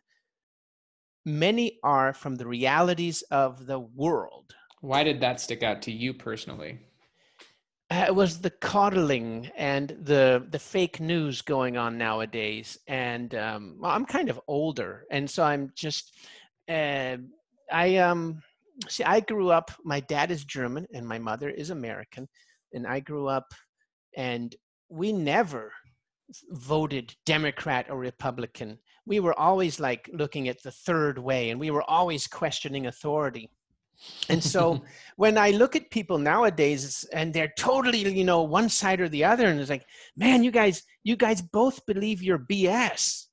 many 1.23 1.77
are 1.83 2.13
from 2.13 2.35
the 2.35 2.47
realities 2.47 3.21
of 3.29 3.67
the 3.67 3.79
world. 3.79 4.55
Why 4.79 5.03
did 5.03 5.21
that 5.21 5.39
stick 5.39 5.61
out 5.61 5.83
to 5.83 5.91
you 5.91 6.15
personally? 6.15 6.79
Uh, 7.91 8.05
it 8.07 8.15
was 8.15 8.39
the 8.39 8.49
coddling 8.49 9.51
and 9.57 9.97
the 10.03 10.47
the 10.51 10.59
fake 10.59 11.01
news 11.01 11.41
going 11.41 11.75
on 11.75 11.97
nowadays. 11.97 12.77
And 12.87 13.35
um, 13.35 13.79
i'm 13.83 14.05
kind 14.05 14.29
of 14.29 14.39
older. 14.47 15.05
And 15.11 15.29
so 15.29 15.43
i'm 15.43 15.71
just 15.75 16.13
uh, 16.69 17.17
i 17.71 17.97
um 17.97 18.41
see 18.87 19.03
i 19.03 19.19
grew 19.19 19.51
up 19.51 19.71
my 19.83 19.99
dad 19.99 20.31
is 20.31 20.45
german 20.45 20.87
and 20.93 21.05
my 21.05 21.19
mother 21.19 21.49
is 21.49 21.69
american. 21.69 22.29
And 22.73 22.87
i 22.87 23.01
grew 23.01 23.27
up 23.27 23.53
and 24.15 24.55
we 24.87 25.11
never 25.11 25.73
voted 26.51 27.13
democrat 27.25 27.87
or 27.89 27.97
republican. 27.97 28.77
We 29.05 29.19
were 29.19 29.37
always 29.37 29.81
like 29.81 30.09
looking 30.13 30.47
at 30.47 30.63
the 30.63 30.71
third 30.71 31.17
way 31.17 31.49
and 31.49 31.59
we 31.59 31.71
were 31.71 31.89
always 31.89 32.25
questioning 32.25 32.87
authority 32.87 33.49
and 34.29 34.43
so 34.43 34.81
when 35.17 35.37
I 35.37 35.51
look 35.51 35.75
at 35.75 35.91
people 35.91 36.17
nowadays 36.17 37.05
and 37.13 37.33
they're 37.33 37.53
totally, 37.57 37.99
you 37.99 38.23
know, 38.23 38.43
one 38.43 38.69
side 38.69 39.01
or 39.01 39.09
the 39.09 39.23
other, 39.23 39.47
and 39.47 39.59
it's 39.59 39.69
like, 39.69 39.85
man, 40.15 40.43
you 40.43 40.51
guys, 40.51 40.83
you 41.03 41.15
guys 41.15 41.41
both 41.41 41.85
believe 41.85 42.23
you're 42.23 42.39
BS. 42.39 43.25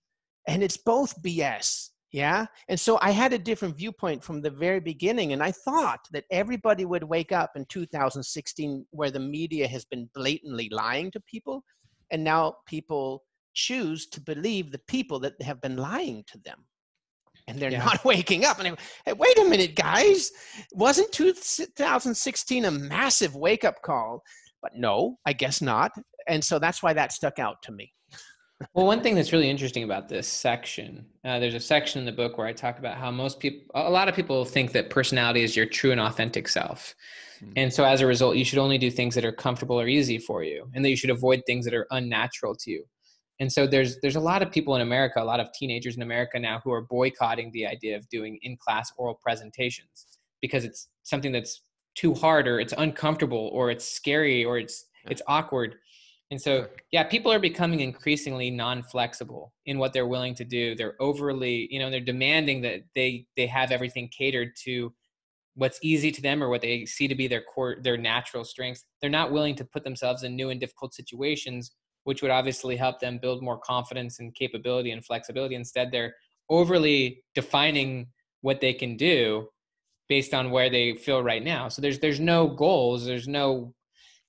And 0.46 0.62
it's 0.62 0.78
both 0.78 1.20
BS. 1.22 1.90
Yeah. 2.10 2.46
And 2.68 2.80
so 2.80 2.98
I 3.02 3.10
had 3.10 3.34
a 3.34 3.38
different 3.38 3.76
viewpoint 3.76 4.24
from 4.24 4.40
the 4.40 4.50
very 4.50 4.80
beginning. 4.80 5.34
And 5.34 5.42
I 5.42 5.52
thought 5.52 6.00
that 6.12 6.24
everybody 6.30 6.86
would 6.86 7.04
wake 7.04 7.32
up 7.32 7.52
in 7.54 7.66
2016 7.66 8.86
where 8.90 9.10
the 9.10 9.20
media 9.20 9.68
has 9.68 9.84
been 9.84 10.08
blatantly 10.14 10.70
lying 10.70 11.10
to 11.10 11.20
people. 11.20 11.62
And 12.10 12.24
now 12.24 12.56
people 12.66 13.24
choose 13.52 14.06
to 14.06 14.22
believe 14.22 14.72
the 14.72 14.80
people 14.88 15.20
that 15.20 15.40
have 15.42 15.60
been 15.60 15.76
lying 15.76 16.24
to 16.28 16.38
them 16.38 16.64
and 17.48 17.58
they're 17.58 17.72
yeah. 17.72 17.84
not 17.84 18.04
waking 18.04 18.44
up. 18.44 18.58
And 18.58 18.68
I, 18.68 18.76
hey, 19.06 19.12
wait 19.14 19.38
a 19.38 19.44
minute, 19.44 19.74
guys, 19.74 20.30
wasn't 20.72 21.10
2016 21.12 22.64
a 22.64 22.70
massive 22.70 23.34
wake 23.34 23.64
up 23.64 23.82
call? 23.82 24.22
But 24.62 24.72
no, 24.76 25.18
I 25.26 25.32
guess 25.32 25.60
not. 25.60 25.92
And 26.28 26.44
so 26.44 26.58
that's 26.58 26.82
why 26.82 26.92
that 26.92 27.12
stuck 27.12 27.38
out 27.38 27.62
to 27.62 27.72
me. 27.72 27.92
well, 28.74 28.86
one 28.86 29.02
thing 29.02 29.14
that's 29.14 29.32
really 29.32 29.48
interesting 29.48 29.84
about 29.84 30.08
this 30.08 30.28
section, 30.28 31.06
uh, 31.24 31.38
there's 31.38 31.54
a 31.54 31.60
section 31.60 32.00
in 32.00 32.06
the 32.06 32.12
book 32.12 32.38
where 32.38 32.46
I 32.46 32.52
talk 32.52 32.78
about 32.78 32.96
how 32.96 33.10
most 33.10 33.40
people, 33.40 33.64
a 33.74 33.90
lot 33.90 34.08
of 34.08 34.14
people 34.14 34.44
think 34.44 34.72
that 34.72 34.90
personality 34.90 35.42
is 35.42 35.56
your 35.56 35.66
true 35.66 35.92
and 35.92 36.00
authentic 36.00 36.48
self. 36.48 36.94
Mm-hmm. 37.40 37.52
And 37.56 37.72
so 37.72 37.84
as 37.84 38.00
a 38.00 38.06
result, 38.06 38.36
you 38.36 38.44
should 38.44 38.58
only 38.58 38.78
do 38.78 38.90
things 38.90 39.14
that 39.14 39.24
are 39.24 39.32
comfortable 39.32 39.80
or 39.80 39.86
easy 39.86 40.18
for 40.18 40.42
you, 40.42 40.68
and 40.74 40.84
that 40.84 40.90
you 40.90 40.96
should 40.96 41.10
avoid 41.10 41.42
things 41.46 41.64
that 41.64 41.74
are 41.74 41.86
unnatural 41.92 42.54
to 42.56 42.70
you 42.70 42.84
and 43.40 43.52
so 43.52 43.66
there's 43.66 43.98
there's 44.00 44.16
a 44.16 44.20
lot 44.20 44.42
of 44.42 44.50
people 44.50 44.74
in 44.74 44.82
america 44.82 45.20
a 45.20 45.24
lot 45.24 45.40
of 45.40 45.52
teenagers 45.52 45.96
in 45.96 46.02
america 46.02 46.38
now 46.38 46.60
who 46.64 46.72
are 46.72 46.82
boycotting 46.82 47.50
the 47.52 47.66
idea 47.66 47.96
of 47.96 48.08
doing 48.08 48.38
in 48.42 48.56
class 48.56 48.92
oral 48.96 49.18
presentations 49.22 50.18
because 50.40 50.64
it's 50.64 50.88
something 51.02 51.32
that's 51.32 51.62
too 51.98 52.14
hard 52.14 52.46
or 52.46 52.60
it's 52.60 52.74
uncomfortable 52.78 53.50
or 53.52 53.70
it's 53.70 53.84
scary 53.84 54.44
or 54.44 54.58
it's 54.58 54.86
it's 55.10 55.22
awkward. 55.26 55.76
And 56.30 56.40
so 56.40 56.68
yeah 56.92 57.04
people 57.04 57.32
are 57.32 57.40
becoming 57.40 57.80
increasingly 57.80 58.50
non-flexible 58.50 59.52
in 59.66 59.78
what 59.78 59.92
they're 59.92 60.06
willing 60.06 60.34
to 60.36 60.44
do. 60.44 60.74
They're 60.76 61.00
overly 61.00 61.66
you 61.70 61.80
know 61.80 61.90
they're 61.90 62.00
demanding 62.00 62.62
that 62.62 62.82
they 62.94 63.26
they 63.36 63.46
have 63.46 63.72
everything 63.72 64.08
catered 64.16 64.52
to 64.64 64.94
what's 65.54 65.80
easy 65.82 66.12
to 66.12 66.22
them 66.22 66.40
or 66.40 66.48
what 66.48 66.60
they 66.60 66.84
see 66.86 67.08
to 67.08 67.16
be 67.16 67.26
their 67.26 67.42
core 67.42 67.78
their 67.82 67.96
natural 67.96 68.44
strengths. 68.44 68.84
They're 69.00 69.10
not 69.10 69.32
willing 69.32 69.56
to 69.56 69.64
put 69.64 69.82
themselves 69.82 70.22
in 70.22 70.36
new 70.36 70.50
and 70.50 70.60
difficult 70.60 70.94
situations 70.94 71.72
which 72.08 72.22
would 72.22 72.30
obviously 72.30 72.74
help 72.74 72.98
them 73.00 73.18
build 73.20 73.42
more 73.42 73.58
confidence 73.58 74.18
and 74.18 74.34
capability 74.34 74.92
and 74.92 75.04
flexibility. 75.04 75.54
Instead 75.54 75.92
they're 75.92 76.14
overly 76.48 77.22
defining 77.34 78.06
what 78.40 78.62
they 78.62 78.72
can 78.72 78.96
do 78.96 79.46
based 80.08 80.32
on 80.32 80.50
where 80.50 80.70
they 80.70 80.94
feel 80.94 81.22
right 81.22 81.44
now. 81.44 81.68
So 81.68 81.82
there's 81.82 81.98
there's 81.98 82.18
no 82.18 82.48
goals 82.48 83.04
there's 83.04 83.28
no 83.28 83.74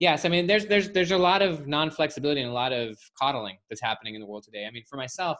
yes 0.01 0.25
i 0.25 0.27
mean 0.27 0.45
there's 0.45 0.65
there's 0.65 0.89
there's 0.89 1.11
a 1.11 1.17
lot 1.17 1.41
of 1.41 1.67
non-flexibility 1.67 2.41
and 2.41 2.49
a 2.49 2.53
lot 2.53 2.73
of 2.73 2.97
coddling 3.17 3.57
that's 3.69 3.81
happening 3.81 4.13
in 4.13 4.19
the 4.19 4.27
world 4.27 4.43
today. 4.43 4.65
I 4.67 4.71
mean 4.71 4.83
for 4.89 4.97
myself 4.97 5.37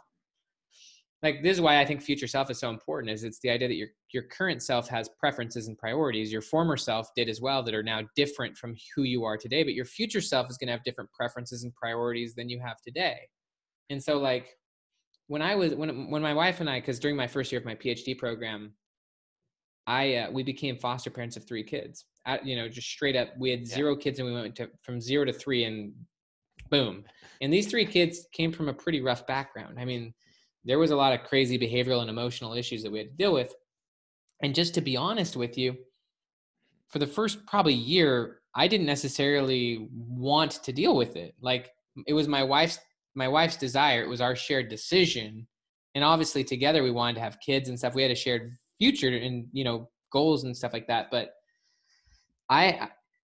like 1.22 1.44
this 1.44 1.58
is 1.58 1.62
why 1.62 1.80
I 1.80 1.86
think 1.86 2.02
future 2.02 2.28
self 2.28 2.50
is 2.50 2.60
so 2.60 2.70
important 2.70 3.12
is 3.12 3.24
it's 3.24 3.40
the 3.40 3.50
idea 3.50 3.68
that 3.68 3.76
your 3.76 3.90
your 4.14 4.24
current 4.24 4.64
self 4.64 4.88
has 4.88 5.10
preferences 5.20 5.68
and 5.68 5.78
priorities. 5.78 6.32
Your 6.32 6.42
former 6.42 6.78
self 6.78 7.10
did 7.16 7.28
as 7.28 7.42
well 7.42 7.62
that 7.64 7.74
are 7.74 7.84
now 7.84 8.02
different 8.16 8.58
from 8.58 8.76
who 8.96 9.04
you 9.04 9.26
are 9.26 9.38
today, 9.38 9.64
but 9.64 9.74
your 9.74 9.86
future 9.86 10.22
self 10.22 10.50
is 10.50 10.58
going 10.58 10.68
to 10.68 10.74
have 10.74 10.84
different 10.84 11.12
preferences 11.12 11.64
and 11.64 11.74
priorities 11.76 12.36
than 12.36 12.50
you 12.50 12.60
have 12.60 12.78
today. 12.86 13.20
And 13.90 14.02
so 14.02 14.18
like 14.18 14.56
when 15.28 15.42
I 15.42 15.56
was 15.56 15.76
when 15.76 16.10
when 16.10 16.22
my 16.22 16.34
wife 16.34 16.62
and 16.62 16.70
I 16.70 16.80
cuz 16.80 17.00
during 17.00 17.18
my 17.18 17.28
first 17.28 17.52
year 17.52 17.60
of 17.60 17.66
my 17.66 17.76
PhD 17.76 18.18
program 18.18 18.74
I 19.88 20.16
uh, 20.16 20.32
we 20.32 20.44
became 20.44 20.78
foster 20.78 21.10
parents 21.10 21.36
of 21.36 21.46
three 21.46 21.64
kids. 21.64 22.06
At, 22.26 22.46
you 22.46 22.56
know, 22.56 22.70
just 22.70 22.88
straight 22.88 23.18
up 23.18 23.30
we 23.38 23.50
had 23.50 23.68
zero 23.68 23.94
yeah. 23.96 24.02
kids 24.04 24.20
and 24.20 24.28
we 24.28 24.34
went 24.34 24.56
to 24.56 24.70
from 24.84 25.02
0 25.02 25.26
to 25.26 25.34
3 25.34 25.64
and 25.66 25.94
boom. 26.70 27.04
And 27.42 27.52
these 27.52 27.68
three 27.68 27.86
kids 27.86 28.28
came 28.32 28.52
from 28.52 28.70
a 28.70 28.74
pretty 28.74 29.02
rough 29.02 29.26
background. 29.26 29.80
I 29.80 29.86
mean, 29.86 30.14
there 30.65 30.80
was 30.80 30.91
a 30.91 30.95
lot 30.95 31.13
of 31.13 31.28
crazy 31.28 31.58
behavioral 31.58 32.02
and 32.02 32.10
emotional 32.10 32.54
issues 32.54 32.84
that 32.84 32.91
we 32.91 33.00
had 33.00 33.10
to 33.10 33.17
deal 33.17 33.34
with. 33.34 33.54
And 34.41 34.56
just 34.56 34.74
to 34.76 34.82
be 34.82 34.98
honest 34.98 35.36
with 35.36 35.58
you, 35.58 35.76
for 36.88 37.00
the 37.00 37.08
first 37.08 37.45
probably 37.45 37.74
year, 37.74 38.41
I 38.56 38.67
didn't 38.67 38.88
necessarily 38.88 39.88
want 39.91 40.52
to 40.63 40.74
deal 40.74 40.95
with 40.95 41.15
it. 41.15 41.36
Like 41.41 41.72
it 42.08 42.13
was 42.13 42.28
my 42.28 42.43
wife's 42.43 42.80
my 43.15 43.28
wife's 43.28 43.58
desire. 43.58 44.04
It 44.04 44.10
was 44.10 44.22
our 44.22 44.36
shared 44.36 44.69
decision. 44.69 45.48
And 45.95 46.04
obviously 46.04 46.43
together 46.43 46.84
we 46.84 46.91
wanted 46.91 47.15
to 47.15 47.22
have 47.22 47.38
kids 47.45 47.69
and 47.69 47.78
stuff. 47.78 47.95
We 47.95 48.02
had 48.02 48.12
a 48.12 48.15
shared 48.15 48.58
future 48.80 49.10
and 49.10 49.48
you 49.52 49.63
know 49.63 49.89
goals 50.12 50.43
and 50.43 50.56
stuff 50.56 50.74
like 50.74 50.88
that. 50.88 51.08
But 51.12 51.32
I 52.50 52.89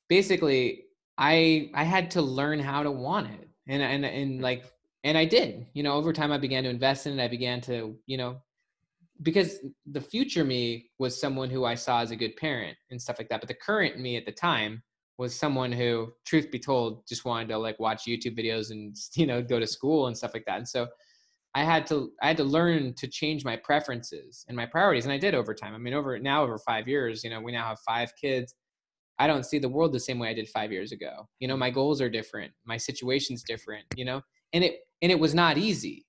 basically 0.09 0.83
I 1.17 1.71
I 1.73 1.83
had 1.83 2.11
to 2.11 2.21
learn 2.21 2.59
how 2.59 2.83
to 2.83 2.91
want 2.91 3.31
it. 3.31 3.49
And 3.67 3.81
and 3.81 4.05
and 4.05 4.41
like 4.41 4.65
and 5.07 5.17
I 5.17 5.23
did. 5.23 5.65
You 5.73 5.83
know, 5.83 5.93
over 5.93 6.11
time 6.11 6.33
I 6.33 6.37
began 6.37 6.63
to 6.65 6.69
invest 6.69 7.07
in 7.07 7.17
it. 7.17 7.23
I 7.23 7.29
began 7.29 7.61
to, 7.61 7.95
you 8.07 8.17
know, 8.17 8.41
because 9.21 9.59
the 9.89 10.01
future 10.01 10.43
me 10.43 10.91
was 10.99 11.19
someone 11.19 11.49
who 11.49 11.63
I 11.63 11.75
saw 11.75 12.01
as 12.01 12.11
a 12.11 12.15
good 12.15 12.35
parent 12.35 12.77
and 12.91 13.01
stuff 13.01 13.17
like 13.17 13.29
that. 13.29 13.39
But 13.39 13.47
the 13.47 13.55
current 13.55 13.99
me 13.99 14.17
at 14.17 14.25
the 14.25 14.33
time 14.33 14.83
was 15.17 15.33
someone 15.33 15.71
who, 15.71 16.11
truth 16.25 16.51
be 16.51 16.59
told, 16.59 17.07
just 17.07 17.23
wanted 17.23 17.47
to 17.47 17.57
like 17.57 17.79
watch 17.79 18.03
YouTube 18.05 18.37
videos 18.37 18.69
and 18.69 18.97
you 19.15 19.25
know 19.25 19.41
go 19.41 19.59
to 19.59 19.65
school 19.65 20.07
and 20.07 20.17
stuff 20.17 20.33
like 20.33 20.43
that. 20.45 20.57
And 20.57 20.67
so 20.67 20.87
I 21.55 21.63
had 21.63 21.87
to 21.87 22.11
I 22.21 22.27
had 22.27 22.37
to 22.37 22.43
learn 22.43 22.93
to 22.95 23.07
change 23.07 23.45
my 23.45 23.55
preferences 23.55 24.43
and 24.49 24.57
my 24.57 24.65
priorities, 24.65 25.05
and 25.05 25.13
I 25.13 25.17
did 25.17 25.35
over 25.35 25.53
time. 25.53 25.73
I 25.73 25.77
mean, 25.77 25.93
over 25.93 26.19
now 26.19 26.43
over 26.43 26.57
five 26.59 26.85
years, 26.85 27.23
you 27.23 27.29
know, 27.29 27.39
we 27.39 27.53
now 27.53 27.65
have 27.65 27.79
five 27.87 28.11
kids. 28.19 28.53
I 29.19 29.25
don't 29.25 29.45
see 29.45 29.57
the 29.57 29.69
world 29.69 29.93
the 29.93 30.01
same 30.01 30.19
way 30.19 30.27
I 30.27 30.33
did 30.33 30.49
five 30.49 30.71
years 30.71 30.91
ago. 30.91 31.27
You 31.39 31.47
know, 31.47 31.55
my 31.55 31.69
goals 31.69 32.01
are 32.01 32.09
different, 32.09 32.51
my 32.65 32.75
situation's 32.75 33.41
different. 33.41 33.85
You 33.95 34.03
know, 34.03 34.21
and 34.53 34.65
it 34.65 34.81
and 35.01 35.12
it 35.12 35.19
was 35.19 35.33
not 35.33 35.57
easy 35.57 36.05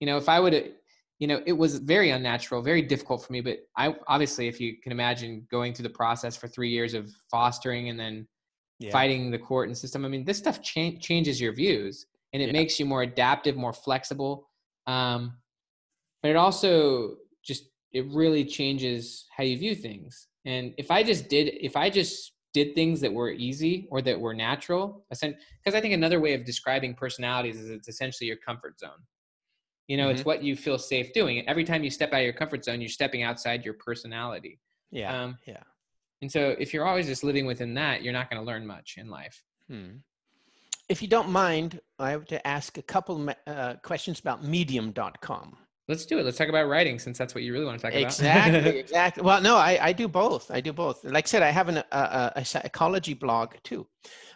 you 0.00 0.06
know 0.06 0.16
if 0.16 0.28
i 0.28 0.38
would 0.38 0.72
you 1.18 1.26
know 1.26 1.42
it 1.46 1.52
was 1.52 1.78
very 1.78 2.10
unnatural 2.10 2.62
very 2.62 2.82
difficult 2.82 3.24
for 3.24 3.32
me 3.32 3.40
but 3.40 3.58
i 3.76 3.94
obviously 4.06 4.48
if 4.48 4.60
you 4.60 4.76
can 4.82 4.92
imagine 4.92 5.46
going 5.50 5.74
through 5.74 5.84
the 5.84 5.90
process 5.90 6.36
for 6.36 6.48
three 6.48 6.70
years 6.70 6.94
of 6.94 7.10
fostering 7.30 7.88
and 7.88 7.98
then 7.98 8.26
yeah. 8.78 8.90
fighting 8.90 9.30
the 9.30 9.38
court 9.38 9.68
and 9.68 9.76
system 9.76 10.04
i 10.04 10.08
mean 10.08 10.24
this 10.24 10.38
stuff 10.38 10.62
cha- 10.62 10.96
changes 11.00 11.40
your 11.40 11.52
views 11.52 12.06
and 12.32 12.42
it 12.42 12.46
yeah. 12.46 12.52
makes 12.52 12.78
you 12.78 12.86
more 12.86 13.02
adaptive 13.02 13.56
more 13.56 13.72
flexible 13.72 14.48
um, 14.86 15.36
but 16.22 16.30
it 16.30 16.36
also 16.36 17.16
just 17.44 17.64
it 17.92 18.06
really 18.10 18.44
changes 18.44 19.26
how 19.36 19.42
you 19.42 19.58
view 19.58 19.74
things 19.74 20.28
and 20.44 20.72
if 20.78 20.90
i 20.90 21.02
just 21.02 21.28
did 21.28 21.52
if 21.60 21.76
i 21.76 21.90
just 21.90 22.32
did 22.58 22.74
things 22.74 23.00
that 23.00 23.12
were 23.12 23.30
easy 23.30 23.86
or 23.90 24.02
that 24.02 24.18
were 24.18 24.34
natural 24.34 25.04
because 25.08 25.74
i 25.74 25.80
think 25.80 25.94
another 25.94 26.20
way 26.20 26.32
of 26.34 26.44
describing 26.44 26.92
personalities 26.94 27.56
is 27.62 27.70
it's 27.70 27.88
essentially 27.88 28.26
your 28.26 28.40
comfort 28.48 28.78
zone. 28.80 29.02
You 29.86 29.96
know 29.96 30.08
mm-hmm. 30.08 30.16
it's 30.16 30.24
what 30.24 30.42
you 30.42 30.54
feel 30.54 30.78
safe 30.78 31.14
doing. 31.14 31.48
Every 31.48 31.64
time 31.64 31.82
you 31.82 31.90
step 31.90 32.12
out 32.12 32.20
of 32.20 32.24
your 32.24 32.38
comfort 32.42 32.62
zone 32.64 32.80
you're 32.80 32.96
stepping 33.00 33.22
outside 33.22 33.64
your 33.64 33.74
personality. 33.74 34.54
Yeah 34.90 35.10
um, 35.22 35.38
yeah. 35.46 35.64
and 36.22 36.30
so 36.30 36.56
if 36.58 36.72
you're 36.72 36.86
always 36.90 37.06
just 37.06 37.22
living 37.24 37.46
within 37.46 37.72
that 37.74 38.02
you're 38.02 38.16
not 38.20 38.28
going 38.30 38.40
to 38.42 38.46
learn 38.50 38.66
much 38.66 38.96
in 38.98 39.08
life. 39.08 39.42
Hmm. 39.68 39.96
if 40.88 41.02
you 41.02 41.08
don't 41.08 41.28
mind 41.28 41.70
i 41.98 42.10
have 42.10 42.24
to 42.34 42.38
ask 42.56 42.78
a 42.78 42.86
couple 42.94 43.14
uh, 43.46 43.74
questions 43.90 44.18
about 44.18 44.38
medium.com 44.42 45.58
Let's 45.88 46.04
do 46.04 46.18
it. 46.18 46.24
Let's 46.24 46.36
talk 46.36 46.48
about 46.48 46.68
writing 46.68 46.98
since 46.98 47.16
that's 47.16 47.34
what 47.34 47.42
you 47.42 47.52
really 47.52 47.64
want 47.64 47.78
to 47.78 47.82
talk 47.82 47.92
about. 47.92 48.04
Exactly. 48.04 48.78
Exactly. 48.88 49.22
Well, 49.22 49.40
no, 49.40 49.56
I, 49.56 49.78
I 49.80 49.92
do 49.92 50.06
both. 50.06 50.50
I 50.50 50.60
do 50.60 50.72
both. 50.72 51.02
Like 51.04 51.26
I 51.26 51.28
said, 51.28 51.42
I 51.42 51.50
have 51.50 51.68
an, 51.68 51.78
a, 51.78 52.32
a 52.36 52.44
psychology 52.44 53.14
blog 53.14 53.54
too. 53.64 53.86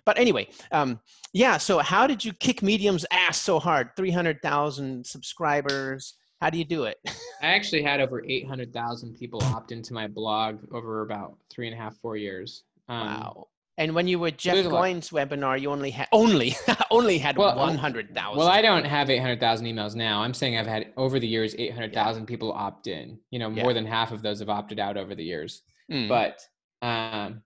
But 0.05 0.19
anyway, 0.19 0.49
um, 0.73 0.99
yeah. 1.33 1.59
So 1.59 1.79
how 1.79 2.07
did 2.07 2.25
you 2.25 2.33
kick 2.33 2.63
Medium's 2.63 3.05
ass 3.13 3.41
so 3.41 3.59
hard? 3.59 3.91
300,000 3.97 5.07
subscribers. 5.07 6.15
How 6.41 6.51
do 6.51 6.59
you 6.59 6.65
do 6.65 6.85
it? 6.85 6.99
I 7.43 7.49
actually 7.55 7.83
had 7.83 8.01
over 8.01 8.25
800,000 8.27 9.15
people 9.15 9.43
opt 9.45 9.73
into 9.73 9.93
my 9.93 10.09
blog 10.09 10.59
over 10.73 11.03
about 11.03 11.37
three 11.51 11.69
and 11.69 11.79
a 11.79 11.79
half, 11.79 11.97
four 11.99 12.17
years. 12.17 12.65
Um, 12.89 13.07
wow. 13.07 13.47
And 13.79 13.95
when 13.95 14.07
you 14.07 14.19
were 14.19 14.31
Jeff 14.31 14.67
Goins 14.67 15.11
webinar, 15.11 15.59
you 15.59 15.71
only 15.71 15.91
had 15.91 16.09
only 16.13 16.55
only 16.91 17.17
had 17.19 17.39
well, 17.39 17.57
one 17.57 17.77
hundred 17.77 18.15
thousand. 18.15 18.39
Well, 18.39 18.49
I 18.49 18.61
don't 18.61 18.85
have 18.85 19.09
eight 19.09 19.19
hundred 19.19 19.41
thousand 19.41 19.67
emails 19.67 19.95
now. 19.95 20.23
I'm 20.23 20.35
saying 20.35 20.59
I've 20.59 20.67
had 20.67 20.93
over 20.97 21.19
the 21.19 21.27
years 21.27 21.55
eight 21.59 21.73
hundred 21.73 21.95
thousand 21.95 22.25
yeah. 22.25 22.27
people 22.27 22.53
opt 22.53 22.87
in. 22.87 23.19
You 23.31 23.39
know, 23.39 23.49
more 23.49 23.69
yeah. 23.71 23.73
than 23.73 23.87
half 23.87 24.13
of 24.13 24.21
those 24.23 24.41
have 24.41 24.51
opted 24.51 24.79
out 24.79 24.99
over 24.99 25.15
the 25.15 25.25
years. 25.25 25.63
Mm. 25.91 26.09
But 26.09 26.41
um, 26.87 27.43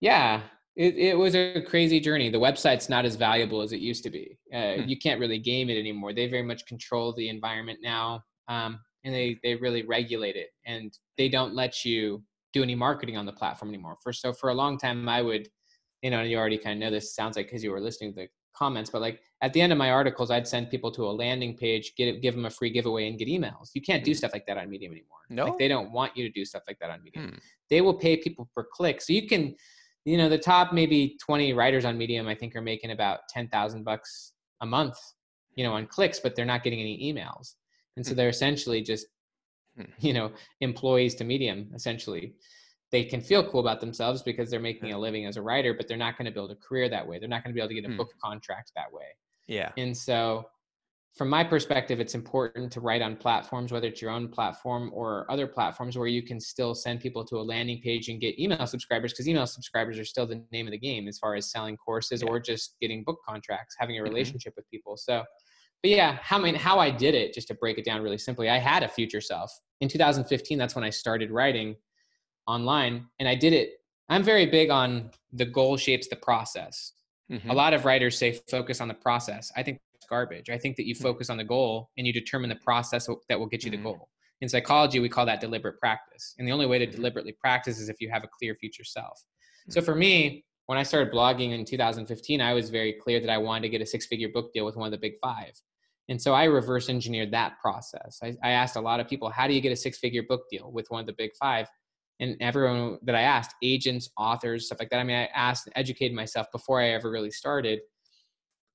yeah, 0.00 0.40
it, 0.74 0.96
it 0.96 1.18
was 1.18 1.34
a 1.34 1.60
crazy 1.60 2.00
journey. 2.00 2.30
The 2.30 2.38
website's 2.38 2.88
not 2.88 3.04
as 3.04 3.16
valuable 3.16 3.60
as 3.60 3.72
it 3.72 3.80
used 3.80 4.04
to 4.04 4.10
be. 4.10 4.38
Uh, 4.52 4.56
mm. 4.56 4.88
You 4.88 4.96
can't 4.96 5.20
really 5.20 5.38
game 5.38 5.68
it 5.68 5.78
anymore. 5.78 6.14
They 6.14 6.28
very 6.28 6.44
much 6.44 6.64
control 6.66 7.12
the 7.12 7.28
environment 7.28 7.80
now, 7.82 8.22
um, 8.48 8.80
and 9.04 9.14
they 9.14 9.38
they 9.42 9.56
really 9.56 9.82
regulate 9.82 10.36
it, 10.36 10.48
and 10.64 10.96
they 11.18 11.28
don't 11.28 11.54
let 11.54 11.84
you 11.84 12.22
do 12.54 12.62
any 12.62 12.74
marketing 12.74 13.18
on 13.18 13.26
the 13.26 13.32
platform 13.32 13.68
anymore. 13.68 13.98
For 14.02 14.14
so 14.14 14.32
for 14.32 14.48
a 14.48 14.54
long 14.54 14.78
time, 14.78 15.06
I 15.08 15.20
would 15.20 15.48
you 16.02 16.10
know, 16.10 16.20
and 16.20 16.30
you 16.30 16.38
already 16.38 16.58
kind 16.58 16.74
of 16.74 16.80
know 16.80 16.90
this 16.94 17.14
sounds 17.14 17.36
like 17.36 17.46
because 17.46 17.64
you 17.64 17.70
were 17.70 17.80
listening 17.80 18.12
to 18.14 18.20
the 18.20 18.28
comments, 18.54 18.90
but 18.90 19.00
like 19.00 19.20
at 19.40 19.52
the 19.52 19.60
end 19.60 19.72
of 19.72 19.78
my 19.78 19.90
articles, 19.90 20.30
I'd 20.30 20.48
send 20.48 20.70
people 20.70 20.90
to 20.92 21.04
a 21.04 21.10
landing 21.10 21.56
page, 21.56 21.94
get 21.96 22.08
it, 22.08 22.22
give 22.22 22.34
them 22.34 22.44
a 22.44 22.50
free 22.50 22.70
giveaway, 22.70 23.08
and 23.08 23.18
get 23.18 23.28
emails. 23.28 23.70
You 23.74 23.82
can't 23.82 24.04
do 24.04 24.12
hmm. 24.12 24.16
stuff 24.16 24.32
like 24.32 24.46
that 24.46 24.58
on 24.58 24.68
Medium 24.68 24.92
anymore. 24.92 25.18
No, 25.30 25.46
like 25.46 25.58
they 25.58 25.68
don't 25.68 25.92
want 25.92 26.16
you 26.16 26.24
to 26.26 26.32
do 26.32 26.44
stuff 26.44 26.62
like 26.66 26.78
that 26.80 26.90
on 26.90 27.02
Medium. 27.02 27.30
Hmm. 27.30 27.36
They 27.70 27.80
will 27.80 27.94
pay 27.94 28.16
people 28.16 28.48
per 28.54 28.64
click, 28.72 29.00
so 29.00 29.12
you 29.12 29.26
can, 29.28 29.54
you 30.04 30.16
know, 30.16 30.28
the 30.28 30.38
top 30.38 30.72
maybe 30.72 31.16
twenty 31.24 31.52
writers 31.52 31.84
on 31.84 31.96
Medium, 31.96 32.26
I 32.28 32.34
think, 32.34 32.56
are 32.56 32.62
making 32.62 32.90
about 32.90 33.20
ten 33.28 33.48
thousand 33.48 33.84
bucks 33.84 34.32
a 34.60 34.66
month, 34.66 34.98
you 35.54 35.64
know, 35.64 35.72
on 35.72 35.86
clicks, 35.86 36.18
but 36.20 36.34
they're 36.34 36.44
not 36.44 36.64
getting 36.64 36.80
any 36.80 37.12
emails, 37.12 37.54
and 37.96 38.04
so 38.04 38.12
hmm. 38.12 38.16
they're 38.16 38.28
essentially 38.28 38.82
just, 38.82 39.06
you 40.00 40.12
know, 40.12 40.32
employees 40.60 41.14
to 41.16 41.24
Medium 41.24 41.70
essentially 41.74 42.34
they 42.90 43.04
can 43.04 43.20
feel 43.20 43.48
cool 43.48 43.60
about 43.60 43.80
themselves 43.80 44.22
because 44.22 44.50
they're 44.50 44.60
making 44.60 44.92
a 44.92 44.98
living 44.98 45.26
as 45.26 45.36
a 45.36 45.42
writer, 45.42 45.74
but 45.74 45.86
they're 45.86 45.96
not 45.96 46.16
going 46.16 46.26
to 46.26 46.32
build 46.32 46.50
a 46.50 46.56
career 46.56 46.88
that 46.88 47.06
way. 47.06 47.18
They're 47.18 47.28
not 47.28 47.44
going 47.44 47.52
to 47.52 47.54
be 47.54 47.60
able 47.60 47.68
to 47.68 47.74
get 47.74 47.84
a 47.84 47.88
hmm. 47.88 47.96
book 47.96 48.12
contract 48.22 48.72
that 48.76 48.92
way. 48.92 49.04
Yeah. 49.46 49.72
And 49.76 49.96
so, 49.96 50.46
from 51.14 51.28
my 51.28 51.42
perspective, 51.42 51.98
it's 51.98 52.14
important 52.14 52.70
to 52.72 52.80
write 52.80 53.02
on 53.02 53.16
platforms, 53.16 53.72
whether 53.72 53.88
it's 53.88 54.00
your 54.00 54.12
own 54.12 54.28
platform 54.28 54.90
or 54.94 55.26
other 55.30 55.46
platforms, 55.48 55.98
where 55.98 56.06
you 56.06 56.22
can 56.22 56.38
still 56.38 56.74
send 56.74 57.00
people 57.00 57.24
to 57.24 57.38
a 57.38 57.42
landing 57.42 57.80
page 57.80 58.08
and 58.08 58.20
get 58.20 58.38
email 58.38 58.66
subscribers, 58.66 59.12
because 59.12 59.26
email 59.26 59.46
subscribers 59.46 59.98
are 59.98 60.04
still 60.04 60.26
the 60.26 60.44
name 60.52 60.66
of 60.66 60.70
the 60.70 60.78
game 60.78 61.08
as 61.08 61.18
far 61.18 61.34
as 61.34 61.50
selling 61.50 61.76
courses 61.76 62.22
yeah. 62.22 62.28
or 62.28 62.38
just 62.38 62.76
getting 62.80 63.02
book 63.02 63.18
contracts, 63.26 63.74
having 63.78 63.96
a 63.96 64.02
mm-hmm. 64.02 64.12
relationship 64.12 64.52
mm-hmm. 64.52 64.60
with 64.60 64.70
people. 64.70 64.96
So, 64.96 65.24
but 65.82 65.90
yeah, 65.90 66.18
how 66.22 66.38
I 66.38 66.42
mean, 66.42 66.54
how 66.54 66.78
I 66.78 66.90
did 66.90 67.14
it, 67.14 67.34
just 67.34 67.48
to 67.48 67.54
break 67.54 67.78
it 67.78 67.84
down 67.84 68.00
really 68.02 68.18
simply, 68.18 68.48
I 68.48 68.58
had 68.58 68.82
a 68.82 68.88
future 68.88 69.20
self 69.20 69.50
in 69.80 69.88
2015. 69.88 70.56
That's 70.56 70.74
when 70.74 70.84
I 70.84 70.90
started 70.90 71.30
writing 71.30 71.74
online 72.48 73.06
and 73.20 73.28
i 73.28 73.34
did 73.34 73.52
it 73.52 73.80
i'm 74.08 74.22
very 74.22 74.46
big 74.46 74.70
on 74.70 75.10
the 75.32 75.44
goal 75.44 75.76
shapes 75.76 76.08
the 76.08 76.16
process 76.16 76.92
mm-hmm. 77.30 77.50
a 77.50 77.54
lot 77.54 77.74
of 77.74 77.84
writers 77.84 78.18
say 78.18 78.32
focus 78.50 78.80
on 78.80 78.88
the 78.88 78.94
process 78.94 79.52
i 79.56 79.62
think 79.62 79.78
it's 79.94 80.06
garbage 80.06 80.50
i 80.50 80.58
think 80.58 80.76
that 80.76 80.86
you 80.86 80.94
mm. 80.94 81.02
focus 81.02 81.30
on 81.30 81.36
the 81.36 81.44
goal 81.44 81.90
and 81.98 82.06
you 82.06 82.12
determine 82.12 82.48
the 82.48 82.56
process 82.56 83.08
that 83.28 83.38
will 83.38 83.46
get 83.46 83.62
you 83.62 83.70
mm-hmm. 83.70 83.82
the 83.82 83.90
goal 83.90 84.08
in 84.40 84.48
psychology 84.48 84.98
we 84.98 85.08
call 85.08 85.26
that 85.26 85.40
deliberate 85.40 85.78
practice 85.78 86.34
and 86.38 86.48
the 86.48 86.52
only 86.52 86.66
way 86.66 86.78
to 86.78 86.86
mm-hmm. 86.86 86.96
deliberately 86.96 87.36
practice 87.40 87.78
is 87.78 87.88
if 87.88 88.00
you 88.00 88.10
have 88.10 88.24
a 88.24 88.28
clear 88.38 88.54
future 88.54 88.84
self 88.84 89.22
so 89.68 89.80
for 89.80 89.94
me 89.94 90.44
when 90.66 90.78
i 90.78 90.82
started 90.82 91.12
blogging 91.12 91.52
in 91.52 91.64
2015 91.64 92.40
i 92.40 92.54
was 92.54 92.70
very 92.70 92.94
clear 92.94 93.20
that 93.20 93.30
i 93.30 93.36
wanted 93.38 93.62
to 93.62 93.68
get 93.68 93.82
a 93.82 93.86
six 93.86 94.06
figure 94.06 94.30
book 94.32 94.50
deal 94.54 94.64
with 94.64 94.76
one 94.76 94.86
of 94.86 94.92
the 94.92 94.98
big 94.98 95.12
five 95.22 95.52
and 96.08 96.20
so 96.20 96.32
I 96.32 96.44
reverse 96.44 96.88
engineered 96.88 97.30
that 97.32 97.58
process. 97.60 98.18
I, 98.22 98.34
I, 98.42 98.50
asked 98.50 98.76
a 98.76 98.80
lot 98.80 98.98
of 98.98 99.08
people, 99.08 99.28
how 99.28 99.46
do 99.46 99.52
you 99.52 99.60
get 99.60 99.72
a 99.72 99.76
six 99.76 99.98
figure 99.98 100.22
book 100.22 100.44
deal 100.50 100.70
with 100.72 100.86
one 100.88 101.00
of 101.00 101.06
the 101.06 101.12
big 101.12 101.32
five? 101.38 101.68
And 102.20 102.36
everyone 102.40 102.98
that 103.02 103.14
I 103.14 103.22
asked, 103.22 103.54
agents, 103.62 104.10
authors, 104.16 104.66
stuff 104.66 104.78
like 104.80 104.90
that. 104.90 104.98
I 104.98 105.04
mean, 105.04 105.16
I 105.16 105.28
asked, 105.34 105.66
and 105.66 105.72
educated 105.76 106.16
myself 106.16 106.48
before 106.50 106.80
I 106.80 106.90
ever 106.90 107.10
really 107.10 107.30
started, 107.30 107.80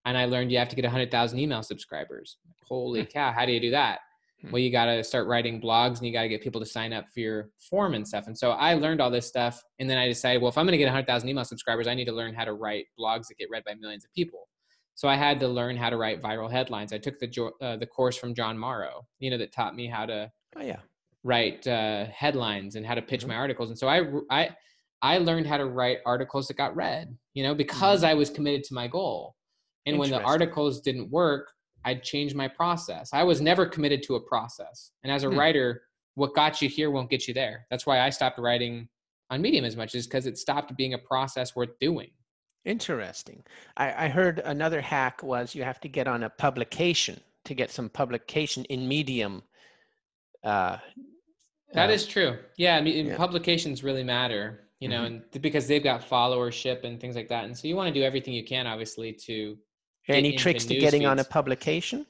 and 0.05 0.17
I 0.17 0.25
learned 0.25 0.51
you 0.51 0.57
have 0.57 0.69
to 0.69 0.75
get 0.75 0.85
100,000 0.85 1.39
email 1.39 1.63
subscribers. 1.63 2.37
Holy 2.63 3.01
hmm. 3.01 3.07
cow! 3.07 3.31
How 3.31 3.45
do 3.45 3.51
you 3.51 3.59
do 3.59 3.71
that? 3.71 3.99
Hmm. 4.41 4.51
Well, 4.51 4.61
you 4.61 4.71
got 4.71 4.85
to 4.85 5.03
start 5.03 5.27
writing 5.27 5.61
blogs, 5.61 5.97
and 5.97 6.07
you 6.07 6.13
got 6.13 6.23
to 6.23 6.29
get 6.29 6.41
people 6.41 6.61
to 6.61 6.67
sign 6.67 6.93
up 6.93 7.05
for 7.13 7.19
your 7.19 7.49
form 7.69 7.93
and 7.93 8.07
stuff. 8.07 8.27
And 8.27 8.37
so 8.37 8.51
I 8.51 8.75
learned 8.75 9.01
all 9.01 9.11
this 9.11 9.27
stuff, 9.27 9.61
and 9.79 9.89
then 9.89 9.97
I 9.97 10.07
decided, 10.07 10.41
well, 10.41 10.49
if 10.49 10.57
I'm 10.57 10.65
going 10.65 10.73
to 10.73 10.77
get 10.77 10.85
100,000 10.85 11.27
email 11.27 11.45
subscribers, 11.45 11.87
I 11.87 11.93
need 11.93 12.05
to 12.05 12.13
learn 12.13 12.33
how 12.33 12.45
to 12.45 12.53
write 12.53 12.85
blogs 12.99 13.27
that 13.27 13.37
get 13.37 13.49
read 13.49 13.63
by 13.65 13.73
millions 13.75 14.05
of 14.05 14.13
people. 14.13 14.47
So 14.95 15.07
I 15.07 15.15
had 15.15 15.39
to 15.39 15.47
learn 15.47 15.75
how 15.75 15.89
to 15.89 15.97
write 15.97 16.21
viral 16.21 16.51
headlines. 16.51 16.93
I 16.93 16.97
took 16.97 17.19
the 17.19 17.51
uh, 17.61 17.77
the 17.77 17.87
course 17.87 18.15
from 18.15 18.35
Jon 18.35 18.57
Morrow, 18.57 19.05
you 19.19 19.31
know, 19.31 19.37
that 19.37 19.51
taught 19.51 19.75
me 19.75 19.87
how 19.87 20.05
to 20.05 20.31
oh, 20.55 20.61
yeah. 20.61 20.79
Write 21.23 21.65
uh, 21.67 22.05
headlines 22.05 22.75
and 22.75 22.85
how 22.85 22.95
to 22.95 23.01
pitch 23.01 23.21
mm-hmm. 23.21 23.29
my 23.29 23.35
articles. 23.35 23.69
And 23.69 23.77
so 23.77 23.87
I 23.87 24.01
I 24.29 24.49
I 25.01 25.17
learned 25.17 25.47
how 25.47 25.57
to 25.57 25.65
write 25.65 25.99
articles 26.05 26.47
that 26.47 26.57
got 26.57 26.75
read, 26.75 27.15
you 27.33 27.43
know, 27.43 27.53
because 27.53 28.01
mm-hmm. 28.01 28.11
I 28.11 28.13
was 28.13 28.29
committed 28.29 28.63
to 28.65 28.73
my 28.73 28.87
goal. 28.87 29.35
And 29.85 29.99
when 29.99 30.09
the 30.09 30.21
articles 30.21 30.79
didn't 30.79 31.11
work, 31.11 31.51
I'd 31.85 32.03
change 32.03 32.33
my 32.33 32.47
process. 32.47 33.09
I 33.13 33.23
was 33.23 33.41
never 33.41 33.65
committed 33.65 34.03
to 34.03 34.15
a 34.15 34.21
process. 34.21 34.91
And 35.03 35.11
as 35.11 35.23
a 35.23 35.29
hmm. 35.29 35.37
writer, 35.37 35.81
what 36.15 36.33
got 36.33 36.61
you 36.61 36.69
here 36.69 36.91
won't 36.91 37.09
get 37.09 37.27
you 37.27 37.33
there. 37.33 37.65
That's 37.69 37.85
why 37.85 37.99
I 37.99 38.09
stopped 38.09 38.39
writing 38.39 38.87
on 39.29 39.41
Medium 39.41 39.65
as 39.65 39.75
much, 39.75 39.95
is 39.95 40.07
because 40.07 40.25
it 40.25 40.37
stopped 40.37 40.75
being 40.77 40.93
a 40.93 40.97
process 40.97 41.55
worth 41.55 41.77
doing. 41.79 42.11
Interesting. 42.65 43.43
I, 43.75 44.05
I 44.05 44.07
heard 44.07 44.39
another 44.39 44.79
hack 44.79 45.21
was 45.21 45.53
you 45.53 45.63
have 45.63 45.81
to 45.81 45.89
get 45.89 46.07
on 46.07 46.23
a 46.23 46.29
publication 46.29 47.19
to 47.45 47.53
get 47.53 47.71
some 47.71 47.89
publication 47.89 48.63
in 48.65 48.87
Medium. 48.87 49.43
Uh, 50.43 50.77
that 51.73 51.89
uh, 51.89 51.93
is 51.93 52.05
true. 52.05 52.37
Yeah, 52.57 52.75
I 52.77 52.81
mean, 52.81 53.07
yeah. 53.07 53.17
publications 53.17 53.83
really 53.83 54.03
matter, 54.03 54.67
you 54.79 54.89
know, 54.89 55.01
mm-hmm. 55.01 55.33
and 55.33 55.41
because 55.41 55.67
they've 55.67 55.83
got 55.83 56.07
followership 56.07 56.83
and 56.83 56.99
things 56.99 57.15
like 57.15 57.29
that. 57.29 57.45
And 57.45 57.57
so 57.57 57.67
you 57.67 57.75
want 57.75 57.87
to 57.87 57.93
do 57.93 58.03
everything 58.03 58.33
you 58.33 58.43
can, 58.43 58.67
obviously, 58.67 59.13
to. 59.25 59.57
Any 60.07 60.35
tricks 60.35 60.65
to 60.65 60.75
getting 60.75 61.01
feeds. 61.01 61.09
on 61.09 61.19
a 61.19 61.23
publication? 61.23 62.05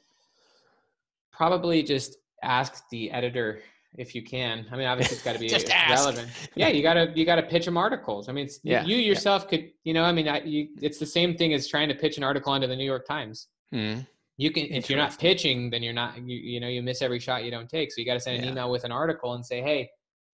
Probably 1.32 1.84
just 1.84 2.18
ask 2.42 2.90
the 2.90 3.12
editor 3.12 3.62
if 3.98 4.16
you 4.16 4.24
can. 4.24 4.66
I 4.72 4.76
mean, 4.76 4.88
obviously 4.88 5.16
it's 5.16 5.24
got 5.24 5.34
to 5.34 5.40
be 5.40 5.50
relevant. 5.90 6.30
Yeah, 6.56 6.70
you 6.70 6.82
gotta 6.82 7.12
you 7.16 7.26
gotta 7.26 7.44
pitch 7.44 7.66
them 7.66 7.78
articles. 7.78 8.30
I 8.30 8.32
mean, 8.32 8.50
yeah, 8.64 8.84
you 8.84 8.98
yourself 8.98 9.44
yeah. 9.44 9.50
could, 9.50 9.72
you 9.84 9.94
know, 9.94 10.04
I 10.04 10.12
mean, 10.12 10.28
I, 10.28 10.42
you, 10.42 10.70
it's 10.82 10.98
the 10.98 11.06
same 11.06 11.36
thing 11.38 11.54
as 11.54 11.68
trying 11.68 11.90
to 11.90 11.96
pitch 11.96 12.18
an 12.18 12.24
article 12.24 12.52
onto 12.52 12.68
the 12.68 12.76
New 12.76 12.86
York 12.86 13.06
Times. 13.06 13.48
Hmm. 13.72 14.00
You 14.38 14.52
can, 14.52 14.66
if 14.66 14.90
you're 14.90 14.98
not 14.98 15.18
pitching, 15.20 15.70
then 15.70 15.84
you're 15.84 15.94
not, 15.94 16.18
you, 16.18 16.38
you 16.38 16.60
know, 16.60 16.68
you 16.68 16.82
miss 16.82 17.02
every 17.02 17.20
shot 17.20 17.44
you 17.44 17.52
don't 17.52 17.70
take. 17.70 17.92
So 17.92 18.02
you 18.02 18.06
got 18.06 18.16
to 18.16 18.20
send 18.20 18.38
an 18.38 18.44
yeah. 18.44 18.52
email 18.52 18.72
with 18.72 18.84
an 18.84 18.92
article 18.92 19.34
and 19.34 19.46
say, 19.46 19.62
hey, 19.62 19.90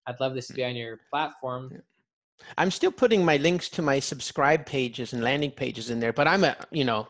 I'd 0.05 0.19
love 0.19 0.35
this 0.35 0.47
to 0.47 0.53
be 0.53 0.63
on 0.63 0.75
your 0.75 0.99
platform. 1.09 1.71
I'm 2.57 2.69
still 2.69 2.91
putting 2.91 3.25
my 3.25 3.37
links 3.37 3.69
to 3.69 3.81
my 3.81 3.99
subscribe 3.99 4.65
pages 4.65 5.13
and 5.13 5.23
landing 5.23 5.51
pages 5.51 5.89
in 5.89 5.99
there, 5.99 6.13
but 6.13 6.27
I'm 6.27 6.43
a, 6.43 6.55
you 6.71 6.85
know, 6.85 7.07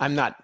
I'm 0.00 0.14
not 0.14 0.42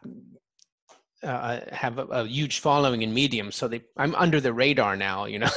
uh, 1.25 1.61
have 1.73 1.99
a, 1.99 2.05
a, 2.07 2.27
huge 2.27 2.61
following 2.61 3.03
in 3.03 3.13
Medium, 3.13 3.51
so 3.51 3.67
they 3.67 3.83
I'm 3.97 4.15
under 4.15 4.41
the 4.41 4.53
radar 4.53 4.97
now, 4.97 5.25
you 5.25 5.39
know. 5.39 5.51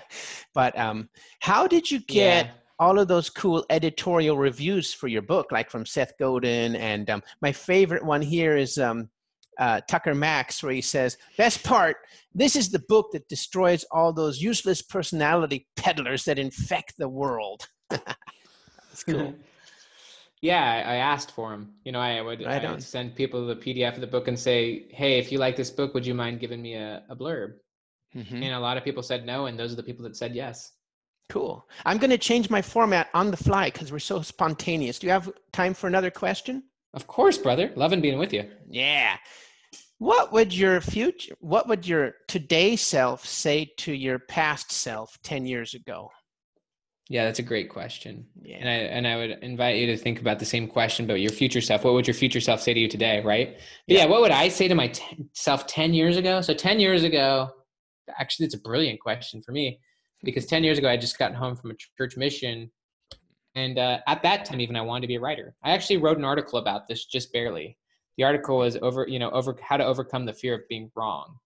but 0.54 0.76
um, 0.78 1.08
how 1.40 1.66
did 1.66 1.90
you 1.90 2.00
get? 2.00 2.46
Yeah. 2.46 2.52
All 2.78 2.98
of 2.98 3.06
those 3.06 3.30
cool 3.30 3.64
editorial 3.70 4.36
reviews 4.36 4.92
for 4.92 5.06
your 5.06 5.22
book, 5.22 5.52
like 5.52 5.70
from 5.70 5.86
Seth 5.86 6.14
Godin, 6.18 6.74
and 6.74 7.08
um, 7.10 7.22
my 7.40 7.52
favorite 7.52 8.04
one 8.04 8.22
here 8.22 8.56
is 8.56 8.76
um, 8.76 9.08
uh, 9.58 9.80
Tucker 9.88 10.14
Max, 10.14 10.62
where 10.62 10.72
he 10.72 10.80
says, 10.80 11.16
"Best 11.36 11.62
part: 11.62 11.96
this 12.34 12.56
is 12.56 12.70
the 12.70 12.82
book 12.88 13.10
that 13.12 13.28
destroys 13.28 13.84
all 13.90 14.12
those 14.12 14.40
useless 14.40 14.82
personality 14.82 15.66
peddlers 15.76 16.24
that 16.24 16.38
infect 16.38 16.94
the 16.98 17.08
world." 17.08 17.66
That's 17.90 19.04
cool. 19.04 19.34
Yeah, 20.44 20.82
I 20.84 20.96
asked 20.96 21.30
for 21.30 21.50
them. 21.52 21.72
You 21.84 21.92
know, 21.92 22.00
I 22.00 22.20
would, 22.20 22.44
I 22.44 22.68
would 22.68 22.82
send 22.82 23.14
people 23.14 23.46
the 23.46 23.54
PDF 23.54 23.94
of 23.94 24.00
the 24.00 24.08
book 24.08 24.26
and 24.26 24.36
say, 24.36 24.86
"Hey, 24.90 25.20
if 25.20 25.30
you 25.30 25.38
like 25.38 25.54
this 25.54 25.70
book, 25.70 25.94
would 25.94 26.04
you 26.04 26.14
mind 26.14 26.40
giving 26.40 26.60
me 26.60 26.74
a, 26.74 27.04
a 27.08 27.14
blurb?" 27.14 27.52
Mm-hmm. 28.16 28.42
And 28.42 28.52
a 28.52 28.58
lot 28.58 28.76
of 28.76 28.82
people 28.82 29.04
said 29.04 29.24
no, 29.24 29.46
and 29.46 29.56
those 29.56 29.72
are 29.72 29.76
the 29.76 29.84
people 29.84 30.02
that 30.02 30.16
said 30.16 30.34
yes. 30.34 30.72
Cool. 31.28 31.64
I'm 31.86 31.98
going 31.98 32.10
to 32.10 32.18
change 32.18 32.50
my 32.50 32.60
format 32.60 33.08
on 33.14 33.30
the 33.30 33.36
fly 33.36 33.70
because 33.70 33.92
we're 33.92 34.00
so 34.00 34.20
spontaneous. 34.20 34.98
Do 34.98 35.06
you 35.06 35.12
have 35.12 35.30
time 35.52 35.72
for 35.74 35.86
another 35.86 36.10
question? 36.10 36.64
Of 36.94 37.06
course, 37.06 37.38
brother. 37.38 37.72
Loving 37.74 38.00
being 38.00 38.18
with 38.18 38.32
you. 38.32 38.48
Yeah. 38.68 39.16
What 39.98 40.32
would 40.32 40.52
your 40.52 40.80
future, 40.80 41.34
what 41.40 41.68
would 41.68 41.86
your 41.86 42.14
today 42.26 42.76
self 42.76 43.24
say 43.24 43.70
to 43.78 43.92
your 43.92 44.18
past 44.18 44.72
self 44.72 45.16
10 45.22 45.46
years 45.46 45.74
ago? 45.74 46.10
Yeah, 47.08 47.24
that's 47.24 47.38
a 47.38 47.42
great 47.42 47.68
question. 47.68 48.26
Yeah. 48.40 48.56
And 48.56 48.68
I 48.68 48.72
and 48.72 49.06
I 49.06 49.16
would 49.16 49.30
invite 49.42 49.76
you 49.76 49.86
to 49.86 49.96
think 49.96 50.20
about 50.20 50.38
the 50.38 50.44
same 50.44 50.66
question 50.66 51.04
about 51.04 51.20
your 51.20 51.30
future 51.30 51.60
self. 51.60 51.84
What 51.84 51.94
would 51.94 52.06
your 52.06 52.14
future 52.14 52.40
self 52.40 52.60
say 52.60 52.74
to 52.74 52.80
you 52.80 52.88
today, 52.88 53.20
right? 53.20 53.58
Yeah, 53.86 53.98
yeah 53.98 54.06
what 54.06 54.22
would 54.22 54.30
I 54.30 54.48
say 54.48 54.66
to 54.66 54.74
myself 54.74 55.66
10 55.66 55.94
years 55.94 56.16
ago? 56.16 56.40
So 56.40 56.54
10 56.54 56.80
years 56.80 57.04
ago, 57.04 57.50
actually 58.18 58.46
it's 58.46 58.54
a 58.54 58.60
brilliant 58.60 59.00
question 59.00 59.42
for 59.42 59.52
me 59.52 59.78
because 60.24 60.46
10 60.46 60.64
years 60.64 60.78
ago 60.78 60.88
I 60.88 60.96
just 60.96 61.18
gotten 61.18 61.36
home 61.36 61.54
from 61.54 61.70
a 61.70 61.74
church 61.96 62.16
mission 62.16 62.70
and 63.54 63.78
uh, 63.78 63.98
at 64.06 64.22
that 64.22 64.44
time 64.44 64.60
even 64.60 64.76
I 64.76 64.82
wanted 64.82 65.02
to 65.02 65.06
be 65.08 65.16
a 65.16 65.20
writer. 65.20 65.54
I 65.62 65.72
actually 65.72 65.98
wrote 65.98 66.18
an 66.18 66.24
article 66.24 66.58
about 66.58 66.88
this 66.88 67.04
just 67.04 67.32
barely. 67.32 67.76
The 68.16 68.24
article 68.24 68.58
was 68.58 68.76
over, 68.82 69.06
you 69.08 69.18
know, 69.18 69.30
over 69.30 69.56
how 69.62 69.76
to 69.76 69.84
overcome 69.84 70.26
the 70.26 70.32
fear 70.32 70.54
of 70.54 70.68
being 70.68 70.90
wrong. 70.94 71.36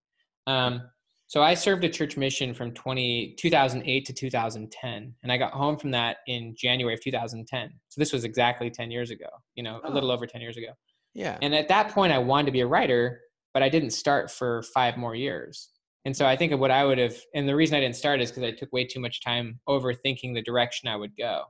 Um, 0.47 0.83
so 1.29 1.43
I 1.43 1.55
served 1.55 1.83
a 1.85 1.89
church 1.89 2.17
mission 2.17 2.55
from 2.55 2.73
20, 2.73 3.35
2008 3.37 4.05
to 4.07 4.13
2010, 4.13 5.15
and 5.23 5.33
I 5.33 5.37
got 5.37 5.53
home 5.53 5.77
from 5.77 5.91
that 5.91 6.19
in 6.29 6.55
January 6.57 6.95
of 6.95 7.03
2010. 7.03 7.71
So 7.89 8.01
this 8.01 8.13
was 8.13 8.25
exactly 8.25 8.71
10 8.71 8.93
years 8.93 9.11
ago, 9.11 9.27
you 9.57 9.65
know, 9.65 9.81
oh. 9.83 9.93
a 9.93 9.93
little 9.93 10.13
over 10.13 10.27
10 10.27 10.41
years 10.41 10.57
ago. 10.57 10.69
Yeah. 11.15 11.37
And 11.43 11.55
at 11.55 11.69
that 11.69 11.91
point, 11.91 12.13
I 12.13 12.19
wanted 12.19 12.47
to 12.47 12.53
be 12.53 12.61
a 12.61 12.67
writer, 12.67 13.23
but 13.55 13.63
I 13.63 13.69
didn't 13.69 13.91
start 13.91 14.31
for 14.31 14.63
five 14.63 14.97
more 14.97 15.17
years. 15.17 15.71
And 16.05 16.17
so 16.17 16.27
I 16.27 16.37
think 16.37 16.53
of 16.53 16.61
what 16.61 16.71
I 16.71 16.85
would 16.85 16.99
have, 16.99 17.17
and 17.35 17.49
the 17.49 17.57
reason 17.57 17.77
I 17.77 17.81
didn't 17.81 17.97
start 17.97 18.21
is 18.21 18.31
because 18.31 18.45
I 18.45 18.53
took 18.53 18.73
way 18.73 18.85
too 18.85 19.01
much 19.01 19.21
time 19.21 19.59
overthinking 19.69 20.35
the 20.35 20.43
direction 20.43 20.89
I 20.89 20.95
would 20.95 21.17
go. 21.17 21.43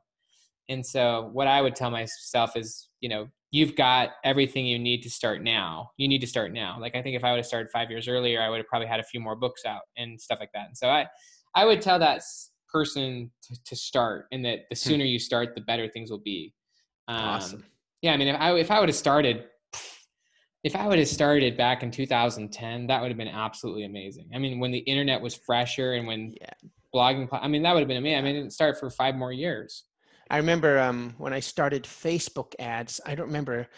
And 0.68 0.84
so 0.84 1.30
what 1.32 1.46
I 1.46 1.62
would 1.62 1.76
tell 1.76 1.90
myself 1.90 2.56
is, 2.56 2.88
you 3.00 3.08
know, 3.08 3.28
you've 3.52 3.76
got 3.76 4.10
everything 4.24 4.66
you 4.66 4.78
need 4.78 5.02
to 5.02 5.10
start 5.10 5.42
now. 5.42 5.90
You 5.96 6.08
need 6.08 6.20
to 6.20 6.26
start 6.26 6.52
now. 6.52 6.78
Like 6.80 6.96
I 6.96 7.02
think 7.02 7.16
if 7.16 7.24
I 7.24 7.30
would 7.30 7.38
have 7.38 7.46
started 7.46 7.70
five 7.70 7.90
years 7.90 8.08
earlier, 8.08 8.42
I 8.42 8.50
would 8.50 8.58
have 8.58 8.66
probably 8.66 8.88
had 8.88 9.00
a 9.00 9.04
few 9.04 9.20
more 9.20 9.36
books 9.36 9.64
out 9.64 9.82
and 9.96 10.20
stuff 10.20 10.38
like 10.40 10.50
that. 10.54 10.66
And 10.66 10.76
so 10.76 10.88
I, 10.88 11.06
I 11.54 11.64
would 11.64 11.80
tell 11.80 11.98
that 11.98 12.22
person 12.70 13.30
to, 13.42 13.64
to 13.64 13.76
start, 13.76 14.26
and 14.32 14.44
that 14.44 14.60
the 14.70 14.76
hmm. 14.76 14.88
sooner 14.90 15.04
you 15.04 15.18
start, 15.18 15.54
the 15.54 15.62
better 15.62 15.88
things 15.88 16.10
will 16.10 16.18
be. 16.18 16.52
Um, 17.08 17.16
awesome. 17.16 17.64
Yeah, 18.02 18.12
I 18.12 18.16
mean, 18.16 18.28
if 18.28 18.40
I 18.40 18.52
if 18.54 18.70
I 18.70 18.80
would 18.80 18.88
have 18.88 18.96
started, 18.96 19.44
if 20.62 20.76
I 20.76 20.86
would 20.86 20.98
have 20.98 21.08
started 21.08 21.56
back 21.56 21.82
in 21.82 21.90
2010, 21.90 22.86
that 22.88 23.00
would 23.00 23.08
have 23.08 23.16
been 23.16 23.28
absolutely 23.28 23.84
amazing. 23.84 24.28
I 24.34 24.38
mean, 24.38 24.58
when 24.58 24.72
the 24.72 24.80
internet 24.80 25.20
was 25.20 25.34
fresher 25.34 25.94
and 25.94 26.06
when 26.06 26.34
yeah. 26.40 26.50
blogging, 26.94 27.28
I 27.32 27.48
mean, 27.48 27.62
that 27.62 27.72
would 27.72 27.80
have 27.80 27.88
been 27.88 27.96
amazing. 27.96 28.18
I 28.18 28.22
mean, 28.22 28.34
didn't 28.34 28.52
start 28.52 28.78
for 28.78 28.90
five 28.90 29.14
more 29.14 29.32
years. 29.32 29.84
I 30.30 30.38
remember 30.38 30.78
um, 30.78 31.14
when 31.18 31.32
I 31.32 31.40
started 31.40 31.84
Facebook 31.84 32.54
ads, 32.58 33.00
I 33.06 33.14
don't 33.14 33.26
remember, 33.26 33.68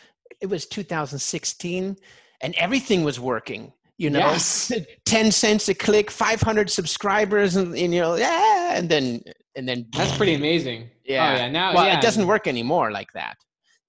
it 0.41 0.47
was 0.47 0.67
2016 0.67 1.97
and 2.41 2.55
everything 2.55 3.05
was 3.05 3.21
working. 3.21 3.73
You 3.99 4.11
know, 4.11 4.21
yes. 4.21 4.73
10 5.07 5.33
cents 5.33 5.69
a 5.69 5.75
click, 5.75 6.11
500 6.11 6.71
subscribers, 6.71 7.57
and, 7.57 7.75
and, 7.75 7.93
you 7.93 8.01
know, 8.01 8.15
yeah, 8.15 8.77
and 8.77 8.89
then, 8.89 9.21
and 9.57 9.69
then 9.69 9.87
that's 9.93 10.17
pretty 10.17 10.35
amazing. 10.37 10.89
Yeah. 11.05 11.33
Oh, 11.33 11.37
yeah. 11.37 11.51
Now, 11.51 11.75
well, 11.75 11.87
yeah. 11.87 11.99
it 11.99 12.03
doesn't 12.03 12.27
work 12.27 12.47
anymore 12.47 12.93
like 12.93 13.13
that. 13.15 13.37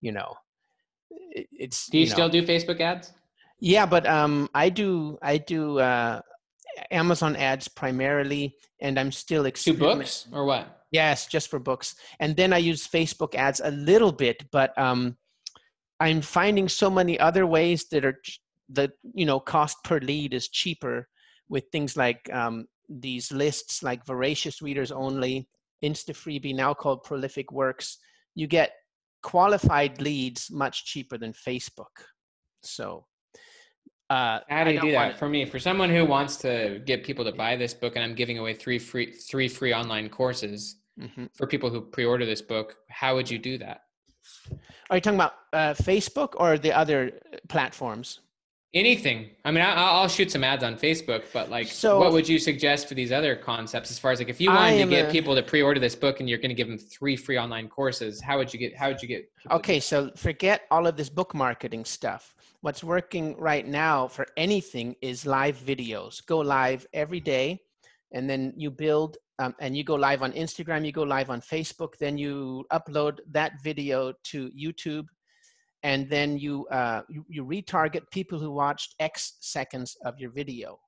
You 0.02 0.14
know, 0.14 0.34
it, 1.12 1.48
it's. 1.52 1.88
Do 1.90 1.98
you, 2.00 2.06
you 2.06 2.10
still 2.10 2.28
know, 2.28 2.32
do 2.32 2.42
Facebook 2.42 2.82
ads? 2.82 3.14
Yeah, 3.60 3.86
but 3.86 4.08
um, 4.08 4.50
I 4.56 4.70
do, 4.70 5.20
I 5.22 5.38
do 5.38 5.78
uh, 5.78 6.22
Amazon 6.90 7.36
ads 7.36 7.68
primarily, 7.68 8.56
and 8.82 9.00
I'm 9.00 9.12
still 9.12 9.46
experimenting. 9.46 9.92
Two 9.92 10.00
books 10.00 10.28
or 10.32 10.46
what? 10.46 10.79
Yes, 10.92 11.28
just 11.28 11.50
for 11.50 11.60
books. 11.60 11.96
And 12.20 12.36
then 12.36 12.52
I 12.54 12.58
use 12.58 12.88
Facebook 12.88 13.36
ads 13.36 13.62
a 13.64 13.72
little 13.72 14.12
bit, 14.12 14.44
but 14.52 14.76
um, 14.78 15.18
I'm 16.00 16.22
finding 16.22 16.68
so 16.68 16.90
many 16.90 17.20
other 17.20 17.46
ways 17.46 17.88
that 17.90 18.06
are 18.06 18.20
the 18.70 18.92
you 19.14 19.26
know 19.26 19.40
cost 19.40 19.78
per 19.84 20.00
lead 20.00 20.34
is 20.34 20.48
cheaper 20.48 21.08
with 21.50 21.66
things 21.72 21.98
like 21.98 22.30
um, 22.32 22.66
these 22.88 23.32
lists 23.32 23.84
like 23.84 24.06
voracious 24.06 24.62
readers 24.62 24.92
only, 24.92 25.48
Instafreebie 25.84 26.56
now 26.56 26.74
called 26.74 27.04
Prolific 27.04 27.52
Works. 27.52 27.98
You 28.36 28.48
get 28.48 28.72
qualified 29.22 30.02
leads 30.02 30.50
much 30.52 30.86
cheaper 30.86 31.18
than 31.18 31.34
Facebook. 31.34 32.06
So 32.64 33.06
uh, 34.10 34.40
How 34.50 34.64
do 34.64 34.72
you 34.72 34.82
do 34.82 34.92
that 34.92 35.18
for 35.20 35.30
me? 35.30 35.46
For 35.46 35.60
someone 35.60 35.90
who 35.90 36.06
wants 36.06 36.38
to 36.38 36.82
get 36.86 37.04
people 37.04 37.24
to 37.26 37.32
buy 37.32 37.56
this 37.56 37.74
book, 37.74 37.96
and 37.96 38.04
I'm 38.04 38.16
giving 38.16 38.40
away 38.40 38.54
three 38.54 38.80
free 38.80 39.14
three 39.14 39.48
free 39.48 39.74
online 39.74 40.10
courses 40.10 40.79
mm-hmm. 41.00 41.26
for 41.34 41.48
people 41.48 41.70
who 41.70 41.82
pre-order 41.82 42.26
this 42.26 42.42
book. 42.42 42.78
How 42.90 43.16
would 43.16 43.30
you 43.30 43.40
do 43.40 43.58
that? 43.60 43.82
Are 44.90 44.98
you 44.98 45.02
talking 45.02 45.20
about 45.20 45.34
uh, 45.54 45.74
Facebook 45.74 46.34
or 46.38 46.58
the 46.58 46.76
other 46.76 47.20
platforms? 47.48 48.20
Anything. 48.76 49.32
I 49.46 49.50
mean, 49.50 49.64
I, 49.64 49.74
I'll 49.74 50.08
shoot 50.08 50.30
some 50.30 50.44
ads 50.44 50.64
on 50.64 50.76
Facebook, 50.76 51.24
but 51.34 51.50
like, 51.50 51.68
So- 51.68 52.00
what 52.00 52.12
would 52.12 52.30
you 52.30 52.38
suggest 52.38 52.88
for 52.88 52.94
these 52.94 53.12
other 53.12 53.36
concepts? 53.36 53.90
As 53.90 53.98
far 53.98 54.12
as 54.12 54.20
like, 54.20 54.30
if 54.30 54.40
you 54.40 54.52
wanted 54.52 54.84
to 54.84 54.90
get 54.90 55.10
a- 55.10 55.12
people 55.12 55.34
to 55.34 55.42
pre-order 55.42 55.80
this 55.80 55.96
book 55.96 56.20
and 56.20 56.30
you're 56.30 56.38
going 56.38 56.50
to 56.50 56.56
give 56.56 56.68
them 56.68 56.78
three 56.78 57.16
free 57.16 57.40
online 57.40 57.68
courses, 57.68 58.22
how 58.22 58.38
would 58.38 58.54
you 58.54 58.60
get? 58.60 58.76
How 58.78 58.90
would 58.90 59.02
you 59.02 59.08
get? 59.08 59.28
Okay, 59.50 59.80
so 59.80 60.12
forget 60.16 60.64
all 60.70 60.86
of 60.86 60.96
this 60.98 61.10
book 61.10 61.34
marketing 61.34 61.84
stuff. 61.84 62.36
What's 62.62 62.84
working 62.84 63.36
right 63.38 63.66
now 63.66 64.08
for 64.08 64.28
anything 64.38 64.96
is 65.02 65.26
live 65.26 65.58
videos. 65.58 66.24
Go 66.26 66.40
live 66.40 66.86
every 66.94 67.22
day, 67.22 67.62
and 68.12 68.30
then 68.30 68.54
you 68.56 68.72
build, 68.72 69.18
um, 69.40 69.56
and 69.60 69.76
you 69.78 69.84
go 69.84 69.96
live 69.96 70.22
on 70.22 70.32
Instagram, 70.34 70.86
you 70.86 70.92
go 70.92 71.04
live 71.04 71.30
on 71.30 71.42
Facebook, 71.42 71.94
then 72.00 72.18
you 72.18 72.66
upload 72.72 73.20
that 73.32 73.54
video 73.64 74.14
to 74.26 74.50
YouTube, 74.52 75.06
and 75.84 76.10
then 76.10 76.38
you, 76.38 76.68
uh, 76.68 77.02
you, 77.10 77.26
you 77.30 77.46
retarget 77.46 78.02
people 78.12 78.40
who 78.40 78.52
watched 78.52 78.96
X 79.00 79.38
seconds 79.40 79.96
of 80.04 80.20
your 80.20 80.32
video. 80.32 80.80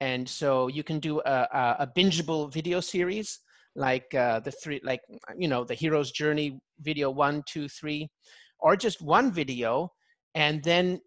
And 0.00 0.28
so 0.28 0.68
you 0.68 0.82
can 0.82 0.98
do 0.98 1.20
a, 1.20 1.48
a, 1.52 1.76
a 1.80 1.86
bingeable 1.96 2.52
video 2.52 2.80
series 2.80 3.40
like 3.74 4.14
uh, 4.14 4.40
the 4.40 4.50
three, 4.50 4.80
like, 4.84 5.00
you 5.36 5.48
know, 5.48 5.64
the 5.64 5.74
hero's 5.74 6.10
journey 6.10 6.60
video 6.80 7.10
one, 7.10 7.42
two, 7.46 7.68
three, 7.68 8.10
or 8.58 8.76
just 8.76 9.00
one 9.00 9.32
video. 9.32 9.92
And 10.34 10.62
then, 10.62 11.00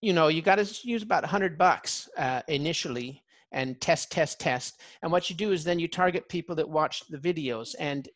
you 0.00 0.12
know, 0.12 0.28
you 0.28 0.42
got 0.42 0.56
to 0.56 0.66
use 0.82 1.02
about 1.02 1.24
a 1.24 1.28
hundred 1.28 1.56
bucks 1.56 2.08
uh, 2.18 2.42
initially 2.48 3.22
and 3.52 3.80
test, 3.80 4.10
test, 4.10 4.40
test. 4.40 4.80
And 5.02 5.10
what 5.12 5.30
you 5.30 5.36
do 5.36 5.52
is 5.52 5.64
then 5.64 5.78
you 5.78 5.88
target 5.88 6.28
people 6.28 6.56
that 6.56 6.68
watch 6.68 7.02
the 7.08 7.18
videos. 7.18 7.74
And 7.78 8.08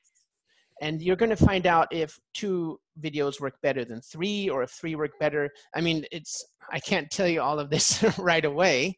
and 0.83 1.03
you're 1.03 1.17
going 1.17 1.31
to 1.31 1.37
find 1.37 1.67
out 1.67 1.89
if 1.91 2.19
two 2.33 2.81
videos 3.01 3.41
work 3.41 3.55
better 3.63 3.85
than 3.85 4.01
three 4.01 4.49
or 4.49 4.63
if 4.63 4.71
three 4.71 4.95
work 4.95 5.13
better. 5.21 5.51
I 5.75 5.81
mean 5.81 6.05
it's 6.11 6.45
i 6.73 6.79
can't 6.79 7.11
tell 7.11 7.29
you 7.29 7.41
all 7.41 7.59
of 7.59 7.71
this 7.71 8.05
right 8.19 8.45
away 8.45 8.97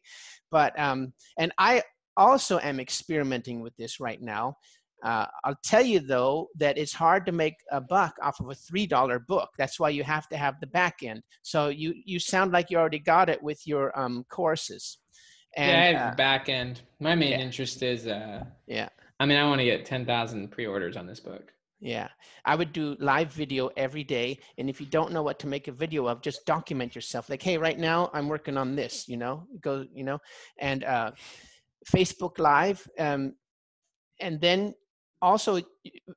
but 0.51 0.77
um 0.79 1.11
and 1.39 1.51
i 1.57 1.81
also 2.15 2.59
am 2.59 2.79
experimenting 2.79 3.61
with 3.61 3.75
this 3.77 3.99
right 3.99 4.21
now. 4.21 4.55
Uh, 5.03 5.25
i'll 5.43 5.57
tell 5.63 5.83
you 5.83 5.99
though 5.99 6.47
that 6.55 6.77
it's 6.77 6.93
hard 6.93 7.25
to 7.25 7.31
make 7.31 7.55
a 7.71 7.81
buck 7.81 8.13
off 8.21 8.39
of 8.39 8.49
a 8.49 8.55
three 8.55 8.87
dollar 8.87 9.19
book. 9.19 9.49
That's 9.57 9.79
why 9.79 9.89
you 9.89 10.03
have 10.03 10.27
to 10.29 10.37
have 10.37 10.55
the 10.59 10.67
back 10.67 10.97
end. 11.03 11.23
So 11.41 11.69
you 11.69 11.93
you 12.05 12.19
sound 12.19 12.51
like 12.51 12.69
you 12.69 12.77
already 12.77 12.99
got 12.99 13.29
it 13.29 13.41
with 13.43 13.65
your 13.65 13.97
um 13.99 14.25
courses 14.29 14.99
yeah, 15.55 15.63
I 15.63 15.65
and 15.65 15.97
have 15.97 16.13
uh, 16.13 16.15
back 16.15 16.49
end. 16.49 16.81
My 16.99 17.15
main 17.15 17.31
yeah. 17.31 17.39
interest 17.39 17.83
is, 17.83 18.07
uh, 18.07 18.43
yeah 18.67 18.89
I 19.19 19.25
mean, 19.25 19.37
I 19.37 19.47
want 19.47 19.59
to 19.59 19.65
get 19.65 19.85
ten 19.85 20.05
thousand 20.05 20.51
pre-orders 20.51 20.97
on 20.97 21.07
this 21.07 21.19
book. 21.19 21.53
Yeah, 21.79 22.07
I 22.45 22.55
would 22.55 22.71
do 22.71 22.95
live 22.99 23.31
video 23.31 23.69
every 23.75 24.03
day. 24.03 24.39
And 24.57 24.69
if 24.69 24.79
you 24.79 24.87
don't 24.87 25.11
know 25.11 25.21
what 25.21 25.37
to 25.39 25.47
make 25.47 25.67
a 25.67 25.71
video 25.71 26.07
of, 26.07 26.21
just 26.21 26.45
document 26.45 26.95
yourself. 26.95 27.29
Like, 27.29 27.41
hey, 27.41 27.57
right 27.57 27.77
now 27.77 28.09
I'm 28.13 28.29
working 28.29 28.57
on 28.57 28.75
this, 28.75 29.07
you 29.07 29.17
know, 29.17 29.47
go, 29.59 29.85
you 29.93 30.03
know, 30.03 30.19
and 30.59 30.83
uh, 30.83 31.11
Facebook 31.93 32.39
Live. 32.39 32.87
Um, 32.97 33.33
and 34.21 34.39
then 34.39 34.73
also 35.21 35.57
uh, 35.57 35.61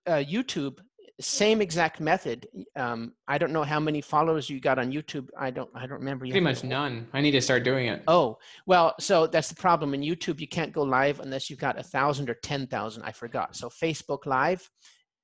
YouTube, 0.06 0.78
same 1.20 1.62
exact 1.62 2.00
method. 2.00 2.46
Um, 2.76 3.12
I 3.26 3.38
don't 3.38 3.52
know 3.52 3.62
how 3.62 3.80
many 3.80 4.00
followers 4.02 4.50
you 4.50 4.60
got 4.60 4.78
on 4.78 4.92
YouTube. 4.92 5.28
I 5.38 5.50
don't, 5.50 5.70
I 5.74 5.86
don't 5.86 5.98
remember. 5.98 6.26
You 6.26 6.32
Pretty 6.32 6.44
much 6.44 6.62
none. 6.62 7.08
I 7.14 7.20
need 7.22 7.30
to 7.32 7.40
start 7.40 7.64
doing 7.64 7.86
it. 7.86 8.02
Oh, 8.06 8.38
well, 8.66 8.94
so 9.00 9.26
that's 9.26 9.48
the 9.48 9.54
problem. 9.54 9.94
In 9.94 10.02
YouTube, 10.02 10.40
you 10.40 10.48
can't 10.48 10.72
go 10.72 10.82
live 10.82 11.20
unless 11.20 11.48
you've 11.48 11.58
got 11.58 11.78
a 11.78 11.82
thousand 11.82 12.28
or 12.28 12.34
10,000. 12.34 13.02
I 13.02 13.12
forgot. 13.12 13.56
So 13.56 13.70
Facebook 13.70 14.26
Live 14.26 14.68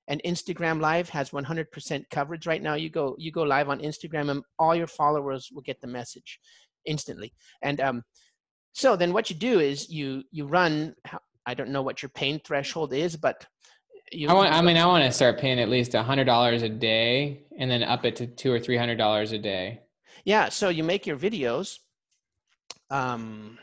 and 0.09 0.23
Instagram 0.25 0.81
Live 0.81 1.11
has 1.11 1.31
100% 1.31 2.05
coverage 2.11 2.47
right 2.47 2.63
now. 2.63 2.75
You 2.75 2.89
go, 2.89 3.15
you 3.19 3.31
go 3.31 3.43
live 3.43 3.69
on 3.69 3.81
Instagram 3.81 4.31
and 4.31 4.43
all 4.59 4.75
your 4.75 4.87
followers 4.87 5.51
will 5.53 5.63
get 5.63 5.81
the 5.83 5.87
message 5.87 6.41
instantly. 6.87 7.35
And 7.61 7.81
um, 7.83 8.03
so 8.73 8.97
then 8.97 9.13
what 9.13 9.29
you 9.29 9.37
do 9.37 9.61
is 9.61 9.91
you, 9.91 10.23
you 10.31 10.47
run, 10.47 10.95
I 11.45 11.53
don't 11.53 11.71
know 11.71 11.83
what 11.83 12.03
your 12.03 12.09
pain 12.09 12.41
threshold 12.43 12.95
is, 12.95 13.15
but 13.15 13.47
you, 14.13 14.29
I 14.29 14.33
want. 14.35 14.53
I 14.53 14.61
mean, 14.63 14.77
I 14.77 14.87
want 14.87 15.05
to 15.05 15.11
start 15.13 15.39
paying 15.41 15.59
at 15.61 15.69
least 15.69 15.95
a 15.95 16.03
hundred 16.03 16.25
dollars 16.25 16.63
a 16.63 16.69
day, 16.69 17.45
and 17.59 17.71
then 17.71 17.83
up 17.83 18.05
it 18.05 18.17
to 18.17 18.27
two 18.27 18.53
or 18.53 18.59
three 18.61 18.77
hundred 18.77 18.97
dollars 18.99 19.33
a 19.33 19.39
day. 19.39 19.81
Yeah, 20.25 20.49
so 20.51 20.69
you 20.69 20.85
make 20.85 21.07
your 21.07 21.17
videos. 21.17 21.79
Um, 22.91 23.59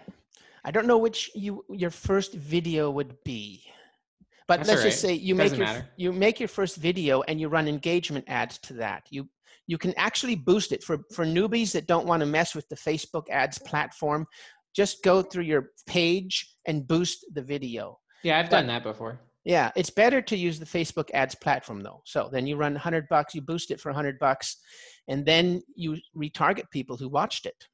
I 0.65 0.71
don't 0.71 0.87
know 0.87 0.97
which 0.97 1.31
you 1.35 1.63
your 1.69 1.89
first 1.91 2.33
video 2.33 2.89
would 2.91 3.15
be, 3.23 3.63
but 4.47 4.57
That's 4.57 4.69
let's 4.69 4.81
all 4.81 4.87
just 4.87 5.01
say 5.01 5.13
you 5.13 5.35
make 5.35 5.45
Doesn't 5.51 5.57
your 5.59 5.67
matter. 5.67 5.89
you 5.97 6.11
make 6.11 6.39
your 6.39 6.49
first 6.49 6.77
video 6.77 7.21
and 7.23 7.39
you 7.39 7.47
run 7.47 7.67
engagement 7.67 8.25
ads 8.27 8.57
to 8.59 8.73
that. 8.73 9.03
You 9.09 9.29
you 9.67 9.77
can 9.77 9.93
actually 9.97 10.35
boost 10.35 10.71
it 10.71 10.83
for 10.83 10.99
for 11.13 11.25
newbies 11.25 11.71
that 11.73 11.87
don't 11.87 12.07
want 12.07 12.21
to 12.21 12.25
mess 12.25 12.55
with 12.55 12.67
the 12.69 12.75
Facebook 12.75 13.29
ads 13.29 13.59
platform. 13.59 14.25
Just 14.75 15.03
go 15.03 15.21
through 15.21 15.43
your 15.43 15.71
page 15.87 16.55
and 16.65 16.87
boost 16.87 17.25
the 17.33 17.41
video. 17.41 17.99
Yeah, 18.23 18.39
I've 18.39 18.45
But- 18.49 18.57
done 18.57 18.67
that 18.67 18.83
before. 18.83 19.19
Yeah, 19.45 19.71
it's 19.75 19.89
better 19.89 20.21
to 20.21 20.35
use 20.35 20.59
the 20.59 20.65
Facebook 20.65 21.09
ads 21.13 21.35
platform 21.35 21.81
though. 21.81 22.01
So 22.05 22.29
then 22.31 22.45
you 22.45 22.55
run 22.57 22.73
100 22.73 23.07
bucks, 23.09 23.33
you 23.33 23.41
boost 23.41 23.71
it 23.71 23.79
for 23.79 23.89
100 23.89 24.19
bucks, 24.19 24.57
and 25.07 25.25
then 25.25 25.61
you 25.75 25.97
retarget 26.15 26.69
people 26.71 26.97
who 26.97 27.09
watched 27.09 27.45
it. 27.45 27.67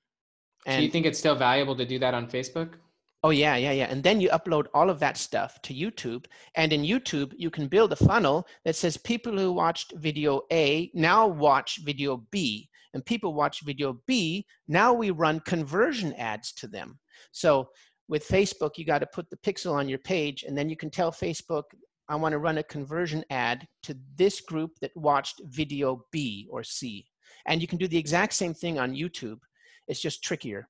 Do 0.68 0.82
you 0.82 0.90
think 0.90 1.06
it's 1.06 1.20
still 1.20 1.36
valuable 1.36 1.76
to 1.76 1.86
do 1.86 2.00
that 2.00 2.14
on 2.14 2.28
Facebook? 2.28 2.76
Oh 3.24 3.32
yeah, 3.32 3.56
yeah, 3.56 3.72
yeah. 3.72 3.88
And 3.90 4.04
then 4.04 4.22
you 4.22 4.30
upload 4.30 4.68
all 4.74 4.90
of 4.90 5.00
that 5.00 5.18
stuff 5.18 5.60
to 5.64 5.74
YouTube. 5.74 6.26
And 6.56 6.72
in 6.72 6.84
YouTube, 6.84 7.34
you 7.36 7.50
can 7.50 7.68
build 7.68 7.92
a 7.92 7.96
funnel 7.96 8.48
that 8.66 8.76
says 8.76 8.98
people 8.98 9.38
who 9.38 9.52
watched 9.52 9.94
video 9.96 10.42
A 10.52 10.92
now 10.94 11.28
watch 11.28 11.80
video 11.84 12.24
B. 12.32 12.70
And 12.94 13.06
people 13.06 13.34
watch 13.34 13.62
video 13.62 14.00
B, 14.08 14.46
now 14.70 14.94
we 14.94 15.12
run 15.12 15.42
conversion 15.42 16.14
ads 16.14 16.54
to 16.54 16.68
them. 16.68 16.98
So 17.34 17.68
with 18.08 18.28
Facebook, 18.28 18.72
you 18.78 18.86
got 18.86 19.00
to 19.00 19.08
put 19.08 19.30
the 19.30 19.38
pixel 19.38 19.74
on 19.74 19.90
your 19.90 20.00
page, 20.00 20.44
and 20.44 20.58
then 20.58 20.70
you 20.70 20.78
can 20.78 20.90
tell 20.90 21.12
Facebook, 21.12 21.64
I 22.08 22.16
want 22.16 22.34
to 22.34 22.40
run 22.40 22.60
a 22.60 22.64
conversion 22.64 23.24
ad 23.30 23.68
to 23.84 23.98
this 24.16 24.42
group 24.42 24.72
that 24.82 24.92
watched 24.96 25.42
video 25.46 26.06
B 26.12 26.48
or 26.52 26.64
C. 26.64 27.06
And 27.48 27.62
you 27.62 27.68
can 27.68 27.78
do 27.78 27.88
the 27.88 27.98
exact 27.98 28.34
same 28.34 28.54
thing 28.54 28.78
on 28.80 28.94
YouTube. 28.94 29.40
It's 29.88 30.00
just 30.00 30.24
trickier. 30.24 30.68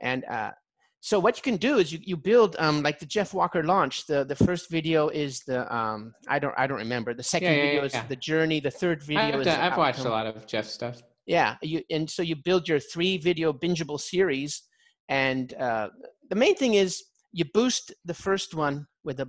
And 0.00 0.24
uh, 0.26 0.52
so 1.00 1.18
what 1.18 1.36
you 1.36 1.42
can 1.42 1.56
do 1.56 1.78
is 1.78 1.92
you, 1.92 2.00
you 2.02 2.16
build 2.16 2.56
um, 2.58 2.82
like 2.82 2.98
the 2.98 3.06
Jeff 3.06 3.32
Walker 3.32 3.62
launch. 3.62 4.06
The 4.06 4.24
the 4.24 4.34
first 4.34 4.70
video 4.70 5.08
is 5.08 5.40
the 5.46 5.72
um, 5.74 6.12
I 6.28 6.38
don't 6.38 6.54
I 6.58 6.66
don't 6.66 6.78
remember. 6.78 7.14
The 7.14 7.22
second 7.22 7.52
Yeah, 7.52 7.56
yeah, 7.56 7.62
video 7.62 7.84
is 7.84 7.94
yeah. 7.94 8.06
the 8.08 8.16
journey. 8.16 8.60
The 8.60 8.70
third 8.70 9.02
video 9.02 9.38
I've, 9.38 9.40
is 9.40 9.46
I've 9.46 9.76
watched 9.76 10.04
a 10.04 10.08
lot 10.08 10.26
of 10.26 10.46
Jeff's 10.46 10.72
stuff. 10.72 11.02
Yeah, 11.26 11.56
you 11.62 11.82
and 11.90 12.08
so 12.08 12.22
you 12.22 12.36
build 12.36 12.68
your 12.68 12.80
three 12.80 13.18
video 13.18 13.52
bingeable 13.52 14.00
series, 14.00 14.62
and 15.08 15.54
uh, 15.54 15.88
the 16.28 16.36
main 16.36 16.54
thing 16.54 16.74
is 16.74 17.04
you 17.32 17.44
boost 17.44 17.92
the 18.04 18.14
first 18.14 18.54
one 18.54 18.86
with 19.04 19.20
a 19.20 19.28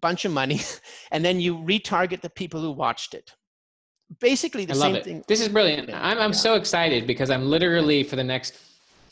bunch 0.00 0.24
of 0.24 0.32
money, 0.32 0.60
and 1.10 1.24
then 1.24 1.40
you 1.40 1.56
retarget 1.56 2.20
the 2.20 2.30
people 2.30 2.60
who 2.60 2.72
watched 2.72 3.14
it. 3.14 3.32
Basically, 4.20 4.64
the 4.64 4.74
I 4.74 4.76
love 4.76 4.86
same 4.88 4.96
it. 4.96 5.04
thing. 5.04 5.24
This 5.26 5.40
is 5.40 5.48
brilliant. 5.48 5.90
I'm 5.92 6.18
I'm 6.18 6.30
yeah. 6.30 6.36
so 6.36 6.54
excited 6.54 7.06
because 7.06 7.30
I'm 7.30 7.44
literally 7.44 8.02
for 8.02 8.16
the 8.16 8.24
next 8.24 8.58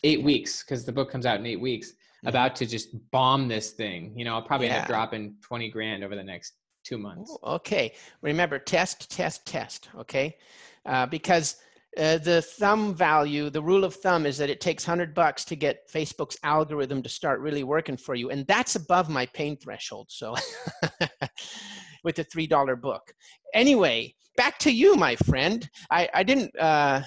eight 0.05 0.23
weeks 0.23 0.63
because 0.63 0.85
the 0.85 0.93
book 0.93 1.11
comes 1.11 1.27
out 1.27 1.39
in 1.39 1.47
eight 1.47 1.61
weeks 1.61 1.95
about 2.27 2.55
to 2.57 2.67
just 2.67 2.89
bomb 3.11 3.49
this 3.49 3.71
thing. 3.71 4.13
You 4.15 4.25
know, 4.27 4.35
I'll 4.35 4.43
probably 4.43 4.69
end 4.69 4.83
up 4.83 4.87
dropping 4.89 5.37
twenty 5.43 5.71
grand 5.71 6.05
over 6.05 6.15
the 6.15 6.23
next 6.23 6.53
two 6.85 6.99
months. 6.99 7.37
Okay, 7.43 7.95
remember 8.21 8.59
test, 8.59 9.11
test, 9.11 9.47
test. 9.47 9.89
Okay, 9.99 10.37
uh, 10.85 11.07
because 11.07 11.57
uh, 11.97 12.19
the 12.19 12.41
thumb 12.41 12.95
value, 12.95 13.51
the 13.51 13.63
rule 13.63 13.85
of 13.85 13.95
thumb 13.95 14.25
is 14.27 14.39
that 14.39 14.51
it 14.51 14.61
takes 14.61 14.85
hundred 14.85 15.15
bucks 15.15 15.45
to 15.47 15.57
get 15.57 15.91
Facebook's 15.93 16.39
algorithm 16.45 17.03
to 17.03 17.09
start 17.09 17.41
really 17.41 17.65
working 17.65 17.97
for 17.97 18.15
you, 18.15 18.31
and 18.31 18.47
that's 18.47 18.77
above 18.77 19.09
my 19.09 19.27
pain 19.27 19.57
threshold. 19.57 20.07
So, 20.11 20.37
with 22.05 22.17
the 22.17 22.25
three 22.25 22.47
dollar 22.47 22.77
book. 22.77 23.13
Anyway, 23.55 24.15
back 24.37 24.59
to 24.61 24.71
you, 24.71 24.95
my 24.97 25.17
friend. 25.17 25.69
I, 25.91 26.09
I 26.15 26.23
didn't 26.23 26.57
uh, 26.59 27.03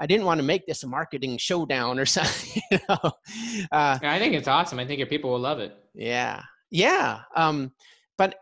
I 0.00 0.06
didn't 0.06 0.26
want 0.26 0.38
to 0.38 0.44
make 0.44 0.66
this 0.66 0.82
a 0.82 0.86
marketing 0.86 1.38
showdown 1.38 1.98
or 1.98 2.06
something. 2.16 2.62
You 2.70 2.78
know? 2.88 3.12
uh, 3.72 3.98
I 4.02 4.18
think 4.18 4.34
it's 4.34 4.48
awesome. 4.48 4.78
I 4.78 4.86
think 4.86 4.98
your 4.98 5.08
people 5.08 5.30
will 5.30 5.40
love 5.40 5.60
it. 5.60 5.76
yeah, 5.94 6.42
yeah. 6.70 7.20
Um, 7.36 7.72
but 8.18 8.36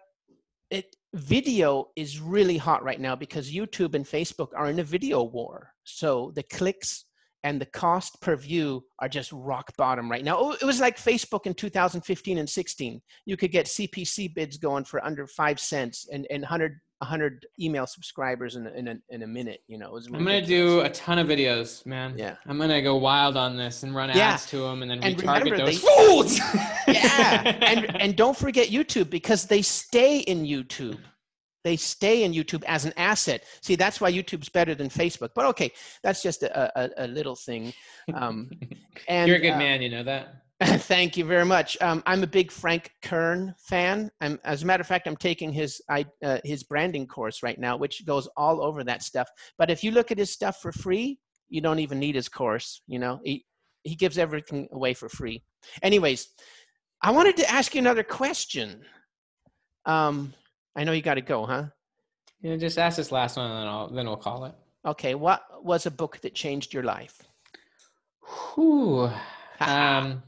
it 0.71 0.97
video 1.15 1.89
is 1.97 2.19
really 2.19 2.57
hot 2.57 2.83
right 2.83 3.01
now 3.01 3.15
because 3.15 3.53
YouTube 3.53 3.95
and 3.95 4.07
Facebook 4.07 4.49
are 4.57 4.71
in 4.71 4.79
a 4.79 4.85
video 4.85 5.23
war. 5.23 5.72
So 5.85 6.33
the 6.35 6.43
clicks 6.45 7.05
and 7.45 7.61
the 7.61 7.67
cost 7.67 8.21
per 8.21 8.37
view 8.37 8.85
are 9.01 9.09
just 9.09 9.33
rock 9.33 9.73
bottom 9.77 10.09
right 10.11 10.25
now. 10.25 10.37
Oh, 10.39 10.53
it 10.53 10.63
was 10.63 10.79
like 10.81 10.97
Facebook 10.97 11.47
in 11.47 11.55
2015 11.55 12.39
and 12.39 12.49
16. 12.49 13.03
You 13.27 13.37
could 13.37 13.51
get 13.51 13.67
CPC 13.67 14.33
bids 14.35 14.59
going 14.59 14.85
for 14.85 15.05
under 15.05 15.27
five 15.27 15.59
cents 15.59 16.07
and, 16.13 16.25
and 16.31 16.43
100, 16.43 16.79
100 16.99 17.45
email 17.61 17.85
subscribers 17.85 18.55
in 18.55 18.69
a, 18.69 18.71
in 18.75 18.87
a, 18.87 18.97
in 19.09 19.23
a 19.25 19.27
minute. 19.27 19.59
You 19.67 19.79
know, 19.79 19.91
was 19.91 20.07
I'm 20.07 20.25
gonna 20.25 20.47
do 20.47 20.83
a 20.83 20.91
ton 20.91 21.19
of 21.19 21.27
videos, 21.27 21.85
man. 21.85 22.15
Yeah. 22.17 22.37
I'm 22.47 22.59
gonna 22.59 22.81
go 22.81 22.95
wild 22.97 23.37
on 23.37 23.57
this 23.57 23.83
and 23.83 23.93
run 23.93 24.11
Yeah. 24.11 24.35
ads 24.35 24.47
to 24.51 24.59
them 24.59 24.83
and 24.83 24.91
then 24.93 25.03
And 25.03 25.17
retarget 25.17 25.57
those 25.59 25.83
they- 25.83 25.89
fools. 25.89 26.39
yeah 26.89 27.43
and 27.63 28.01
and 28.03 28.17
don't 28.17 28.37
forget 28.37 28.69
youtube 28.69 29.09
because 29.09 29.47
they 29.47 29.63
stay 29.63 30.19
in 30.21 30.43
youtube 30.45 30.99
they 31.65 31.77
stay 31.77 32.25
in 32.25 32.33
YouTube 32.33 32.65
as 32.65 32.85
an 32.85 32.93
asset. 32.97 33.45
See, 33.61 33.77
that's 33.77 34.01
why 34.01 34.13
YouTube's 34.13 34.49
better 34.49 34.75
than 34.75 34.89
Facebook. 34.89 35.31
But 35.35 35.47
okay, 35.47 35.73
that's 36.03 36.23
just 36.23 36.43
a, 36.43 36.81
a, 36.81 37.05
a 37.05 37.07
little 37.07 37.37
thing. 37.37 37.73
Um, 38.15 38.51
and 39.09 39.29
you're 39.29 39.39
a 39.39 39.41
good 39.41 39.53
uh, 39.53 39.59
man, 39.59 39.83
you 39.83 39.91
know 39.91 40.03
that. 40.05 40.43
Thank 40.63 41.17
you 41.17 41.25
very 41.25 41.45
much. 41.45 41.77
Um, 41.81 42.03
I'm 42.07 42.23
a 42.23 42.27
big 42.27 42.53
Frank 42.53 42.93
Kern 43.03 43.55
fan. 43.59 44.11
I'm, 44.21 44.39
as 44.45 44.63
a 44.63 44.67
matter 44.67 44.81
of 44.81 44.87
fact, 44.87 45.09
I'm 45.09 45.17
taking 45.17 45.53
his 45.53 45.83
I, 45.91 46.07
uh, 46.23 46.39
his 46.45 46.63
branding 46.63 47.07
course 47.07 47.43
right 47.43 47.59
now, 47.59 47.77
which 47.77 48.07
goes 48.07 48.29
all 48.37 48.63
over 48.63 48.85
that 48.85 49.03
stuff. 49.03 49.29
But 49.59 49.71
if 49.71 49.83
you 49.83 49.91
look 49.91 50.13
at 50.13 50.19
his 50.19 50.31
stuff 50.31 50.59
for 50.61 50.71
free, 50.71 51.19
you 51.49 51.61
don't 51.61 51.81
even 51.81 51.99
need 51.99 52.15
his 52.15 52.29
course. 52.29 52.83
You 52.87 53.01
know, 53.01 53.21
he 53.25 53.45
he 53.83 53.97
gives 53.97 54.19
everything 54.19 54.69
away 54.73 54.95
for 54.95 55.09
free. 55.09 55.43
Anyways, 55.83 56.29
I 57.03 57.11
wanted 57.11 57.37
to 57.39 57.51
ask 57.51 57.75
you 57.75 57.81
another 57.81 58.05
question. 58.05 58.83
Um, 59.85 60.33
I 60.75 60.85
know 60.85 60.93
you 60.93 61.03
got 61.03 61.15
to 61.15 61.21
go, 61.21 61.47
huh? 61.47 61.67
Yeah, 62.41 62.57
just 62.57 62.79
ask 62.79 62.97
this 62.97 63.13
last 63.13 63.37
one, 63.37 63.51
and 63.51 63.61
then 63.61 63.67
I'll 63.69 63.89
then 63.89 64.07
we'll 64.07 64.17
call 64.17 64.45
it. 64.47 64.55
Okay, 64.85 65.15
what 65.15 65.43
was 65.63 65.87
a 65.87 65.91
book 65.91 66.19
that 66.23 66.35
changed 66.35 66.75
your 66.75 66.83
life? 66.83 67.23
Whew. 68.55 69.11
um, 69.61 70.23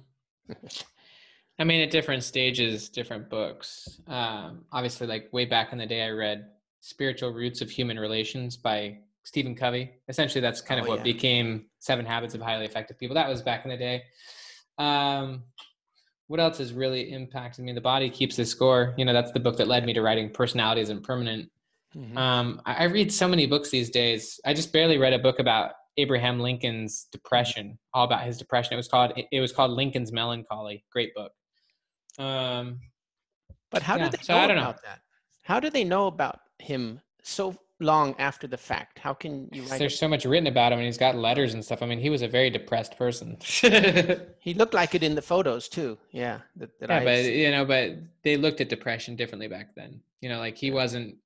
I 1.58 1.64
mean, 1.64 1.80
at 1.80 1.90
different 1.90 2.22
stages, 2.22 2.88
different 2.88 3.28
books. 3.28 4.00
Um, 4.06 4.64
obviously, 4.72 5.06
like 5.06 5.32
way 5.32 5.44
back 5.44 5.72
in 5.72 5.78
the 5.78 5.86
day, 5.86 6.02
I 6.02 6.10
read 6.10 6.50
"Spiritual 6.80 7.32
Roots 7.32 7.60
of 7.60 7.70
Human 7.70 7.98
Relations" 7.98 8.56
by 8.56 8.98
Stephen 9.24 9.54
Covey. 9.54 9.90
Essentially, 10.08 10.40
that's 10.40 10.60
kind 10.60 10.78
of 10.78 10.86
oh, 10.86 10.90
what 10.90 10.98
yeah. 10.98 11.12
became 11.14 11.66
Seven 11.78 12.04
Habits 12.06 12.34
of 12.34 12.40
Highly 12.40 12.66
Effective 12.66 12.98
People. 12.98 13.14
That 13.14 13.28
was 13.28 13.42
back 13.42 13.64
in 13.64 13.70
the 13.70 13.76
day. 13.76 14.02
Um, 14.78 15.44
what 16.28 16.40
else 16.40 16.58
has 16.58 16.72
really 16.72 17.12
impacted 17.12 17.64
me? 17.64 17.72
The 17.72 17.80
body 17.80 18.08
keeps 18.08 18.36
the 18.36 18.44
score. 18.44 18.94
You 18.96 19.04
know, 19.04 19.12
that's 19.12 19.32
the 19.32 19.40
book 19.40 19.56
that 19.58 19.68
led 19.68 19.84
me 19.84 19.92
to 19.92 20.02
writing 20.02 20.30
Personality 20.30 20.80
Isn't 20.80 21.02
Permanent. 21.02 21.50
Mm-hmm. 21.96 22.16
Um, 22.16 22.62
I, 22.64 22.74
I 22.74 22.84
read 22.84 23.12
so 23.12 23.28
many 23.28 23.46
books 23.46 23.70
these 23.70 23.90
days. 23.90 24.40
I 24.44 24.54
just 24.54 24.72
barely 24.72 24.98
read 24.98 25.12
a 25.12 25.18
book 25.18 25.38
about 25.38 25.72
Abraham 25.96 26.40
Lincoln's 26.40 27.06
depression, 27.12 27.78
all 27.92 28.04
about 28.04 28.24
his 28.24 28.38
depression. 28.38 28.72
It 28.72 28.76
was 28.76 28.88
called 28.88 29.12
it 29.16 29.40
was 29.40 29.52
called 29.52 29.70
Lincoln's 29.72 30.12
Melancholy. 30.12 30.84
Great 30.90 31.14
book. 31.14 31.32
Um, 32.18 32.80
but 33.70 33.82
how 33.82 33.96
yeah, 33.96 34.08
do 34.08 34.16
they 34.16 34.22
so 34.22 34.34
know 34.34 34.44
about 34.44 34.56
know. 34.56 34.80
that? 34.84 35.00
How 35.42 35.60
do 35.60 35.70
they 35.70 35.84
know 35.84 36.06
about 36.06 36.40
him 36.58 37.00
so 37.22 37.56
long 37.80 38.14
after 38.18 38.46
the 38.46 38.56
fact? 38.56 38.98
How 38.98 39.14
can 39.14 39.48
you 39.52 39.62
write? 39.62 39.78
There's 39.78 39.98
so 39.98 40.08
much 40.08 40.24
written 40.24 40.46
about 40.46 40.72
him, 40.72 40.78
and 40.78 40.86
he's 40.86 40.98
got 40.98 41.16
letters 41.16 41.54
and 41.54 41.64
stuff. 41.64 41.82
I 41.82 41.86
mean, 41.86 41.98
he 41.98 42.10
was 42.10 42.22
a 42.22 42.28
very 42.28 42.50
depressed 42.50 42.96
person. 42.96 43.36
he 44.40 44.54
looked 44.54 44.74
like 44.74 44.94
it 44.94 45.02
in 45.02 45.14
the 45.14 45.22
photos 45.22 45.68
too. 45.68 45.98
Yeah, 46.10 46.40
that, 46.56 46.78
that 46.80 46.90
yeah, 46.90 46.96
I 46.96 47.04
but 47.04 47.24
you 47.24 47.50
know, 47.50 47.64
but 47.64 47.92
they 48.22 48.36
looked 48.36 48.60
at 48.60 48.68
depression 48.68 49.16
differently 49.16 49.48
back 49.48 49.74
then. 49.74 50.00
You 50.20 50.28
know, 50.28 50.38
like 50.38 50.56
he 50.56 50.70
wasn't. 50.70 51.16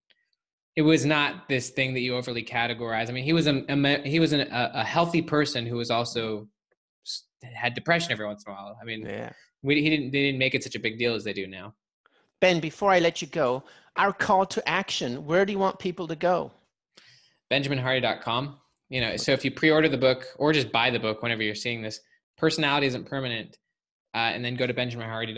It 0.77 0.83
was 0.83 1.05
not 1.05 1.49
this 1.49 1.71
thing 1.71 1.93
that 1.95 2.01
you 2.01 2.15
overly 2.15 2.45
categorize. 2.45 3.09
I 3.09 3.13
mean, 3.13 3.25
he 3.25 3.33
was 3.33 3.49
a, 3.49 3.65
a 3.69 4.09
he 4.09 4.21
was 4.21 4.33
an, 4.33 4.41
a, 4.41 4.71
a 4.75 4.85
healthy 4.85 5.23
person 5.23 5.67
who 5.67 5.77
was 5.77 5.91
also 5.91 6.49
had 7.43 7.75
depression 7.75 8.13
every 8.13 8.27
once 8.27 8.45
in 8.47 8.53
a 8.53 8.55
while. 8.55 8.79
I 8.81 8.85
mean, 8.85 9.05
yeah. 9.05 9.31
we, 9.63 9.83
he 9.83 9.91
didn't 9.91 10.13
they 10.13 10.25
didn't 10.25 10.39
make 10.39 10.55
it 10.55 10.63
such 10.63 10.75
a 10.77 10.81
big 10.81 10.99
deal 10.99 11.15
as 11.15 11.25
they 11.25 11.33
do 11.33 11.47
now. 11.47 11.75
Ben, 12.41 12.61
before 12.61 12.93
I 12.93 13.01
let 13.01 13.21
you 13.21 13.27
go, 13.29 13.65
our 13.99 14.13
call 14.13 14.47
to 14.47 14.67
action, 14.69 15.27
where 15.27 15.45
do 15.45 15.53
you 15.53 15.59
want 15.59 15.79
people 15.79 16.07
to 16.09 16.17
go? 16.17 16.53
BenjaminHardy.com. 17.53 18.59
You 18.89 19.03
know, 19.03 19.17
so 19.17 19.33
if 19.33 19.45
you 19.45 19.51
pre-order 19.51 19.89
the 19.89 19.99
book 19.99 20.25
or 20.39 20.53
just 20.53 20.73
buy 20.73 20.89
the 20.89 20.99
book 20.99 21.23
whenever 21.23 21.43
you're 21.43 21.55
seeing 21.55 21.83
this, 21.83 22.01
personality 22.39 22.87
isn't 22.87 23.05
permanent. 23.05 23.59
Uh, 24.15 24.33
and 24.33 24.43
then 24.43 24.57
go 24.57 24.67
to 24.67 24.73
Benjamin 24.73 25.07
Hardy. 25.07 25.37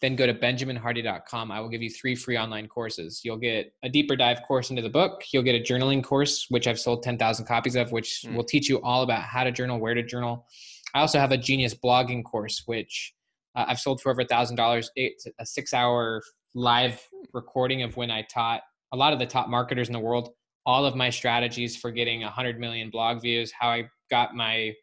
Then 0.00 0.14
go 0.14 0.26
to 0.26 0.32
BenjaminHardy.com. 0.32 1.50
I 1.50 1.60
will 1.60 1.68
give 1.68 1.82
you 1.82 1.90
three 1.90 2.14
free 2.14 2.38
online 2.38 2.68
courses. 2.68 3.22
You'll 3.24 3.36
get 3.36 3.72
a 3.82 3.88
deeper 3.88 4.14
dive 4.14 4.42
course 4.46 4.70
into 4.70 4.80
the 4.80 4.88
book. 4.88 5.24
You'll 5.32 5.42
get 5.42 5.56
a 5.56 5.60
journaling 5.60 6.04
course, 6.04 6.46
which 6.48 6.68
I've 6.68 6.78
sold 6.78 7.02
10,000 7.02 7.46
copies 7.46 7.74
of, 7.74 7.90
which 7.90 8.24
mm. 8.24 8.34
will 8.34 8.44
teach 8.44 8.68
you 8.68 8.80
all 8.82 9.02
about 9.02 9.22
how 9.22 9.42
to 9.42 9.50
journal, 9.50 9.80
where 9.80 9.94
to 9.94 10.04
journal. 10.04 10.46
I 10.94 11.00
also 11.00 11.18
have 11.18 11.32
a 11.32 11.36
genius 11.36 11.74
blogging 11.74 12.22
course, 12.22 12.62
which 12.66 13.12
uh, 13.56 13.64
I've 13.66 13.80
sold 13.80 14.00
for 14.00 14.12
over 14.12 14.20
a 14.20 14.26
thousand 14.26 14.56
dollars. 14.56 14.90
It's 14.94 15.26
a 15.40 15.44
six-hour 15.44 16.22
live 16.54 17.00
recording 17.32 17.82
of 17.82 17.96
when 17.96 18.10
I 18.10 18.22
taught 18.22 18.62
a 18.92 18.96
lot 18.96 19.12
of 19.12 19.18
the 19.18 19.26
top 19.26 19.48
marketers 19.48 19.88
in 19.88 19.92
the 19.92 20.00
world 20.00 20.30
all 20.64 20.84
of 20.84 20.94
my 20.94 21.10
strategies 21.10 21.76
for 21.76 21.90
getting 21.90 22.22
100 22.22 22.58
million 22.58 22.90
blog 22.90 23.20
views, 23.20 23.52
how 23.52 23.68
I 23.68 23.88
got 24.10 24.34
my 24.34 24.74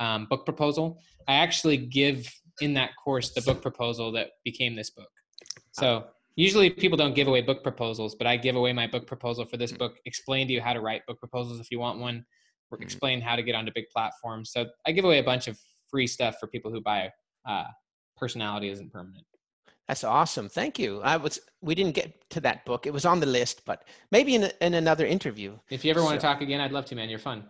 um, 0.00 0.26
book 0.28 0.44
proposal. 0.44 0.98
I 1.26 1.34
actually 1.34 1.76
give 1.76 2.28
in 2.60 2.74
that 2.74 2.90
course 3.02 3.30
the 3.30 3.42
book 3.42 3.62
proposal 3.62 4.10
that 4.12 4.30
became 4.44 4.74
this 4.74 4.90
book. 4.90 5.08
So 5.72 6.06
usually 6.34 6.70
people 6.70 6.96
don't 6.96 7.14
give 7.14 7.28
away 7.28 7.42
book 7.42 7.62
proposals, 7.62 8.16
but 8.16 8.26
I 8.26 8.36
give 8.36 8.56
away 8.56 8.72
my 8.72 8.86
book 8.86 9.06
proposal 9.06 9.44
for 9.44 9.56
this 9.56 9.70
book, 9.70 9.96
explain 10.06 10.48
to 10.48 10.52
you 10.52 10.60
how 10.60 10.72
to 10.72 10.80
write 10.80 11.06
book 11.06 11.18
proposals 11.20 11.60
if 11.60 11.70
you 11.70 11.78
want 11.78 12.00
one, 12.00 12.24
mm-hmm. 12.72 12.82
explain 12.82 13.20
how 13.20 13.36
to 13.36 13.42
get 13.42 13.54
onto 13.54 13.70
big 13.74 13.88
platforms. 13.90 14.50
So 14.52 14.66
I 14.86 14.92
give 14.92 15.04
away 15.04 15.18
a 15.18 15.24
bunch 15.24 15.46
of 15.46 15.58
free 15.88 16.06
stuff 16.06 16.36
for 16.40 16.48
people 16.48 16.72
who 16.72 16.80
buy 16.80 17.12
uh, 17.48 17.64
Personality 18.16 18.70
Isn't 18.70 18.92
Permanent. 18.92 19.24
That's 19.88 20.04
awesome. 20.04 20.50
Thank 20.50 20.78
you. 20.78 21.00
I 21.02 21.16
was 21.16 21.40
we 21.62 21.74
didn't 21.74 21.94
get 21.94 22.30
to 22.30 22.40
that 22.40 22.66
book. 22.66 22.86
It 22.86 22.92
was 22.92 23.06
on 23.06 23.20
the 23.20 23.26
list, 23.26 23.64
but 23.64 23.84
maybe 24.10 24.34
in, 24.34 24.50
in 24.60 24.74
another 24.74 25.06
interview. 25.06 25.56
If 25.70 25.82
you 25.82 25.90
ever 25.90 26.00
so, 26.00 26.04
want 26.04 26.20
to 26.20 26.26
talk 26.26 26.42
again, 26.42 26.60
I'd 26.60 26.72
love 26.72 26.84
to, 26.86 26.94
man. 26.94 27.08
You're 27.08 27.18
fun. 27.18 27.44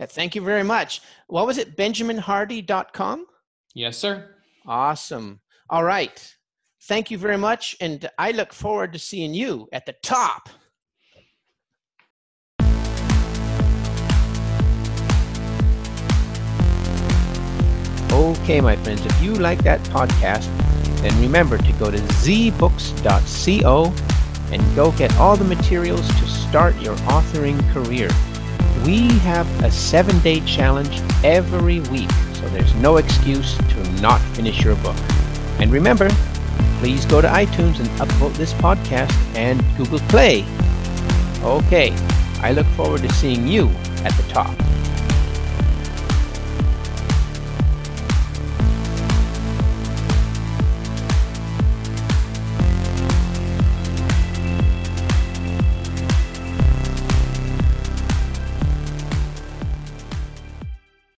Yeah, 0.00 0.06
thank 0.06 0.34
you 0.34 0.42
very 0.42 0.64
much. 0.64 1.02
What 1.28 1.46
was 1.46 1.56
it? 1.56 1.76
BenjaminHardy.com? 1.76 3.26
Yes, 3.74 3.96
sir. 3.96 4.28
Awesome. 4.66 5.40
All 5.70 5.84
right. 5.84 6.34
Thank 6.82 7.12
you 7.12 7.16
very 7.16 7.38
much. 7.38 7.76
And 7.80 8.10
I 8.18 8.32
look 8.32 8.52
forward 8.52 8.92
to 8.94 8.98
seeing 8.98 9.32
you 9.32 9.68
at 9.72 9.86
the 9.86 9.94
top. 10.02 10.48
Okay, 18.12 18.60
my 18.60 18.76
friends, 18.76 19.04
if 19.04 19.22
you 19.22 19.34
like 19.34 19.62
that 19.64 19.80
podcast, 19.84 20.63
then 21.04 21.20
remember 21.20 21.58
to 21.58 21.72
go 21.74 21.90
to 21.90 21.98
zbooks.co 21.98 23.92
and 24.52 24.76
go 24.76 24.92
get 24.92 25.14
all 25.16 25.36
the 25.36 25.44
materials 25.44 26.08
to 26.08 26.26
start 26.26 26.74
your 26.80 26.96
authoring 26.96 27.60
career. 27.72 28.08
We 28.86 29.08
have 29.18 29.46
a 29.62 29.70
seven 29.70 30.18
day 30.20 30.40
challenge 30.40 31.00
every 31.22 31.80
week, 31.80 32.10
so 32.34 32.48
there's 32.48 32.74
no 32.76 32.96
excuse 32.96 33.56
to 33.56 33.92
not 34.00 34.20
finish 34.36 34.62
your 34.62 34.76
book. 34.76 34.96
And 35.58 35.70
remember, 35.70 36.08
please 36.78 37.04
go 37.06 37.20
to 37.20 37.28
iTunes 37.28 37.78
and 37.80 37.88
upvote 38.00 38.34
this 38.34 38.52
podcast 38.54 39.12
and 39.34 39.62
Google 39.76 40.00
Play. 40.08 40.44
Okay, 41.42 41.92
I 42.40 42.52
look 42.52 42.66
forward 42.68 43.02
to 43.02 43.12
seeing 43.14 43.46
you 43.46 43.68
at 44.04 44.12
the 44.12 44.24
top. 44.28 44.54